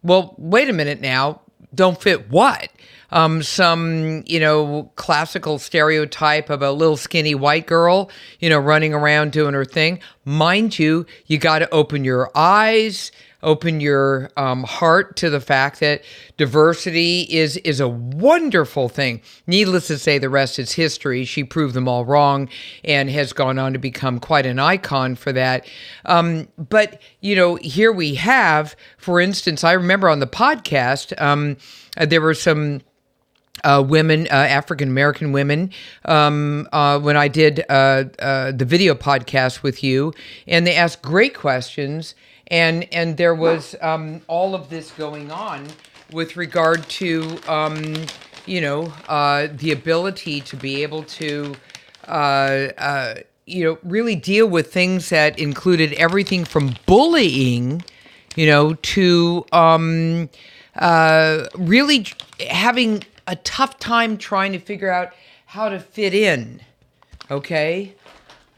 Well, 0.02 0.34
wait 0.36 0.68
a 0.68 0.72
minute 0.72 1.00
now. 1.00 1.42
Don't 1.74 2.02
fit 2.02 2.28
what? 2.28 2.70
um, 3.12 3.42
some, 3.42 4.24
you 4.26 4.40
know, 4.40 4.90
classical 4.96 5.58
stereotype 5.58 6.50
of 6.50 6.62
a 6.62 6.72
little 6.72 6.96
skinny 6.96 7.34
white 7.34 7.66
girl, 7.66 8.10
you 8.40 8.48
know, 8.48 8.58
running 8.58 8.94
around 8.94 9.32
doing 9.32 9.54
her 9.54 9.66
thing. 9.66 10.00
Mind 10.24 10.78
you, 10.78 11.06
you 11.26 11.38
got 11.38 11.60
to 11.60 11.70
open 11.70 12.04
your 12.04 12.30
eyes 12.34 13.12
open 13.42 13.80
your 13.80 14.30
um, 14.36 14.62
heart 14.64 15.16
to 15.16 15.30
the 15.30 15.40
fact 15.40 15.80
that 15.80 16.02
diversity 16.36 17.22
is 17.22 17.56
is 17.58 17.80
a 17.80 17.88
wonderful 17.88 18.88
thing. 18.88 19.20
Needless 19.46 19.88
to 19.88 19.98
say, 19.98 20.18
the 20.18 20.30
rest 20.30 20.58
is 20.58 20.72
history. 20.72 21.24
She 21.24 21.44
proved 21.44 21.74
them 21.74 21.88
all 21.88 22.04
wrong 22.04 22.48
and 22.84 23.10
has 23.10 23.32
gone 23.32 23.58
on 23.58 23.72
to 23.72 23.78
become 23.78 24.20
quite 24.20 24.46
an 24.46 24.58
icon 24.58 25.16
for 25.16 25.32
that. 25.32 25.66
Um, 26.04 26.48
but 26.56 27.00
you 27.20 27.34
know, 27.36 27.56
here 27.56 27.92
we 27.92 28.14
have, 28.16 28.76
for 28.98 29.20
instance, 29.20 29.64
I 29.64 29.72
remember 29.72 30.08
on 30.08 30.20
the 30.20 30.26
podcast 30.26 31.20
um, 31.20 31.56
uh, 31.96 32.06
there 32.06 32.20
were 32.20 32.34
some. 32.34 32.82
Uh, 33.64 33.84
women, 33.86 34.26
uh, 34.28 34.34
African 34.34 34.88
American 34.88 35.30
women, 35.30 35.70
um, 36.06 36.66
uh, 36.72 36.98
when 36.98 37.16
I 37.16 37.28
did 37.28 37.64
uh, 37.68 38.04
uh, 38.18 38.50
the 38.50 38.64
video 38.64 38.94
podcast 38.94 39.62
with 39.62 39.84
you, 39.84 40.14
and 40.48 40.66
they 40.66 40.74
asked 40.74 41.02
great 41.02 41.34
questions 41.34 42.16
and 42.48 42.86
and 42.92 43.16
there 43.16 43.34
was 43.34 43.74
um, 43.80 44.20
all 44.26 44.54
of 44.54 44.68
this 44.68 44.90
going 44.92 45.30
on 45.30 45.66
with 46.12 46.36
regard 46.36 46.88
to 46.88 47.38
um, 47.46 47.94
you 48.46 48.60
know 48.60 48.92
uh, 49.08 49.48
the 49.52 49.72
ability 49.72 50.40
to 50.40 50.56
be 50.56 50.82
able 50.82 51.02
to 51.04 51.54
uh, 52.08 52.68
uh, 52.78 53.14
you 53.46 53.64
know 53.64 53.78
really 53.82 54.16
deal 54.16 54.46
with 54.46 54.72
things 54.72 55.08
that 55.08 55.38
included 55.38 55.92
everything 55.94 56.44
from 56.44 56.74
bullying 56.86 57.82
you 58.36 58.46
know 58.46 58.74
to 58.74 59.44
um, 59.52 60.28
uh, 60.76 61.46
really 61.56 62.06
having 62.48 63.04
a 63.26 63.36
tough 63.36 63.78
time 63.78 64.16
trying 64.16 64.52
to 64.52 64.58
figure 64.58 64.90
out 64.90 65.12
how 65.46 65.68
to 65.68 65.78
fit 65.78 66.12
in 66.14 66.60
okay? 67.32 67.94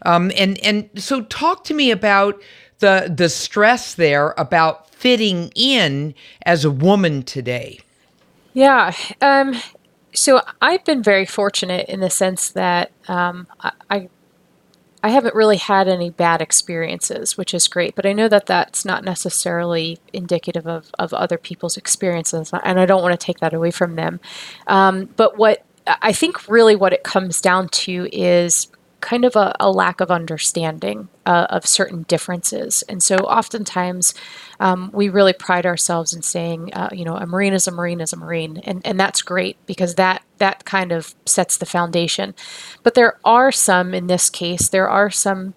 Um, 0.03 0.31
and 0.37 0.59
and 0.59 0.89
so 0.95 1.21
talk 1.21 1.63
to 1.65 1.73
me 1.73 1.89
about 1.89 2.39
the 2.79 3.13
the 3.15 3.29
stress 3.29 3.93
there 3.93 4.33
about 4.37 4.89
fitting 4.89 5.51
in 5.55 6.13
as 6.45 6.65
a 6.65 6.71
woman 6.71 7.23
today? 7.23 7.79
Yeah. 8.53 8.93
Um, 9.21 9.55
so 10.13 10.41
I've 10.61 10.85
been 10.85 11.03
very 11.03 11.25
fortunate 11.25 11.89
in 11.89 11.99
the 11.99 12.09
sense 12.09 12.49
that 12.51 12.91
um, 13.07 13.47
I, 13.89 14.07
I 15.03 15.09
haven't 15.09 15.35
really 15.35 15.57
had 15.57 15.87
any 15.87 16.09
bad 16.09 16.41
experiences, 16.41 17.37
which 17.37 17.53
is 17.53 17.67
great. 17.67 17.95
But 17.95 18.05
I 18.05 18.13
know 18.13 18.27
that 18.29 18.47
that's 18.47 18.85
not 18.85 19.03
necessarily 19.03 19.99
indicative 20.13 20.65
of, 20.65 20.89
of 20.97 21.13
other 21.13 21.37
people's 21.37 21.77
experiences, 21.77 22.51
and 22.63 22.79
I 22.79 22.85
don't 22.85 23.03
want 23.03 23.19
to 23.19 23.23
take 23.23 23.39
that 23.39 23.53
away 23.53 23.71
from 23.71 23.95
them. 23.95 24.19
Um, 24.67 25.09
but 25.15 25.37
what 25.37 25.63
I 25.85 26.13
think 26.13 26.47
really 26.47 26.75
what 26.75 26.93
it 26.93 27.03
comes 27.03 27.39
down 27.39 27.69
to 27.69 28.09
is 28.11 28.67
kind 29.05 29.23
of 29.23 29.35
a, 29.35 29.55
a 29.59 29.69
lack 29.69 30.01
of 30.01 30.09
understanding 30.09 31.07
uh, 31.27 31.45
of 31.51 31.67
certain 31.67 32.01
differences. 32.07 32.83
And 32.89 33.03
so 33.03 33.17
oftentimes 33.17 34.15
um, 34.59 34.89
we 34.93 35.09
really 35.09 35.31
pride 35.31 35.67
ourselves 35.67 36.11
in 36.11 36.23
saying, 36.23 36.73
uh, 36.73 36.89
you 36.91 37.05
know, 37.05 37.15
a 37.15 37.27
Marine 37.27 37.53
is 37.53 37.67
a 37.67 37.71
Marine 37.71 38.01
is 38.01 38.13
a 38.13 38.17
Marine. 38.17 38.57
And, 38.63 38.81
and 38.83 38.99
that's 38.99 39.21
great 39.21 39.63
because 39.67 39.93
that, 39.95 40.23
that 40.39 40.65
kind 40.65 40.91
of 40.91 41.13
sets 41.23 41.55
the 41.55 41.67
foundation. 41.67 42.33
But 42.81 42.95
there 42.95 43.19
are 43.23 43.51
some, 43.51 43.93
in 43.93 44.07
this 44.07 44.27
case, 44.31 44.69
there 44.69 44.89
are 44.89 45.11
some 45.11 45.53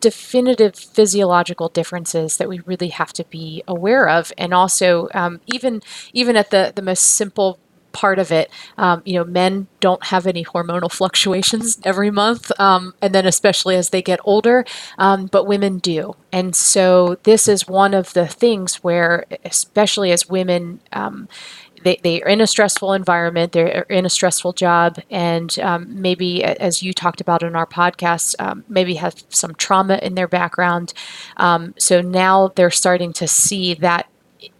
definitive 0.00 0.74
physiological 0.76 1.70
differences 1.70 2.36
that 2.36 2.48
we 2.48 2.60
really 2.66 2.88
have 2.88 3.12
to 3.14 3.24
be 3.26 3.62
aware 3.66 4.06
of 4.08 4.32
and 4.36 4.52
also 4.52 5.08
um, 5.14 5.40
even 5.46 5.80
even 6.12 6.36
at 6.36 6.50
the 6.50 6.72
the 6.74 6.82
most 6.82 7.02
simple 7.02 7.60
part 7.92 8.18
of 8.18 8.30
it. 8.32 8.50
Um, 8.78 9.02
you 9.04 9.14
know, 9.14 9.24
men 9.24 9.68
don't 9.80 10.04
have 10.06 10.26
any 10.26 10.44
hormonal 10.44 10.90
fluctuations 10.98 11.78
every 11.84 12.10
month, 12.10 12.50
um, 12.60 12.94
and 13.00 13.14
then 13.14 13.26
especially 13.26 13.76
as 13.76 13.90
they 13.90 14.02
get 14.02 14.20
older, 14.24 14.64
um, 14.98 15.26
but 15.26 15.46
women 15.46 15.78
do. 15.78 16.14
And 16.32 16.56
so 16.56 17.18
this 17.24 17.48
is 17.48 17.68
one 17.68 17.94
of 17.94 18.12
the 18.14 18.26
things 18.26 18.76
where, 18.76 19.26
especially 19.44 20.12
as 20.12 20.28
women, 20.28 20.80
um, 20.92 21.28
they, 21.82 21.98
they 22.02 22.22
are 22.22 22.28
in 22.28 22.40
a 22.40 22.46
stressful 22.46 22.92
environment, 22.92 23.52
they're 23.52 23.82
in 23.90 24.06
a 24.06 24.10
stressful 24.10 24.52
job, 24.52 25.00
and 25.10 25.58
um, 25.58 26.00
maybe, 26.00 26.44
as 26.44 26.82
you 26.82 26.92
talked 26.92 27.20
about 27.20 27.42
in 27.42 27.56
our 27.56 27.66
podcast, 27.66 28.36
um, 28.38 28.64
maybe 28.68 28.94
have 28.94 29.24
some 29.30 29.54
trauma 29.56 29.98
in 30.00 30.14
their 30.14 30.28
background. 30.28 30.94
so 31.76 32.00
now 32.00 32.48
they're 32.54 32.70
starting 32.70 33.12
to 33.14 33.26
see 33.26 33.74
that. 33.74 34.08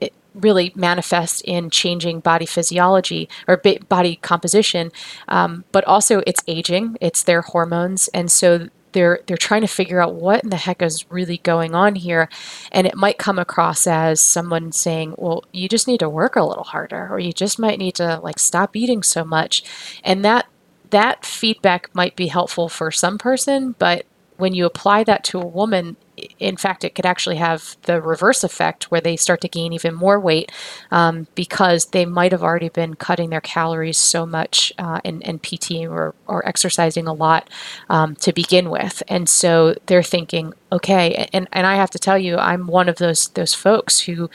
It, 0.00 0.12
really 0.34 0.72
manifest 0.74 1.42
in 1.42 1.70
changing 1.70 2.20
body 2.20 2.46
physiology 2.46 3.28
or 3.46 3.60
body 3.88 4.16
composition, 4.16 4.90
um, 5.28 5.64
but 5.72 5.84
also 5.84 6.22
it's 6.26 6.42
aging, 6.46 6.96
it's 7.00 7.22
their 7.22 7.42
hormones, 7.42 8.08
and 8.08 8.30
so 8.30 8.68
they're 8.92 9.20
they're 9.26 9.36
trying 9.36 9.62
to 9.62 9.66
figure 9.66 10.00
out 10.00 10.14
what 10.14 10.44
in 10.44 10.50
the 10.50 10.56
heck 10.56 10.82
is 10.82 11.10
really 11.10 11.38
going 11.38 11.74
on 11.74 11.94
here, 11.94 12.28
and 12.70 12.86
it 12.86 12.96
might 12.96 13.18
come 13.18 13.38
across 13.38 13.86
as 13.86 14.20
someone 14.20 14.72
saying, 14.72 15.14
"Well, 15.18 15.44
you 15.52 15.68
just 15.68 15.88
need 15.88 16.00
to 16.00 16.08
work 16.08 16.36
a 16.36 16.42
little 16.44 16.64
harder, 16.64 17.08
or 17.10 17.18
you 17.18 17.32
just 17.32 17.58
might 17.58 17.78
need 17.78 17.94
to 17.96 18.20
like 18.22 18.38
stop 18.38 18.76
eating 18.76 19.02
so 19.02 19.24
much," 19.24 19.64
and 20.04 20.24
that 20.24 20.46
that 20.90 21.24
feedback 21.24 21.88
might 21.94 22.16
be 22.16 22.26
helpful 22.26 22.68
for 22.68 22.90
some 22.90 23.18
person, 23.18 23.74
but 23.78 24.04
when 24.36 24.54
you 24.54 24.66
apply 24.66 25.04
that 25.04 25.24
to 25.24 25.40
a 25.40 25.46
woman, 25.46 25.96
in 26.38 26.56
fact, 26.56 26.84
it 26.84 26.94
could 26.94 27.06
actually 27.06 27.36
have 27.36 27.76
the 27.82 28.00
reverse 28.00 28.44
effect 28.44 28.90
where 28.90 29.00
they 29.00 29.16
start 29.16 29.40
to 29.40 29.48
gain 29.48 29.72
even 29.72 29.94
more 29.94 30.20
weight 30.20 30.52
um, 30.90 31.26
because 31.34 31.86
they 31.86 32.04
might 32.04 32.32
have 32.32 32.42
already 32.42 32.68
been 32.68 32.94
cutting 32.94 33.30
their 33.30 33.40
calories 33.40 33.96
so 33.96 34.26
much 34.26 34.72
uh, 34.78 35.00
and, 35.04 35.26
and 35.26 35.42
PT 35.42 35.86
or, 35.86 36.14
or 36.26 36.46
exercising 36.46 37.06
a 37.06 37.14
lot 37.14 37.48
um, 37.88 38.14
to 38.16 38.32
begin 38.32 38.68
with. 38.68 39.02
And 39.08 39.26
so 39.28 39.74
they're 39.86 40.02
thinking, 40.02 40.52
okay, 40.70 41.28
and, 41.32 41.48
and 41.52 41.66
I 41.66 41.76
have 41.76 41.90
to 41.90 41.98
tell 41.98 42.18
you, 42.18 42.36
I'm 42.36 42.66
one 42.66 42.88
of 42.88 42.96
those 42.96 43.28
those 43.28 43.54
folks 43.54 44.00
who 44.00 44.28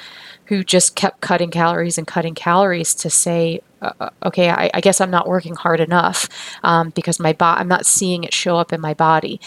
who 0.46 0.64
just 0.64 0.96
kept 0.96 1.22
cutting 1.22 1.52
calories 1.52 1.98
and 1.98 2.08
cutting 2.08 2.34
calories 2.34 2.96
to 2.96 3.10
say, 3.10 3.62
uh, 3.82 3.92
uh 4.00 4.10
okay, 4.24 4.50
I, 4.50 4.70
I, 4.74 4.82
guess 4.82 5.02
I'm 5.02 5.12
not 5.12 5.28
working 5.28 5.56
hard 5.56 5.80
enough 5.80 6.30
um, 6.64 6.92
because 6.92 7.20
my 7.20 7.34
bo- 7.34 7.46
I'm 7.46 7.68
not 7.68 7.86
seeing 7.86 8.24
it 8.24 8.34
show 8.34 8.58
up 8.58 8.72
in 8.72 8.80
my 8.80 8.94
body, 8.94 9.42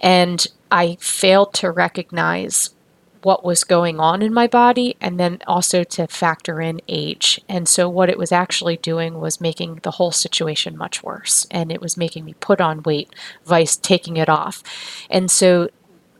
and 0.00 0.46
I 0.70 0.96
failed 1.00 1.54
to 1.54 1.70
recognize 1.70 2.70
what 3.22 3.44
was 3.44 3.64
going 3.64 3.98
on 3.98 4.22
in 4.22 4.32
my 4.32 4.46
body 4.46 4.96
and 5.00 5.18
then 5.18 5.40
also 5.48 5.82
to 5.82 6.06
factor 6.06 6.60
in 6.60 6.80
age. 6.86 7.40
And 7.48 7.68
so, 7.68 7.88
what 7.88 8.08
it 8.08 8.18
was 8.18 8.30
actually 8.30 8.76
doing 8.76 9.20
was 9.20 9.40
making 9.40 9.80
the 9.82 9.92
whole 9.92 10.12
situation 10.12 10.76
much 10.76 11.02
worse. 11.02 11.46
And 11.50 11.72
it 11.72 11.80
was 11.80 11.96
making 11.96 12.24
me 12.24 12.34
put 12.34 12.60
on 12.60 12.84
weight, 12.84 13.12
vice 13.44 13.76
taking 13.76 14.16
it 14.16 14.28
off. 14.28 14.62
And 15.10 15.28
so, 15.28 15.70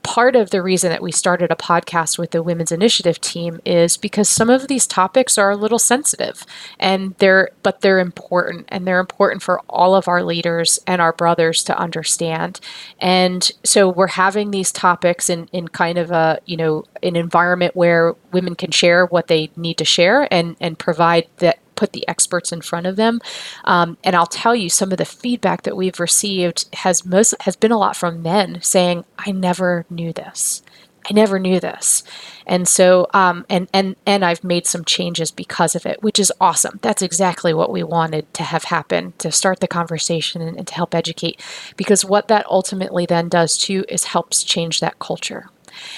part 0.06 0.36
of 0.36 0.50
the 0.50 0.62
reason 0.62 0.90
that 0.90 1.02
we 1.02 1.10
started 1.10 1.50
a 1.50 1.56
podcast 1.56 2.16
with 2.16 2.30
the 2.30 2.40
Women's 2.40 2.70
Initiative 2.70 3.20
team 3.20 3.60
is 3.64 3.96
because 3.96 4.28
some 4.28 4.48
of 4.48 4.68
these 4.68 4.86
topics 4.86 5.36
are 5.36 5.50
a 5.50 5.56
little 5.56 5.80
sensitive 5.80 6.46
and 6.78 7.16
they're 7.18 7.50
but 7.64 7.80
they're 7.80 7.98
important 7.98 8.66
and 8.68 8.86
they're 8.86 9.00
important 9.00 9.42
for 9.42 9.58
all 9.68 9.96
of 9.96 10.06
our 10.06 10.22
leaders 10.22 10.78
and 10.86 11.02
our 11.02 11.12
brothers 11.12 11.64
to 11.64 11.76
understand. 11.76 12.60
And 13.00 13.50
so 13.64 13.88
we're 13.88 14.06
having 14.06 14.52
these 14.52 14.70
topics 14.70 15.28
in, 15.28 15.48
in 15.52 15.66
kind 15.66 15.98
of 15.98 16.12
a, 16.12 16.38
you 16.46 16.56
know, 16.56 16.84
an 17.02 17.16
environment 17.16 17.74
where 17.74 18.14
women 18.30 18.54
can 18.54 18.70
share 18.70 19.06
what 19.06 19.26
they 19.26 19.50
need 19.56 19.76
to 19.78 19.84
share 19.84 20.32
and, 20.32 20.54
and 20.60 20.78
provide 20.78 21.26
that 21.38 21.58
put 21.76 21.92
the 21.92 22.06
experts 22.08 22.52
in 22.52 22.60
front 22.60 22.86
of 22.86 22.96
them. 22.96 23.20
Um, 23.64 23.98
and 24.02 24.16
I'll 24.16 24.26
tell 24.26 24.54
you, 24.54 24.68
some 24.68 24.92
of 24.92 24.98
the 24.98 25.04
feedback 25.04 25.62
that 25.62 25.76
we've 25.76 26.00
received 26.00 26.66
has 26.74 27.04
most 27.04 27.34
has 27.42 27.56
been 27.56 27.72
a 27.72 27.78
lot 27.78 27.96
from 27.96 28.22
men 28.22 28.60
saying, 28.62 29.04
"I 29.18 29.32
never 29.32 29.86
knew 29.90 30.12
this." 30.12 30.62
I 31.08 31.12
never 31.12 31.38
knew 31.38 31.60
this. 31.60 32.02
And 32.46 32.66
so, 32.66 33.06
um, 33.14 33.46
and, 33.48 33.68
and, 33.72 33.96
and 34.06 34.24
I've 34.24 34.42
made 34.42 34.66
some 34.66 34.84
changes 34.84 35.30
because 35.30 35.76
of 35.76 35.86
it, 35.86 36.02
which 36.02 36.18
is 36.18 36.32
awesome. 36.40 36.80
That's 36.82 37.02
exactly 37.02 37.54
what 37.54 37.70
we 37.70 37.82
wanted 37.82 38.32
to 38.34 38.42
have 38.42 38.64
happen 38.64 39.12
to 39.18 39.30
start 39.30 39.60
the 39.60 39.68
conversation 39.68 40.42
and, 40.42 40.56
and 40.56 40.66
to 40.66 40.74
help 40.74 40.94
educate. 40.94 41.40
Because 41.76 42.04
what 42.04 42.28
that 42.28 42.46
ultimately 42.46 43.06
then 43.06 43.28
does 43.28 43.56
too 43.56 43.84
is 43.88 44.04
helps 44.04 44.42
change 44.42 44.80
that 44.80 44.98
culture. 44.98 45.48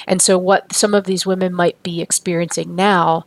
And 0.07 0.21
so, 0.21 0.37
what 0.37 0.73
some 0.73 0.93
of 0.93 1.05
these 1.05 1.25
women 1.25 1.55
might 1.55 1.83
be 1.83 2.01
experiencing 2.01 2.75
now 2.75 3.25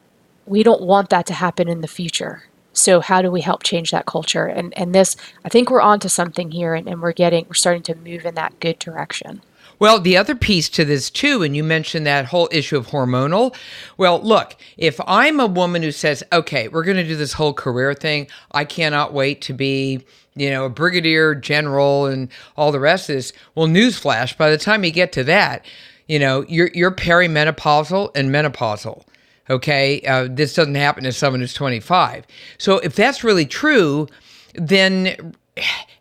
we 0.51 0.63
don't 0.63 0.81
want 0.81 1.09
that 1.09 1.25
to 1.27 1.33
happen 1.33 1.69
in 1.69 1.79
the 1.79 1.87
future. 1.87 2.43
So 2.73 2.99
how 2.99 3.21
do 3.21 3.31
we 3.31 3.39
help 3.39 3.63
change 3.63 3.91
that 3.91 4.05
culture? 4.05 4.45
And 4.45 4.77
and 4.77 4.93
this, 4.93 5.15
I 5.45 5.49
think 5.49 5.69
we're 5.69 5.81
onto 5.81 6.09
something 6.09 6.51
here, 6.51 6.75
and, 6.75 6.87
and 6.87 7.01
we're 7.01 7.13
getting 7.13 7.45
we're 7.47 7.53
starting 7.53 7.83
to 7.83 7.95
move 7.95 8.25
in 8.25 8.35
that 8.35 8.59
good 8.59 8.77
direction. 8.77 9.41
Well, 9.79 9.99
the 9.99 10.17
other 10.17 10.35
piece 10.35 10.67
to 10.69 10.83
this 10.85 11.09
too, 11.09 11.41
and 11.41 11.55
you 11.55 11.63
mentioned 11.63 12.05
that 12.05 12.25
whole 12.25 12.49
issue 12.51 12.77
of 12.77 12.87
hormonal. 12.87 13.55
Well, 13.97 14.21
look, 14.21 14.57
if 14.77 14.99
I'm 15.07 15.39
a 15.39 15.47
woman 15.47 15.83
who 15.83 15.91
says, 15.91 16.21
"Okay, 16.33 16.67
we're 16.67 16.83
going 16.83 16.97
to 16.97 17.07
do 17.07 17.15
this 17.15 17.33
whole 17.33 17.53
career 17.53 17.93
thing. 17.93 18.27
I 18.51 18.65
cannot 18.65 19.13
wait 19.13 19.41
to 19.43 19.53
be." 19.53 20.05
You 20.33 20.49
know, 20.49 20.63
a 20.63 20.69
brigadier 20.69 21.35
general 21.35 22.05
and 22.05 22.29
all 22.55 22.71
the 22.71 22.79
rest 22.79 23.09
of 23.09 23.15
this. 23.15 23.33
Well, 23.53 23.67
newsflash, 23.67 24.37
by 24.37 24.49
the 24.49 24.57
time 24.57 24.85
you 24.85 24.91
get 24.91 25.11
to 25.13 25.25
that, 25.25 25.65
you 26.07 26.19
know, 26.19 26.45
you're 26.47 26.71
you're 26.73 26.91
perimenopausal 26.91 28.11
and 28.15 28.29
menopausal 28.29 29.03
Okay, 29.49 30.01
uh, 30.01 30.27
this 30.29 30.53
doesn't 30.53 30.75
happen 30.75 31.03
to 31.03 31.11
someone 31.11 31.41
who's 31.41 31.53
25. 31.53 32.25
So 32.57 32.77
if 32.79 32.95
that's 32.95 33.23
really 33.23 33.45
true, 33.45 34.07
then 34.53 35.33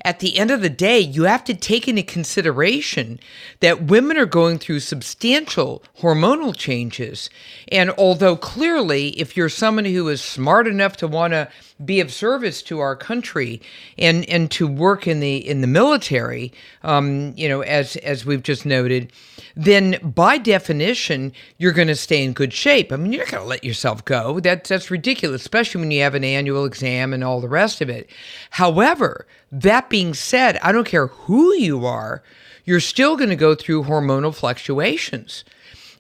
at 0.02 0.20
the 0.20 0.38
end 0.38 0.50
of 0.50 0.62
the 0.62 0.70
day, 0.70 1.00
you 1.00 1.24
have 1.24 1.44
to 1.44 1.54
take 1.54 1.88
into 1.88 2.02
consideration 2.02 3.18
that 3.60 3.84
women 3.84 4.16
are 4.16 4.26
going 4.26 4.58
through 4.58 4.80
substantial 4.80 5.82
hormonal 6.00 6.56
changes. 6.56 7.28
And 7.68 7.90
although 7.98 8.36
clearly, 8.36 9.08
if 9.20 9.36
you're 9.36 9.48
someone 9.48 9.84
who 9.84 10.08
is 10.08 10.22
smart 10.22 10.66
enough 10.66 10.96
to 10.98 11.08
want 11.08 11.32
to 11.32 11.48
be 11.84 12.00
of 12.00 12.12
service 12.12 12.62
to 12.62 12.78
our 12.80 12.96
country 12.96 13.60
and, 13.98 14.28
and 14.28 14.50
to 14.50 14.66
work 14.66 15.06
in 15.06 15.20
the 15.20 15.36
in 15.36 15.60
the 15.60 15.66
military, 15.66 16.52
um, 16.82 17.32
you 17.36 17.48
know, 17.48 17.62
as 17.62 17.96
as 17.96 18.26
we've 18.26 18.42
just 18.42 18.66
noted, 18.66 19.12
then 19.56 19.98
by 20.02 20.38
definition, 20.38 21.32
you're 21.58 21.72
going 21.72 21.88
to 21.88 21.96
stay 21.96 22.22
in 22.22 22.32
good 22.32 22.52
shape. 22.52 22.92
I 22.92 22.96
mean, 22.96 23.12
you're 23.12 23.24
not 23.24 23.32
going 23.32 23.42
to 23.42 23.48
let 23.48 23.64
yourself 23.64 24.04
go. 24.04 24.40
That, 24.40 24.64
that's 24.64 24.90
ridiculous, 24.90 25.42
especially 25.42 25.80
when 25.80 25.90
you 25.90 26.02
have 26.02 26.14
an 26.14 26.24
annual 26.24 26.64
exam 26.64 27.12
and 27.12 27.24
all 27.24 27.40
the 27.40 27.48
rest 27.48 27.80
of 27.80 27.88
it. 27.88 28.08
However, 28.50 29.26
that 29.52 29.90
being 29.90 30.14
said, 30.14 30.58
I 30.62 30.72
don't 30.72 30.86
care 30.86 31.08
who 31.08 31.54
you 31.54 31.84
are, 31.84 32.22
you're 32.64 32.80
still 32.80 33.16
going 33.16 33.30
to 33.30 33.36
go 33.36 33.54
through 33.54 33.84
hormonal 33.84 34.34
fluctuations. 34.34 35.44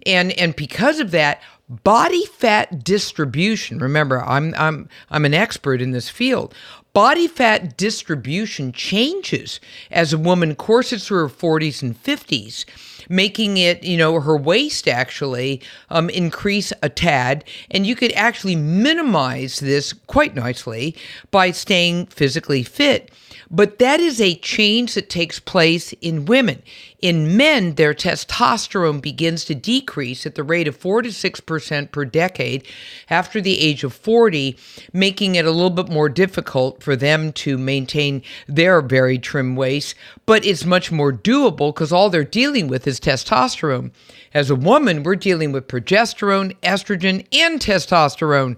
And, 0.06 0.32
and 0.32 0.56
because 0.56 1.00
of 1.00 1.10
that, 1.10 1.42
body 1.84 2.26
fat 2.26 2.82
distribution 2.82 3.78
remember 3.78 4.22
i'm 4.24 4.54
i'm 4.56 4.88
i'm 5.10 5.24
an 5.24 5.34
expert 5.34 5.80
in 5.80 5.92
this 5.92 6.08
field 6.08 6.52
body 6.92 7.28
fat 7.28 7.76
distribution 7.76 8.72
changes 8.72 9.60
as 9.90 10.12
a 10.12 10.18
woman 10.18 10.54
courses 10.54 11.06
through 11.06 11.28
her 11.28 11.28
40s 11.28 11.82
and 11.82 12.02
50s 12.02 12.64
making 13.10 13.58
it, 13.58 13.82
you 13.82 13.98
know, 13.98 14.18
her 14.20 14.36
waist 14.36 14.88
actually 14.88 15.60
um, 15.90 16.08
increase 16.10 16.72
a 16.82 16.88
tad. 16.88 17.44
And 17.70 17.86
you 17.86 17.94
could 17.94 18.12
actually 18.12 18.56
minimize 18.56 19.60
this 19.60 19.92
quite 19.92 20.34
nicely 20.34 20.96
by 21.30 21.50
staying 21.50 22.06
physically 22.06 22.62
fit. 22.62 23.10
But 23.52 23.80
that 23.80 23.98
is 23.98 24.20
a 24.20 24.36
change 24.36 24.94
that 24.94 25.10
takes 25.10 25.40
place 25.40 25.92
in 25.94 26.24
women. 26.24 26.62
In 27.00 27.36
men, 27.36 27.74
their 27.74 27.94
testosterone 27.94 29.02
begins 29.02 29.44
to 29.46 29.56
decrease 29.56 30.24
at 30.24 30.36
the 30.36 30.44
rate 30.44 30.68
of 30.68 30.76
4 30.76 31.02
to 31.02 31.08
6% 31.08 31.90
per 31.90 32.04
decade 32.04 32.64
after 33.08 33.40
the 33.40 33.58
age 33.58 33.82
of 33.82 33.92
40, 33.92 34.56
making 34.92 35.34
it 35.34 35.46
a 35.46 35.50
little 35.50 35.70
bit 35.70 35.88
more 35.88 36.08
difficult 36.08 36.80
for 36.80 36.94
them 36.94 37.32
to 37.32 37.58
maintain 37.58 38.22
their 38.46 38.80
very 38.80 39.18
trim 39.18 39.56
waist. 39.56 39.96
But 40.26 40.46
it's 40.46 40.64
much 40.64 40.92
more 40.92 41.12
doable 41.12 41.74
because 41.74 41.90
all 41.90 42.08
they're 42.08 42.22
dealing 42.22 42.68
with 42.68 42.86
is 42.86 43.00
testosterone. 43.00 43.90
As 44.32 44.48
a 44.48 44.54
woman, 44.54 45.02
we're 45.02 45.16
dealing 45.16 45.50
with 45.50 45.66
progesterone, 45.66 46.56
estrogen, 46.60 47.26
and 47.32 47.58
testosterone, 47.58 48.56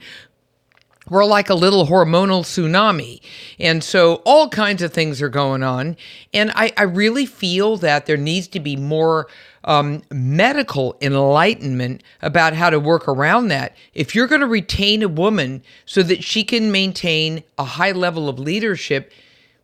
we're 1.08 1.24
like 1.24 1.50
a 1.50 1.54
little 1.54 1.86
hormonal 1.86 2.42
tsunami. 2.42 3.20
And 3.58 3.82
so 3.82 4.16
all 4.24 4.48
kinds 4.48 4.82
of 4.82 4.92
things 4.92 5.20
are 5.20 5.28
going 5.28 5.62
on. 5.62 5.96
And 6.32 6.52
I, 6.54 6.72
I 6.76 6.84
really 6.84 7.26
feel 7.26 7.76
that 7.78 8.06
there 8.06 8.16
needs 8.16 8.48
to 8.48 8.60
be 8.60 8.76
more 8.76 9.28
um, 9.64 10.02
medical 10.10 10.96
enlightenment 11.00 12.02
about 12.20 12.54
how 12.54 12.70
to 12.70 12.80
work 12.80 13.08
around 13.08 13.48
that. 13.48 13.76
If 13.94 14.14
you're 14.14 14.26
going 14.26 14.40
to 14.40 14.46
retain 14.46 15.02
a 15.02 15.08
woman 15.08 15.62
so 15.86 16.02
that 16.02 16.24
she 16.24 16.44
can 16.44 16.72
maintain 16.72 17.42
a 17.58 17.64
high 17.64 17.92
level 17.92 18.28
of 18.28 18.38
leadership, 18.38 19.12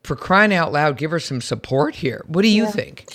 for 0.08 0.16
crying 0.16 0.54
out 0.54 0.72
loud, 0.72 0.96
give 0.96 1.10
her 1.10 1.20
some 1.20 1.40
support 1.42 1.96
here. 1.96 2.24
What 2.26 2.42
do 2.42 2.48
you 2.48 2.64
yeah. 2.64 2.70
think? 2.70 3.06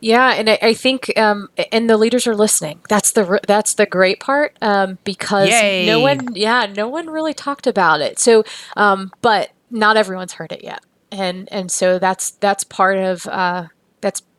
Yeah, 0.00 0.32
and 0.32 0.48
I, 0.48 0.58
I 0.62 0.74
think, 0.74 1.12
um, 1.18 1.50
and 1.72 1.90
the 1.90 1.96
leaders 1.96 2.26
are 2.26 2.36
listening. 2.36 2.80
That's 2.88 3.10
the 3.10 3.40
that's 3.46 3.74
the 3.74 3.84
great 3.84 4.20
part 4.20 4.56
um, 4.62 4.98
because 5.02 5.48
Yay. 5.48 5.86
no 5.86 5.98
one, 5.98 6.28
yeah, 6.34 6.66
no 6.74 6.88
one 6.88 7.10
really 7.10 7.34
talked 7.34 7.66
about 7.66 8.00
it. 8.00 8.20
So, 8.20 8.44
um, 8.76 9.12
but 9.20 9.50
not 9.70 9.96
everyone's 9.96 10.34
heard 10.34 10.52
it 10.52 10.62
yet, 10.62 10.84
and 11.10 11.48
and 11.52 11.70
so 11.70 11.98
that's 11.98 12.30
that's 12.30 12.62
part 12.62 12.96
of 12.96 13.26
uh, 13.26 13.66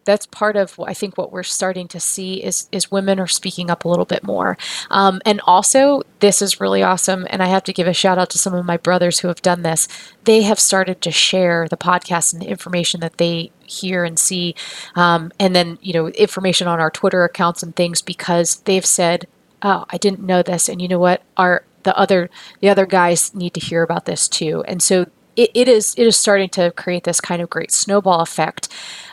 that's 0.08 0.26
part 0.26 0.56
of 0.56 0.80
I 0.80 0.94
think 0.94 1.18
what 1.18 1.32
we're 1.32 1.44
starting 1.44 1.88
to 1.90 2.00
see 2.00 2.44
is 2.44 2.68
is 2.72 2.90
women 2.90 3.20
are 3.20 3.28
speaking 3.28 3.70
up 3.70 3.86
a 3.86 3.90
little 3.90 4.06
bit 4.06 4.24
more, 4.24 4.58
um, 4.90 5.22
and 5.26 5.42
also 5.46 6.02
this 6.20 6.42
is 6.42 6.62
really 6.62 6.82
awesome. 6.82 7.28
And 7.30 7.44
I 7.44 7.48
have 7.48 7.64
to 7.66 7.74
give 7.74 7.88
a 7.88 7.94
shout 7.94 8.18
out 8.18 8.30
to 8.32 8.38
some 8.38 8.54
of 8.54 8.66
my 8.66 8.78
brothers 8.78 9.20
who 9.20 9.28
have 9.28 9.42
done 9.42 9.62
this. 9.62 9.88
They 10.24 10.42
have 10.44 10.60
started 10.60 11.02
to 11.02 11.12
share 11.12 11.68
the 11.70 11.78
podcast 11.78 12.34
and 12.34 12.42
the 12.42 12.48
information 12.48 13.02
that 13.02 13.18
they 13.18 13.52
hear 13.66 14.06
and 14.06 14.18
see, 14.18 14.56
um, 14.96 15.32
and 15.40 15.54
then 15.54 15.78
you 15.82 15.94
know 15.94 16.08
information 16.08 16.68
on 16.68 16.80
our 16.80 16.90
Twitter 16.90 17.24
accounts 17.26 17.62
and 17.62 17.76
things 17.76 18.02
because 18.02 18.62
they've 18.62 18.86
said, 18.86 19.28
"Oh, 19.62 19.86
I 19.90 19.98
didn't 19.98 20.24
know 20.24 20.42
this," 20.42 20.70
and 20.70 20.82
you 20.82 20.88
know 20.88 21.00
what, 21.00 21.22
our 21.36 21.64
the 21.84 21.98
other 21.98 22.30
the 22.62 22.70
other 22.70 22.86
guys 22.86 23.36
need 23.36 23.54
to 23.54 23.60
hear 23.60 23.84
about 23.84 24.06
this 24.06 24.28
too. 24.30 24.64
And 24.68 24.82
so 24.82 25.08
it, 25.38 25.52
it 25.54 25.68
is 25.70 25.96
it 25.98 26.06
is 26.06 26.18
starting 26.18 26.50
to 26.50 26.72
create 26.72 27.06
this 27.06 27.22
kind 27.22 27.42
of 27.42 27.50
great 27.50 27.72
snowball 27.72 28.20
effect 28.22 28.68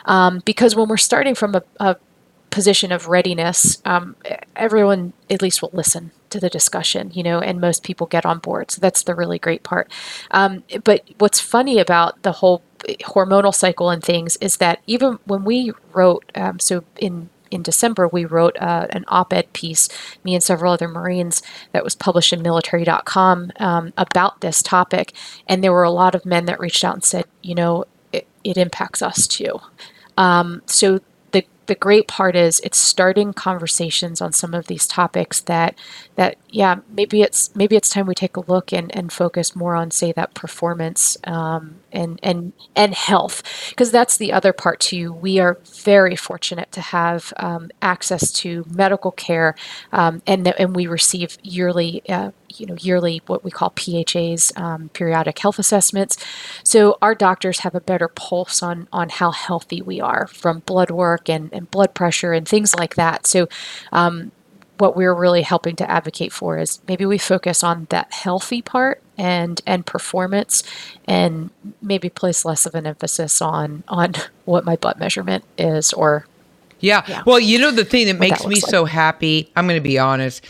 um, 0.05 0.41
because 0.45 0.75
when 0.75 0.89
we're 0.89 0.97
starting 0.97 1.35
from 1.35 1.55
a, 1.55 1.63
a 1.79 1.95
position 2.49 2.91
of 2.93 3.09
readiness, 3.09 3.81
um, 3.85 4.15
everyone 4.55 5.11
at 5.29 5.41
least 5.41 5.61
will 5.61 5.71
listen 5.73 6.11
to 6.29 6.39
the 6.39 6.49
discussion, 6.49 7.11
you 7.13 7.21
know, 7.21 7.39
and 7.39 7.59
most 7.59 7.83
people 7.83 8.07
get 8.07 8.25
on 8.25 8.39
board. 8.39 8.71
So 8.71 8.79
that's 8.79 9.03
the 9.03 9.13
really 9.13 9.39
great 9.39 9.63
part. 9.63 9.91
Um, 10.31 10.63
but 10.85 11.03
what's 11.17 11.39
funny 11.39 11.79
about 11.79 12.23
the 12.23 12.31
whole 12.31 12.63
hormonal 13.03 13.53
cycle 13.53 13.89
and 13.89 14.01
things 14.03 14.37
is 14.37 14.57
that 14.57 14.81
even 14.87 15.19
when 15.25 15.43
we 15.43 15.73
wrote, 15.93 16.31
um, 16.35 16.59
so 16.59 16.85
in 16.97 17.29
in 17.51 17.61
December, 17.61 18.07
we 18.07 18.25
wrote 18.25 18.57
uh, 18.59 18.87
an 18.89 19.05
op 19.07 19.33
ed 19.33 19.51
piece, 19.53 19.89
me 20.23 20.33
and 20.35 20.43
several 20.43 20.73
other 20.73 20.87
Marines, 20.87 21.41
that 21.71 21.83
was 21.83 21.95
published 21.95 22.33
in 22.33 22.41
military.com 22.41 23.51
um, 23.59 23.93
about 23.97 24.41
this 24.41 24.61
topic. 24.61 25.13
And 25.47 25.63
there 25.63 25.73
were 25.73 25.83
a 25.83 25.91
lot 25.91 26.15
of 26.15 26.25
men 26.25 26.45
that 26.45 26.59
reached 26.59 26.83
out 26.83 26.95
and 26.95 27.03
said, 27.03 27.25
you 27.41 27.55
know, 27.55 27.85
it, 28.11 28.27
it 28.43 28.57
impacts 28.57 29.01
us 29.01 29.27
too. 29.27 29.59
Um, 30.17 30.61
so 30.65 30.99
the, 31.31 31.45
the 31.65 31.75
great 31.75 32.07
part 32.07 32.35
is 32.35 32.61
it's 32.61 32.77
starting 32.77 33.33
conversations 33.33 34.21
on 34.21 34.31
some 34.31 34.53
of 34.53 34.67
these 34.67 34.87
topics 34.87 35.41
that 35.41 35.75
that 36.15 36.37
yeah 36.49 36.77
maybe 36.89 37.21
it's 37.21 37.53
maybe 37.55 37.75
it's 37.75 37.89
time 37.89 38.07
we 38.07 38.15
take 38.15 38.37
a 38.37 38.51
look 38.51 38.71
and, 38.71 38.95
and 38.95 39.11
focus 39.11 39.55
more 39.55 39.75
on 39.75 39.91
say 39.91 40.13
that 40.13 40.33
performance 40.33 41.17
um, 41.25 41.75
and 41.95 42.19
and 42.21 42.53
and 42.75 42.93
health 42.93 43.41
because 43.69 43.91
that's 43.91 44.17
the 44.17 44.33
other 44.33 44.53
part 44.53 44.79
too. 44.79 45.13
We 45.13 45.39
are 45.39 45.57
very 45.83 46.15
fortunate 46.15 46.71
to 46.73 46.81
have 46.81 47.33
um, 47.37 47.71
access 47.81 48.31
to 48.33 48.65
medical 48.69 49.11
care 49.11 49.55
um, 49.91 50.21
and 50.27 50.45
that 50.45 50.59
and 50.59 50.75
we 50.75 50.87
receive 50.87 51.37
yearly 51.41 52.03
uh, 52.09 52.31
you 52.55 52.65
know 52.65 52.75
yearly 52.79 53.21
what 53.27 53.43
we 53.43 53.51
call 53.51 53.71
PHAs 53.71 54.51
um, 54.57 54.89
periodic 54.89 55.39
health 55.39 55.59
assessments. 55.59 56.17
So 56.63 56.97
our 57.01 57.15
doctors 57.15 57.59
have 57.59 57.75
a 57.75 57.81
better 57.81 58.07
pulse 58.07 58.61
on 58.61 58.87
on 58.91 59.09
how 59.09 59.31
healthy 59.31 59.81
we 59.81 60.01
are 60.01 60.27
from 60.27 60.59
blood 60.59 60.91
work 60.91 61.29
and, 61.29 61.49
and 61.53 61.71
blood 61.71 61.93
pressure 61.93 62.33
and 62.33 62.47
things 62.47 62.75
like 62.75 62.95
that. 62.95 63.27
So 63.27 63.47
um, 63.91 64.31
what 64.77 64.95
we're 64.95 65.13
really 65.13 65.41
helping 65.43 65.75
to 65.77 65.89
advocate 65.89 66.33
for 66.33 66.57
is 66.57 66.81
maybe 66.87 67.05
we 67.05 67.17
focus 67.17 67.63
on 67.63 67.87
that 67.89 68.11
healthy 68.11 68.61
part 68.61 69.01
and 69.17 69.61
and 69.65 69.85
performance 69.85 70.63
and 71.07 71.49
maybe 71.81 72.09
place 72.09 72.45
less 72.45 72.65
of 72.65 72.75
an 72.75 72.85
emphasis 72.85 73.41
on 73.41 73.83
on 73.87 74.13
what 74.45 74.65
my 74.65 74.75
butt 74.75 74.99
measurement 74.99 75.43
is 75.57 75.93
or 75.93 76.25
yeah. 76.81 77.03
yeah. 77.07 77.23
Well, 77.25 77.39
you 77.39 77.57
know 77.57 77.71
the 77.71 77.85
thing 77.85 78.07
that 78.07 78.19
makes 78.19 78.41
that 78.41 78.49
me 78.49 78.55
like. 78.55 78.69
so 78.69 78.83
happy, 78.85 79.49
I'm 79.55 79.65
going 79.65 79.77
to 79.77 79.81
be 79.81 79.97
honest 79.97 80.45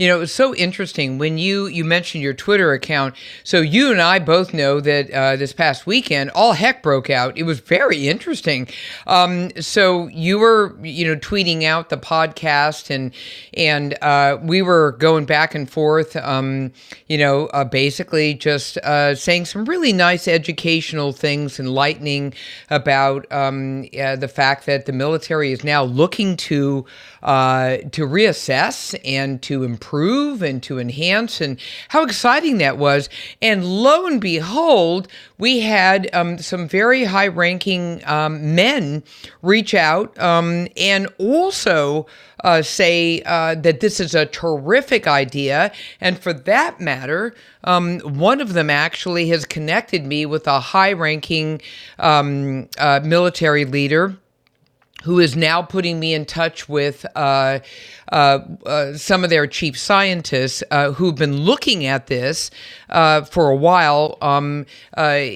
you 0.00 0.08
know, 0.08 0.16
it 0.16 0.20
was 0.20 0.32
so 0.32 0.54
interesting 0.54 1.18
when 1.18 1.36
you 1.36 1.66
you 1.66 1.84
mentioned 1.84 2.22
your 2.22 2.32
Twitter 2.32 2.72
account. 2.72 3.14
So 3.44 3.60
you 3.60 3.92
and 3.92 4.00
I 4.00 4.18
both 4.18 4.54
know 4.54 4.80
that 4.80 5.10
uh, 5.10 5.36
this 5.36 5.52
past 5.52 5.86
weekend, 5.86 6.30
all 6.30 6.54
heck 6.54 6.82
broke 6.82 7.10
out. 7.10 7.36
It 7.36 7.42
was 7.42 7.60
very 7.60 8.08
interesting. 8.08 8.66
Um, 9.06 9.50
so 9.60 10.06
you 10.06 10.38
were, 10.38 10.74
you 10.82 11.06
know, 11.06 11.20
tweeting 11.20 11.64
out 11.64 11.90
the 11.90 11.98
podcast, 11.98 12.88
and 12.88 13.12
and 13.52 13.92
uh, 14.00 14.38
we 14.42 14.62
were 14.62 14.92
going 14.92 15.26
back 15.26 15.54
and 15.54 15.70
forth. 15.70 16.16
Um, 16.16 16.72
you 17.06 17.18
know, 17.18 17.48
uh, 17.48 17.64
basically 17.64 18.32
just 18.32 18.78
uh, 18.78 19.14
saying 19.14 19.44
some 19.44 19.66
really 19.66 19.92
nice 19.92 20.26
educational 20.26 21.12
things, 21.12 21.60
enlightening 21.60 22.32
about 22.70 23.30
um, 23.30 23.82
the 23.82 24.30
fact 24.34 24.64
that 24.64 24.86
the 24.86 24.92
military 24.92 25.52
is 25.52 25.62
now 25.62 25.84
looking 25.84 26.38
to 26.38 26.86
uh, 27.22 27.78
to 27.92 28.06
reassess 28.06 28.98
and 29.04 29.42
to 29.42 29.64
improve 29.64 30.42
and 30.42 30.62
to 30.62 30.78
enhance, 30.78 31.40
and 31.40 31.58
how 31.88 32.02
exciting 32.02 32.58
that 32.58 32.78
was. 32.78 33.08
And 33.42 33.64
lo 33.64 34.06
and 34.06 34.20
behold, 34.20 35.08
we 35.38 35.60
had 35.60 36.08
um, 36.12 36.38
some 36.38 36.68
very 36.68 37.04
high 37.04 37.28
ranking 37.28 38.02
um, 38.06 38.54
men 38.54 39.02
reach 39.42 39.74
out 39.74 40.18
um, 40.18 40.68
and 40.76 41.08
also 41.18 42.06
uh, 42.44 42.62
say 42.62 43.22
uh, 43.22 43.54
that 43.54 43.80
this 43.80 44.00
is 44.00 44.14
a 44.14 44.26
terrific 44.26 45.06
idea. 45.06 45.72
And 46.00 46.18
for 46.18 46.32
that 46.32 46.80
matter, 46.80 47.34
um, 47.64 48.00
one 48.00 48.40
of 48.40 48.54
them 48.54 48.70
actually 48.70 49.28
has 49.28 49.44
connected 49.44 50.06
me 50.06 50.26
with 50.26 50.46
a 50.46 50.60
high 50.60 50.92
ranking 50.92 51.60
um, 51.98 52.68
uh, 52.78 53.00
military 53.02 53.64
leader 53.64 54.16
who 55.04 55.18
is 55.18 55.36
now 55.36 55.62
putting 55.62 55.98
me 55.98 56.14
in 56.14 56.24
touch 56.26 56.68
with 56.68 57.06
uh, 57.16 57.60
uh, 58.12 58.40
uh, 58.66 58.92
some 58.94 59.24
of 59.24 59.30
their 59.30 59.46
chief 59.46 59.78
scientists 59.78 60.62
uh, 60.70 60.92
who've 60.92 61.14
been 61.14 61.38
looking 61.38 61.86
at 61.86 62.08
this 62.08 62.50
uh, 62.90 63.22
for 63.22 63.50
a 63.50 63.56
while 63.56 64.18
um, 64.20 64.66
uh, 64.96 65.26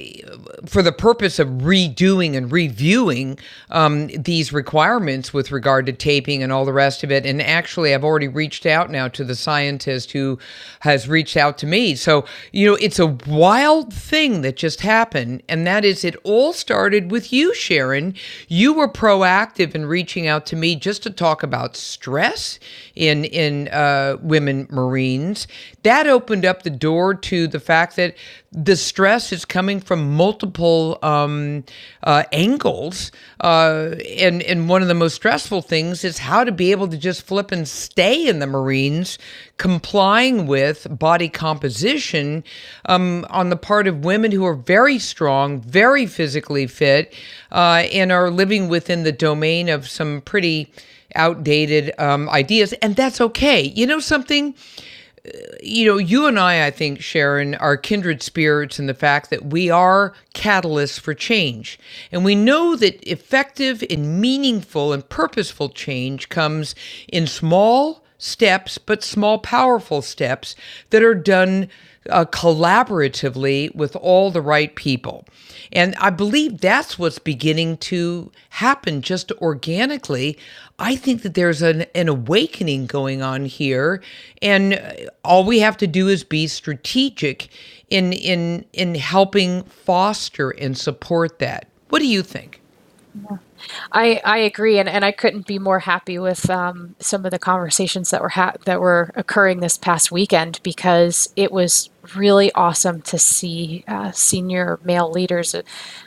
for 0.67 0.83
the 0.83 0.93
purpose 0.93 1.39
of 1.39 1.49
redoing 1.49 2.37
and 2.37 2.51
reviewing 2.53 3.39
um, 3.71 4.09
these 4.09 4.53
requirements 4.53 5.33
with 5.33 5.51
regard 5.51 5.87
to 5.87 5.93
taping 5.93 6.43
and 6.43 6.53
all 6.53 6.65
the 6.65 6.73
rest 6.73 7.05
of 7.05 7.11
it. 7.11 7.25
And 7.25 7.41
actually, 7.41 7.95
I've 7.95 8.05
already 8.05 8.29
reached 8.29 8.67
out 8.67 8.91
now 8.91 9.09
to 9.09 9.25
the 9.25 9.37
scientist 9.37 10.13
who 10.13 10.39
has 10.81 11.09
reached 11.09 11.37
out 11.37 11.57
to 11.59 11.67
me. 11.67 11.95
So, 11.95 12.27
you 12.53 12.67
know, 12.67 12.77
it's 12.81 12.99
a 12.99 13.07
wild 13.07 13.93
thing 13.95 14.43
that 14.43 14.57
just 14.57 14.81
happened. 14.81 15.43
And 15.49 15.67
that 15.67 15.85
is, 15.85 16.05
it 16.05 16.17
all 16.25 16.53
started 16.53 17.11
with 17.11 17.33
you, 17.33 17.55
Sharon. 17.55 18.15
You 18.49 18.75
were 18.75 18.89
proactive 18.89 19.54
in 19.61 19.87
reaching 19.87 20.27
out 20.27 20.47
to 20.47 20.57
me 20.57 20.77
just 20.77 21.03
to 21.05 21.11
talk 21.11 21.43
about 21.43 21.77
stress 21.77 22.59
in 22.95 23.25
in 23.25 23.69
uh, 23.69 24.17
women 24.21 24.67
Marines. 24.71 25.47
That 25.85 26.07
opened 26.07 26.47
up 26.47 26.63
the 26.63 26.71
door 26.71 27.15
to 27.15 27.47
the 27.47 27.61
fact 27.61 27.97
that 27.97 28.17
the 28.51 28.75
stress 28.75 29.33
is 29.33 29.45
coming 29.45 29.81
from 29.81 30.15
multiple 30.15 30.99
um, 31.03 31.63
uh, 32.03 32.25
angles, 32.33 33.13
uh, 33.41 33.95
and 34.19 34.43
and 34.43 34.69
one 34.71 34.81
of 34.81 34.89
the 34.89 34.95
most 34.95 35.15
stressful 35.15 35.61
things 35.61 36.03
is 36.03 36.19
how 36.19 36.43
to 36.43 36.53
be 36.53 36.71
able 36.71 36.89
to 36.89 36.97
just 36.97 37.23
flip 37.23 37.53
and 37.53 37.69
stay 37.69 38.27
in 38.27 38.39
the 38.39 38.47
Marines, 38.47 39.19
complying 39.59 40.47
with 40.47 40.87
body 40.91 41.29
composition 41.29 42.45
um, 42.87 43.27
on 43.29 43.51
the 43.51 43.57
part 43.57 43.87
of 43.87 44.07
women 44.07 44.33
who 44.33 44.47
are 44.47 44.55
very 44.55 44.99
strong, 44.99 45.61
very 45.61 46.07
physically 46.07 46.67
fit, 46.67 47.13
uh, 47.53 47.85
and 47.93 48.11
are 48.11 48.31
living 48.31 48.69
within 48.71 49.03
the 49.03 49.13
domain 49.13 49.69
of 49.69 49.87
some 49.87 50.23
pretty 50.23 50.73
outdated 51.15 51.93
um, 51.99 52.27
ideas, 52.31 52.73
and 52.75 52.97
that's 52.97 53.21
okay. 53.21 53.61
You 53.63 53.87
know 53.87 54.01
something? 54.01 54.55
You 55.63 55.87
know, 55.87 55.99
you 55.99 56.27
and 56.27 56.39
I, 56.39 56.67
I 56.67 56.71
think, 56.71 57.01
Sharon, 57.01 57.55
are 57.55 57.79
kindred 57.79 58.23
spirits 58.23 58.79
in 58.79 58.87
the 58.87 58.95
fact 58.95 59.31
that 59.31 59.47
we 59.47 59.71
are 59.71 60.13
catalysts 60.35 61.01
for 61.01 61.15
change. 61.15 61.79
And 62.13 62.25
we 62.25 62.35
know 62.35 62.77
that 62.77 63.03
effective 63.11 63.83
and 63.89 64.21
meaningful 64.21 64.93
and 64.93 65.09
purposeful 65.09 65.71
change 65.71 66.29
comes 66.29 66.75
in 67.09 67.27
small 67.27 68.05
steps, 68.19 68.77
but 68.77 69.03
small, 69.03 69.39
powerful 69.39 70.03
steps 70.03 70.55
that 70.91 71.03
are 71.03 71.15
done 71.15 71.69
uh, 72.11 72.25
collaboratively 72.27 73.75
with 73.75 73.97
all 73.97 74.31
the 74.31 74.43
right 74.43 74.75
people. 74.75 75.27
And 75.73 75.95
I 75.97 76.11
believe 76.11 76.61
that's 76.61 76.99
what's 76.99 77.19
beginning 77.19 77.79
to 77.79 78.31
happen 78.51 79.03
just 79.03 79.33
organically. 79.33 80.39
I 80.79 80.97
think 80.97 81.23
that 81.23 81.35
there's 81.35 81.63
an, 81.63 81.87
an 81.95 82.09
awakening 82.09 82.87
going 82.87 83.23
on 83.23 83.47
here. 83.47 84.03
And 84.43 85.09
all 85.25 85.45
we 85.45 85.61
have 85.61 85.77
to 85.79 85.87
do 85.87 86.09
is 86.09 86.25
be 86.25 86.47
strategic 86.47 87.49
in, 87.91 88.13
in, 88.13 88.65
in 88.73 88.95
helping 88.95 89.63
foster 89.65 90.51
and 90.51 90.77
support 90.77 91.39
that. 91.39 91.69
What 91.89 92.01
do 92.01 92.07
you 92.07 92.23
think? 92.23 92.61
Yeah. 93.31 93.39
I, 93.93 94.21
I 94.25 94.39
agree, 94.39 94.79
and, 94.79 94.89
and 94.89 95.05
I 95.05 95.13
couldn't 95.13 95.47
be 95.47 95.59
more 95.59 95.81
happy 95.81 96.19
with 96.19 96.49
um, 96.51 96.97
some 96.99 97.25
of 97.25 97.31
the 97.31 97.39
conversations 97.39 98.11
that 98.11 98.21
were 98.23 98.31
ha- 98.31 98.55
that 98.65 98.81
were 98.81 99.11
occurring 99.15 99.61
this 99.61 99.79
past 99.79 100.13
weekend 100.13 100.61
because 100.63 101.33
it 101.37 101.53
was 101.53 101.91
really 102.15 102.53
awesome 102.53 103.01
to 103.03 103.19
see 103.19 103.85
uh, 103.89 104.13
senior 104.13 104.79
male 104.85 105.11
leaders. 105.11 105.55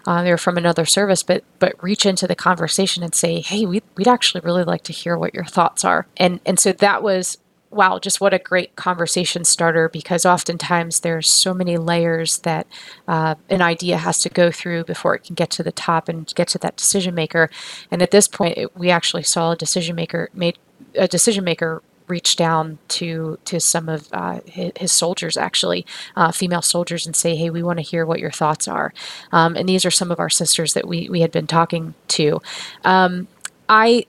Uh, 0.05 0.23
they're 0.23 0.37
from 0.37 0.57
another 0.57 0.85
service, 0.85 1.23
but 1.23 1.43
but 1.59 1.81
reach 1.81 2.05
into 2.05 2.27
the 2.27 2.35
conversation 2.35 3.03
and 3.03 3.15
say, 3.15 3.41
"Hey, 3.41 3.65
we'd, 3.65 3.83
we'd 3.95 4.07
actually 4.07 4.41
really 4.41 4.63
like 4.63 4.83
to 4.83 4.93
hear 4.93 5.17
what 5.17 5.33
your 5.33 5.45
thoughts 5.45 5.83
are." 5.85 6.07
And 6.17 6.39
and 6.45 6.59
so 6.59 6.71
that 6.73 7.03
was 7.03 7.37
wow, 7.69 7.99
just 7.99 8.21
what 8.21 8.33
a 8.33 8.39
great 8.39 8.75
conversation 8.75 9.43
starter 9.43 9.89
because 9.89 10.25
oftentimes 10.25 11.01
there's 11.01 11.29
so 11.29 11.53
many 11.53 11.77
layers 11.77 12.39
that 12.39 12.67
uh, 13.07 13.35
an 13.49 13.61
idea 13.61 13.97
has 13.97 14.19
to 14.19 14.29
go 14.29 14.51
through 14.51 14.83
before 14.85 15.15
it 15.15 15.23
can 15.23 15.35
get 15.35 15.49
to 15.51 15.63
the 15.63 15.71
top 15.71 16.07
and 16.07 16.33
get 16.35 16.47
to 16.49 16.57
that 16.59 16.77
decision 16.77 17.13
maker. 17.13 17.49
And 17.91 18.01
at 18.01 18.11
this 18.11 18.27
point, 18.27 18.57
it, 18.57 18.75
we 18.77 18.89
actually 18.89 19.23
saw 19.23 19.51
a 19.51 19.55
decision 19.55 19.95
maker 19.95 20.29
made 20.33 20.57
a 20.95 21.07
decision 21.07 21.43
maker 21.43 21.81
reach 22.07 22.37
down 22.37 22.79
to 22.87 23.37
to 23.45 23.59
some 23.59 23.89
of 23.89 24.07
uh, 24.13 24.39
his, 24.45 24.71
his, 24.77 24.91
soldiers, 24.91 25.35
actually, 25.35 25.85
uh, 26.15 26.31
female 26.31 26.61
soldiers, 26.61 27.05
and 27.05 27.15
say, 27.15 27.35
"Hey, 27.35 27.49
we 27.49 27.63
want 27.63 27.79
to 27.79 27.83
hear 27.83 28.05
what 28.05 28.19
your 28.19 28.31
thoughts 28.31 28.67
are." 28.67 28.93
Um, 29.31 29.55
and 29.55 29.67
these 29.67 29.85
are 29.85 29.91
some 29.91 30.11
of 30.11 30.19
our 30.19 30.29
sisters 30.29 30.73
that 30.73 30.87
we 30.87 31.09
we 31.09 31.21
had 31.21 31.31
been 31.31 31.47
talking 31.47 31.95
to. 32.09 32.41
Um, 32.85 33.27
I 33.67 34.05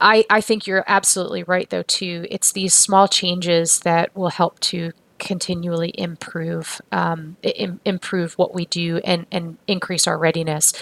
I, 0.00 0.24
I 0.30 0.40
think 0.40 0.66
you're 0.66 0.84
absolutely 0.86 1.42
right, 1.44 1.68
though, 1.70 1.82
too. 1.82 2.26
It's 2.30 2.52
these 2.52 2.74
small 2.74 3.08
changes 3.08 3.80
that 3.80 4.16
will 4.16 4.30
help 4.30 4.58
to 4.60 4.92
continually 5.18 5.92
improve 5.98 6.80
um, 6.92 7.36
Im- 7.42 7.80
improve 7.84 8.34
what 8.38 8.54
we 8.54 8.66
do 8.66 8.98
and, 8.98 9.26
and 9.30 9.58
increase 9.66 10.06
our 10.06 10.18
readiness. 10.18 10.72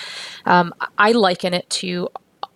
Um, 0.46 0.72
I 0.96 1.12
liken 1.12 1.54
it 1.54 1.68
to 1.70 2.08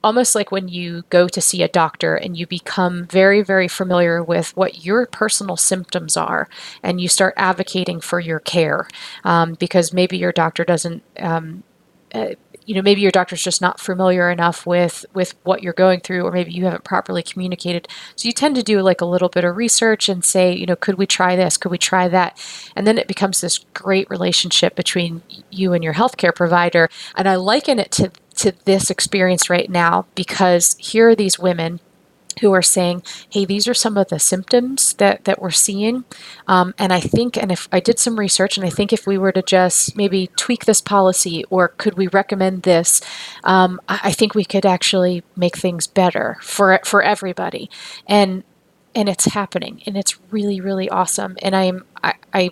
almost 0.04 0.34
like 0.34 0.50
when 0.52 0.68
you 0.68 1.02
go 1.10 1.28
to 1.28 1.40
see 1.40 1.62
a 1.62 1.68
doctor 1.68 2.14
and 2.16 2.36
you 2.36 2.46
become 2.46 3.06
very, 3.06 3.42
very 3.42 3.68
familiar 3.68 4.22
with 4.22 4.56
what 4.56 4.84
your 4.84 5.06
personal 5.06 5.56
symptoms 5.56 6.16
are 6.16 6.48
and 6.82 7.00
you 7.00 7.08
start 7.08 7.34
advocating 7.36 8.00
for 8.00 8.20
your 8.20 8.40
care 8.40 8.88
um, 9.24 9.54
because 9.54 9.92
maybe 9.92 10.16
your 10.16 10.32
doctor 10.32 10.64
doesn't. 10.64 11.02
Um, 11.18 11.64
uh, 12.14 12.34
you 12.66 12.74
know 12.74 12.82
maybe 12.82 13.00
your 13.00 13.10
doctor's 13.10 13.42
just 13.42 13.60
not 13.60 13.80
familiar 13.80 14.30
enough 14.30 14.66
with 14.66 15.04
with 15.14 15.34
what 15.42 15.62
you're 15.62 15.72
going 15.72 16.00
through 16.00 16.22
or 16.22 16.32
maybe 16.32 16.52
you 16.52 16.64
haven't 16.64 16.84
properly 16.84 17.22
communicated. 17.22 17.88
So 18.16 18.26
you 18.26 18.32
tend 18.32 18.56
to 18.56 18.62
do 18.62 18.80
like 18.80 19.00
a 19.00 19.06
little 19.06 19.28
bit 19.28 19.44
of 19.44 19.56
research 19.56 20.08
and 20.08 20.24
say 20.24 20.52
you 20.54 20.66
know 20.66 20.76
could 20.76 20.96
we 20.96 21.06
try 21.06 21.36
this? 21.36 21.56
Could 21.56 21.70
we 21.70 21.78
try 21.78 22.08
that? 22.08 22.38
And 22.76 22.86
then 22.86 22.98
it 22.98 23.08
becomes 23.08 23.40
this 23.40 23.58
great 23.74 24.08
relationship 24.10 24.74
between 24.74 25.22
you 25.50 25.72
and 25.72 25.82
your 25.82 25.94
healthcare 25.94 26.34
provider. 26.34 26.88
And 27.16 27.28
i 27.28 27.36
liken 27.36 27.78
it 27.78 27.90
to 27.92 28.10
to 28.36 28.52
this 28.64 28.90
experience 28.90 29.50
right 29.50 29.68
now 29.68 30.06
because 30.14 30.76
here 30.78 31.10
are 31.10 31.14
these 31.14 31.38
women 31.38 31.80
who 32.40 32.52
are 32.52 32.62
saying, 32.62 33.02
hey, 33.30 33.44
these 33.44 33.68
are 33.68 33.74
some 33.74 33.96
of 33.96 34.08
the 34.08 34.18
symptoms 34.18 34.94
that, 34.94 35.24
that 35.24 35.40
we're 35.40 35.50
seeing. 35.50 36.04
Um, 36.46 36.74
and 36.78 36.92
I 36.92 37.00
think, 37.00 37.36
and 37.36 37.52
if 37.52 37.68
I 37.72 37.80
did 37.80 37.98
some 37.98 38.18
research, 38.18 38.56
and 38.56 38.66
I 38.66 38.70
think 38.70 38.92
if 38.92 39.06
we 39.06 39.18
were 39.18 39.32
to 39.32 39.42
just 39.42 39.96
maybe 39.96 40.28
tweak 40.36 40.64
this 40.64 40.80
policy 40.80 41.44
or 41.50 41.68
could 41.68 41.94
we 41.96 42.08
recommend 42.08 42.62
this, 42.62 43.00
um, 43.44 43.80
I 43.88 44.12
think 44.12 44.34
we 44.34 44.44
could 44.44 44.66
actually 44.66 45.22
make 45.36 45.56
things 45.56 45.86
better 45.86 46.38
for, 46.40 46.80
for 46.84 47.02
everybody. 47.02 47.70
And 48.06 48.44
and 48.94 49.08
it's 49.08 49.24
happening 49.24 49.82
and 49.86 49.96
it's 49.96 50.18
really 50.30 50.60
really 50.60 50.86
awesome 50.90 51.34
and 51.40 51.56
i'm 51.56 51.82
I, 52.02 52.12
I 52.34 52.50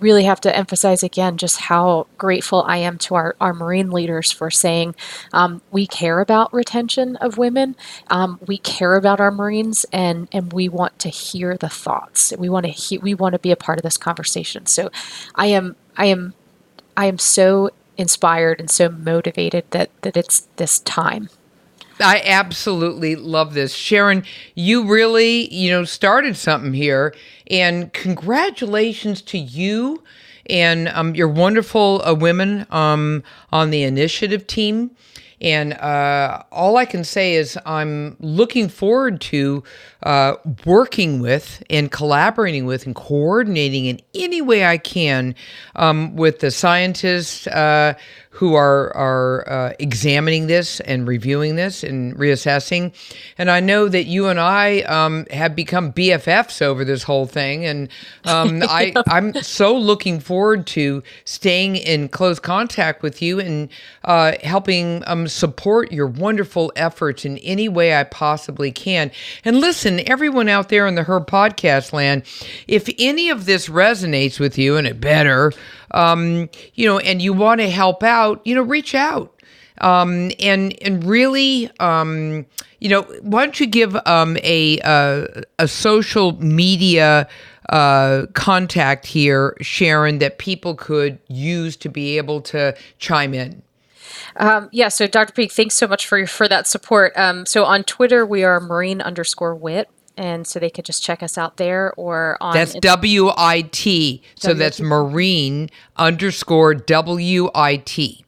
really 0.00 0.24
have 0.24 0.40
to 0.42 0.56
emphasize 0.56 1.02
again 1.02 1.36
just 1.38 1.58
how 1.62 2.06
grateful 2.18 2.64
I 2.66 2.78
am 2.78 2.98
to 2.98 3.14
our, 3.16 3.36
our 3.40 3.54
Marine 3.54 3.90
leaders 3.90 4.32
for 4.32 4.50
saying 4.50 4.94
um, 5.32 5.62
we 5.70 5.86
care 5.86 6.20
about 6.20 6.52
retention 6.54 7.16
of 7.16 7.38
women, 7.38 7.76
um, 8.08 8.38
we 8.46 8.58
care 8.58 8.94
about 8.96 9.20
our 9.20 9.30
Marines, 9.30 9.86
and 9.92 10.28
and 10.32 10.52
we 10.52 10.68
want 10.68 10.98
to 11.00 11.08
hear 11.08 11.56
the 11.56 11.68
thoughts. 11.68 12.32
We 12.38 12.48
want 12.48 12.66
to 12.66 12.72
he- 12.72 12.98
we 12.98 13.14
want 13.14 13.34
to 13.34 13.38
be 13.38 13.52
a 13.52 13.56
part 13.56 13.78
of 13.78 13.82
this 13.82 13.98
conversation. 13.98 14.66
So, 14.66 14.90
I 15.34 15.46
am 15.46 15.76
I 15.96 16.06
am 16.06 16.34
I 16.96 17.06
am 17.06 17.18
so 17.18 17.70
inspired 17.98 18.60
and 18.60 18.70
so 18.70 18.88
motivated 18.90 19.64
that 19.72 19.90
that 20.02 20.16
it's 20.16 20.48
this 20.56 20.80
time. 20.80 21.30
I 22.00 22.22
absolutely 22.24 23.16
love 23.16 23.54
this. 23.54 23.74
Sharon, 23.74 24.24
you 24.54 24.86
really, 24.86 25.52
you 25.52 25.70
know, 25.70 25.84
started 25.84 26.36
something 26.36 26.72
here. 26.72 27.14
And 27.50 27.92
congratulations 27.92 29.22
to 29.22 29.38
you 29.38 30.02
and 30.48 30.88
um, 30.88 31.14
your 31.14 31.28
wonderful 31.28 32.02
uh, 32.04 32.14
women 32.14 32.66
um, 32.70 33.22
on 33.52 33.70
the 33.70 33.82
initiative 33.82 34.46
team. 34.46 34.92
And 35.40 35.74
uh, 35.74 36.42
all 36.50 36.76
I 36.76 36.84
can 36.84 37.04
say 37.04 37.34
is 37.34 37.58
I'm 37.64 38.16
looking 38.18 38.68
forward 38.68 39.20
to 39.22 39.62
uh, 40.02 40.34
working 40.64 41.20
with 41.20 41.62
and 41.68 41.90
collaborating 41.90 42.66
with 42.66 42.86
and 42.86 42.94
coordinating 42.94 43.86
in 43.86 44.00
any 44.14 44.40
way 44.40 44.64
I 44.64 44.78
can 44.78 45.34
um, 45.76 46.14
with 46.16 46.40
the 46.40 46.50
scientists 46.50 47.46
uh, 47.48 47.94
who 48.38 48.54
are 48.54 48.96
are 48.96 49.48
uh, 49.48 49.72
examining 49.80 50.46
this 50.46 50.78
and 50.80 51.08
reviewing 51.08 51.56
this 51.56 51.82
and 51.82 52.14
reassessing. 52.16 52.94
And 53.36 53.50
I 53.50 53.58
know 53.58 53.88
that 53.88 54.04
you 54.04 54.28
and 54.28 54.38
I 54.38 54.82
um, 54.82 55.26
have 55.32 55.56
become 55.56 55.92
BFFs 55.92 56.62
over 56.62 56.84
this 56.84 57.02
whole 57.02 57.26
thing, 57.26 57.64
and 57.64 57.88
um, 58.26 58.62
I 58.68 58.92
I'm 59.08 59.34
so 59.42 59.76
looking 59.76 60.20
forward 60.20 60.68
to 60.68 61.02
staying 61.24 61.74
in 61.74 62.08
close 62.08 62.38
contact 62.38 63.02
with 63.02 63.20
you 63.20 63.40
and 63.40 63.68
uh, 64.04 64.34
helping 64.44 65.02
um, 65.08 65.26
support 65.26 65.90
your 65.90 66.06
wonderful 66.06 66.70
efforts 66.76 67.24
in 67.24 67.38
any 67.38 67.68
way 67.68 67.96
I 67.96 68.04
possibly 68.04 68.70
can. 68.70 69.10
And 69.44 69.60
listen, 69.60 69.87
everyone 69.96 70.48
out 70.48 70.68
there 70.68 70.86
in 70.86 70.94
the 70.94 71.02
Her 71.04 71.20
Podcast 71.20 71.92
land, 71.92 72.22
if 72.66 72.88
any 72.98 73.30
of 73.30 73.46
this 73.46 73.68
resonates 73.68 74.38
with 74.38 74.58
you, 74.58 74.76
and 74.76 74.86
it 74.86 75.00
better 75.00 75.52
um, 75.92 76.48
you 76.74 76.86
know, 76.86 76.98
and 76.98 77.22
you 77.22 77.32
want 77.32 77.60
to 77.60 77.68
help 77.70 78.02
out, 78.02 78.40
you 78.44 78.54
know, 78.54 78.62
reach 78.62 78.94
out. 78.94 79.34
um, 79.80 80.30
and 80.40 80.74
and 80.82 81.04
really, 81.04 81.70
um, 81.80 82.46
you 82.80 82.88
know, 82.88 83.02
why 83.22 83.44
don't 83.44 83.60
you 83.60 83.66
give 83.66 83.96
um, 84.06 84.36
a 84.42 84.80
uh, 84.80 85.26
a 85.58 85.68
social 85.68 86.32
media 86.42 87.28
uh, 87.68 88.26
contact 88.34 89.06
here, 89.06 89.56
Sharon, 89.60 90.18
that 90.18 90.38
people 90.38 90.74
could 90.74 91.18
use 91.28 91.76
to 91.78 91.88
be 91.88 92.16
able 92.18 92.40
to 92.42 92.76
chime 92.98 93.34
in? 93.34 93.62
Um, 94.36 94.68
yeah, 94.72 94.88
so 94.88 95.06
Dr. 95.06 95.32
Peeke, 95.32 95.52
thanks 95.52 95.74
so 95.74 95.86
much 95.86 96.06
for 96.06 96.26
for 96.26 96.48
that 96.48 96.66
support. 96.66 97.12
Um, 97.16 97.46
so 97.46 97.64
on 97.64 97.84
Twitter, 97.84 98.24
we 98.24 98.44
are 98.44 98.60
marine 98.60 99.00
underscore 99.00 99.54
wit, 99.54 99.88
and 100.16 100.46
so 100.46 100.58
they 100.58 100.70
could 100.70 100.84
just 100.84 101.02
check 101.02 101.22
us 101.22 101.38
out 101.38 101.56
there 101.56 101.92
or 101.96 102.36
on. 102.40 102.54
That's 102.54 102.74
W 102.74 103.30
I 103.36 103.62
T. 103.70 104.22
So 104.36 104.54
that's 104.54 104.80
marine 104.80 105.70
underscore 105.96 106.74
W 106.74 107.50
I 107.54 107.76
T. 107.76 108.24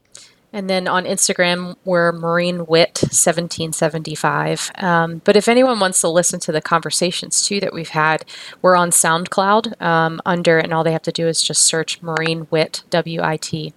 And 0.52 0.68
then 0.68 0.88
on 0.88 1.04
Instagram, 1.04 1.76
we're 1.84 2.12
Marine 2.12 2.66
Wit 2.66 2.98
1775. 3.02 4.72
Um, 4.76 5.22
but 5.24 5.36
if 5.36 5.48
anyone 5.48 5.78
wants 5.78 6.00
to 6.00 6.08
listen 6.08 6.40
to 6.40 6.52
the 6.52 6.60
conversations 6.60 7.42
too 7.42 7.60
that 7.60 7.72
we've 7.72 7.90
had, 7.90 8.24
we're 8.60 8.74
on 8.74 8.90
SoundCloud 8.90 9.80
um, 9.80 10.20
under, 10.26 10.58
and 10.58 10.72
all 10.72 10.82
they 10.82 10.92
have 10.92 11.02
to 11.02 11.12
do 11.12 11.28
is 11.28 11.42
just 11.42 11.64
search 11.64 12.02
Marine 12.02 12.48
Wit 12.50 12.82
W 12.90 13.22
I 13.22 13.36
T 13.36 13.72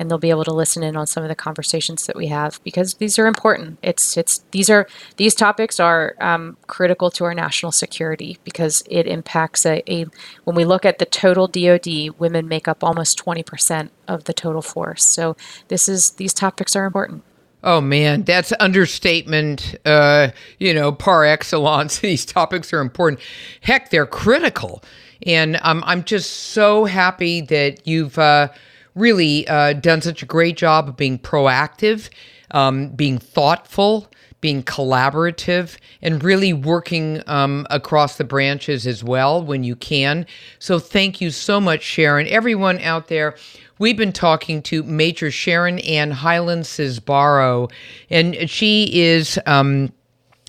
and 0.00 0.10
they'll 0.10 0.16
be 0.16 0.30
able 0.30 0.44
to 0.44 0.52
listen 0.52 0.82
in 0.82 0.96
on 0.96 1.06
some 1.06 1.22
of 1.22 1.28
the 1.28 1.34
conversations 1.34 2.06
that 2.06 2.16
we 2.16 2.28
have 2.28 2.58
because 2.64 2.94
these 2.94 3.18
are 3.18 3.26
important. 3.26 3.78
It's 3.82 4.16
it's 4.16 4.38
these 4.50 4.70
are 4.70 4.88
these 5.18 5.34
topics 5.34 5.78
are 5.78 6.14
um, 6.22 6.56
critical 6.66 7.10
to 7.10 7.24
our 7.24 7.34
national 7.34 7.70
security 7.70 8.38
because 8.42 8.82
it 8.88 9.06
impacts 9.06 9.66
a, 9.66 9.82
a 9.92 10.06
when 10.44 10.56
we 10.56 10.64
look 10.64 10.86
at 10.86 11.00
the 11.00 11.04
total 11.04 11.46
DoD, 11.46 12.18
women 12.18 12.48
make 12.48 12.66
up 12.66 12.82
almost 12.82 13.18
twenty 13.18 13.42
percent 13.42 13.92
of 14.08 14.24
the 14.24 14.32
total 14.32 14.62
force. 14.62 15.04
So 15.04 15.36
this 15.68 15.86
is 15.86 16.12
these 16.12 16.32
topics 16.32 16.74
are 16.74 16.86
important. 16.86 17.22
Oh 17.62 17.82
man, 17.82 18.22
that's 18.22 18.54
understatement. 18.58 19.76
Uh, 19.84 20.28
you 20.58 20.72
know, 20.72 20.92
par 20.92 21.26
excellence. 21.26 21.98
These 22.10 22.24
topics 22.24 22.72
are 22.72 22.80
important. 22.80 23.20
Heck, 23.60 23.90
they're 23.90 24.06
critical, 24.06 24.82
and 25.26 25.58
um, 25.60 25.84
I'm 25.86 26.04
just 26.04 26.30
so 26.54 26.86
happy 26.86 27.42
that 27.42 27.86
you've. 27.86 28.18
Uh, 28.18 28.48
really 28.94 29.46
uh, 29.48 29.74
done 29.74 30.00
such 30.00 30.22
a 30.22 30.26
great 30.26 30.56
job 30.56 30.88
of 30.88 30.96
being 30.96 31.18
proactive, 31.18 32.10
um, 32.50 32.88
being 32.90 33.18
thoughtful, 33.18 34.10
being 34.40 34.62
collaborative, 34.62 35.76
and 36.02 36.24
really 36.24 36.52
working 36.52 37.22
um, 37.26 37.66
across 37.70 38.16
the 38.16 38.24
branches 38.24 38.86
as 38.86 39.04
well 39.04 39.44
when 39.44 39.62
you 39.64 39.76
can. 39.76 40.26
So 40.58 40.78
thank 40.78 41.20
you 41.20 41.30
so 41.30 41.60
much, 41.60 41.82
Sharon. 41.82 42.26
Everyone 42.26 42.78
out 42.80 43.08
there, 43.08 43.36
we've 43.78 43.96
been 43.96 44.12
talking 44.12 44.62
to 44.62 44.82
Major 44.82 45.30
Sharon 45.30 45.78
Ann 45.80 46.10
Hyland 46.10 46.64
Cisbaro, 46.64 47.70
and 48.08 48.48
she 48.48 48.90
is. 48.92 49.38
Um, 49.46 49.92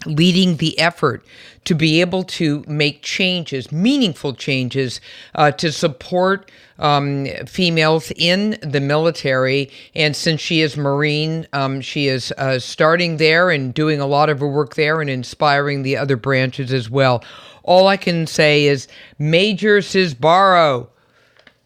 leading 0.05 0.57
the 0.57 0.77
effort 0.79 1.23
to 1.65 1.75
be 1.75 2.01
able 2.01 2.23
to 2.23 2.63
make 2.67 3.03
changes, 3.03 3.71
meaningful 3.71 4.33
changes, 4.33 4.99
uh, 5.35 5.51
to 5.51 5.71
support 5.71 6.49
um, 6.81 7.27
females 7.45 8.11
in 8.15 8.57
the 8.61 8.81
military. 8.81 9.69
And 9.95 10.15
since 10.15 10.41
she 10.41 10.61
is 10.61 10.75
Marine, 10.75 11.47
um, 11.53 11.79
she 11.79 12.07
is 12.07 12.33
uh, 12.37 12.59
starting 12.59 13.17
there 13.17 13.49
and 13.49 13.73
doing 13.73 14.01
a 14.01 14.05
lot 14.07 14.29
of 14.29 14.39
her 14.39 14.47
work 14.47 14.75
there 14.75 14.99
and 14.99 15.09
inspiring 15.09 15.83
the 15.83 15.95
other 15.95 16.17
branches 16.17 16.73
as 16.73 16.89
well. 16.89 17.23
All 17.63 17.87
I 17.87 17.95
can 17.95 18.27
say 18.27 18.65
is, 18.65 18.87
Major 19.19 19.77
Cisbaro, 19.77 20.87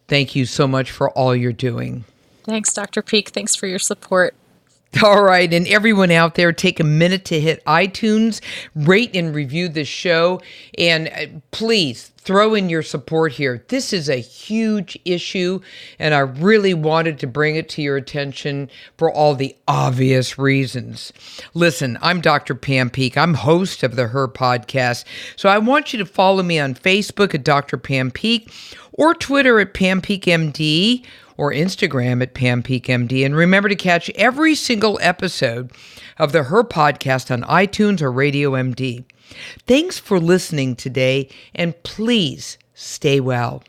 thank 0.08 0.36
you 0.36 0.44
so 0.44 0.68
much 0.68 0.90
for 0.90 1.10
all 1.10 1.34
you're 1.34 1.52
doing. 1.52 2.04
Thanks, 2.44 2.72
Dr. 2.72 3.02
Peeke. 3.02 3.30
Thanks 3.30 3.56
for 3.56 3.66
your 3.66 3.78
support. 3.78 4.34
All 5.02 5.22
right. 5.22 5.52
And 5.52 5.66
everyone 5.66 6.10
out 6.10 6.36
there, 6.36 6.52
take 6.52 6.80
a 6.80 6.84
minute 6.84 7.24
to 7.26 7.40
hit 7.40 7.64
iTunes, 7.64 8.40
rate 8.74 9.14
and 9.14 9.34
review 9.34 9.68
the 9.68 9.84
show, 9.84 10.40
and 10.78 11.08
uh, 11.08 11.26
please 11.50 12.12
throw 12.18 12.54
in 12.54 12.68
your 12.68 12.82
support 12.82 13.32
here. 13.32 13.64
This 13.68 13.92
is 13.92 14.08
a 14.08 14.16
huge 14.16 14.98
issue, 15.04 15.60
and 15.98 16.14
I 16.14 16.20
really 16.20 16.74
wanted 16.74 17.18
to 17.20 17.26
bring 17.26 17.56
it 17.56 17.68
to 17.70 17.82
your 17.82 17.96
attention 17.96 18.70
for 18.96 19.12
all 19.12 19.34
the 19.34 19.54
obvious 19.68 20.38
reasons. 20.38 21.12
Listen, 21.52 21.98
I'm 22.00 22.20
Dr. 22.20 22.54
Pam 22.54 22.90
Peeke. 22.90 23.16
I'm 23.16 23.34
host 23.34 23.82
of 23.82 23.96
the 23.96 24.08
Her 24.08 24.28
podcast. 24.28 25.04
So 25.36 25.48
I 25.48 25.58
want 25.58 25.92
you 25.92 25.98
to 25.98 26.06
follow 26.06 26.42
me 26.42 26.58
on 26.58 26.74
Facebook 26.74 27.34
at 27.34 27.44
Dr. 27.44 27.76
Pam 27.76 28.10
Peeke 28.10 28.50
or 28.92 29.14
Twitter 29.14 29.60
at 29.60 29.74
Pam 29.74 30.00
Peeke 30.00 30.24
MD 30.24 31.04
or 31.36 31.52
Instagram 31.52 32.22
at 32.22 32.34
PamPeekeMD. 32.34 33.24
And 33.24 33.36
remember 33.36 33.68
to 33.68 33.76
catch 33.76 34.10
every 34.10 34.54
single 34.54 34.98
episode 35.02 35.70
of 36.18 36.32
the 36.32 36.44
Her 36.44 36.64
podcast 36.64 37.30
on 37.30 37.42
iTunes 37.42 38.00
or 38.00 38.10
Radio 38.10 38.52
MD. 38.52 39.04
Thanks 39.66 39.98
for 39.98 40.20
listening 40.20 40.76
today, 40.76 41.28
and 41.54 41.80
please 41.82 42.58
stay 42.74 43.20
well. 43.20 43.62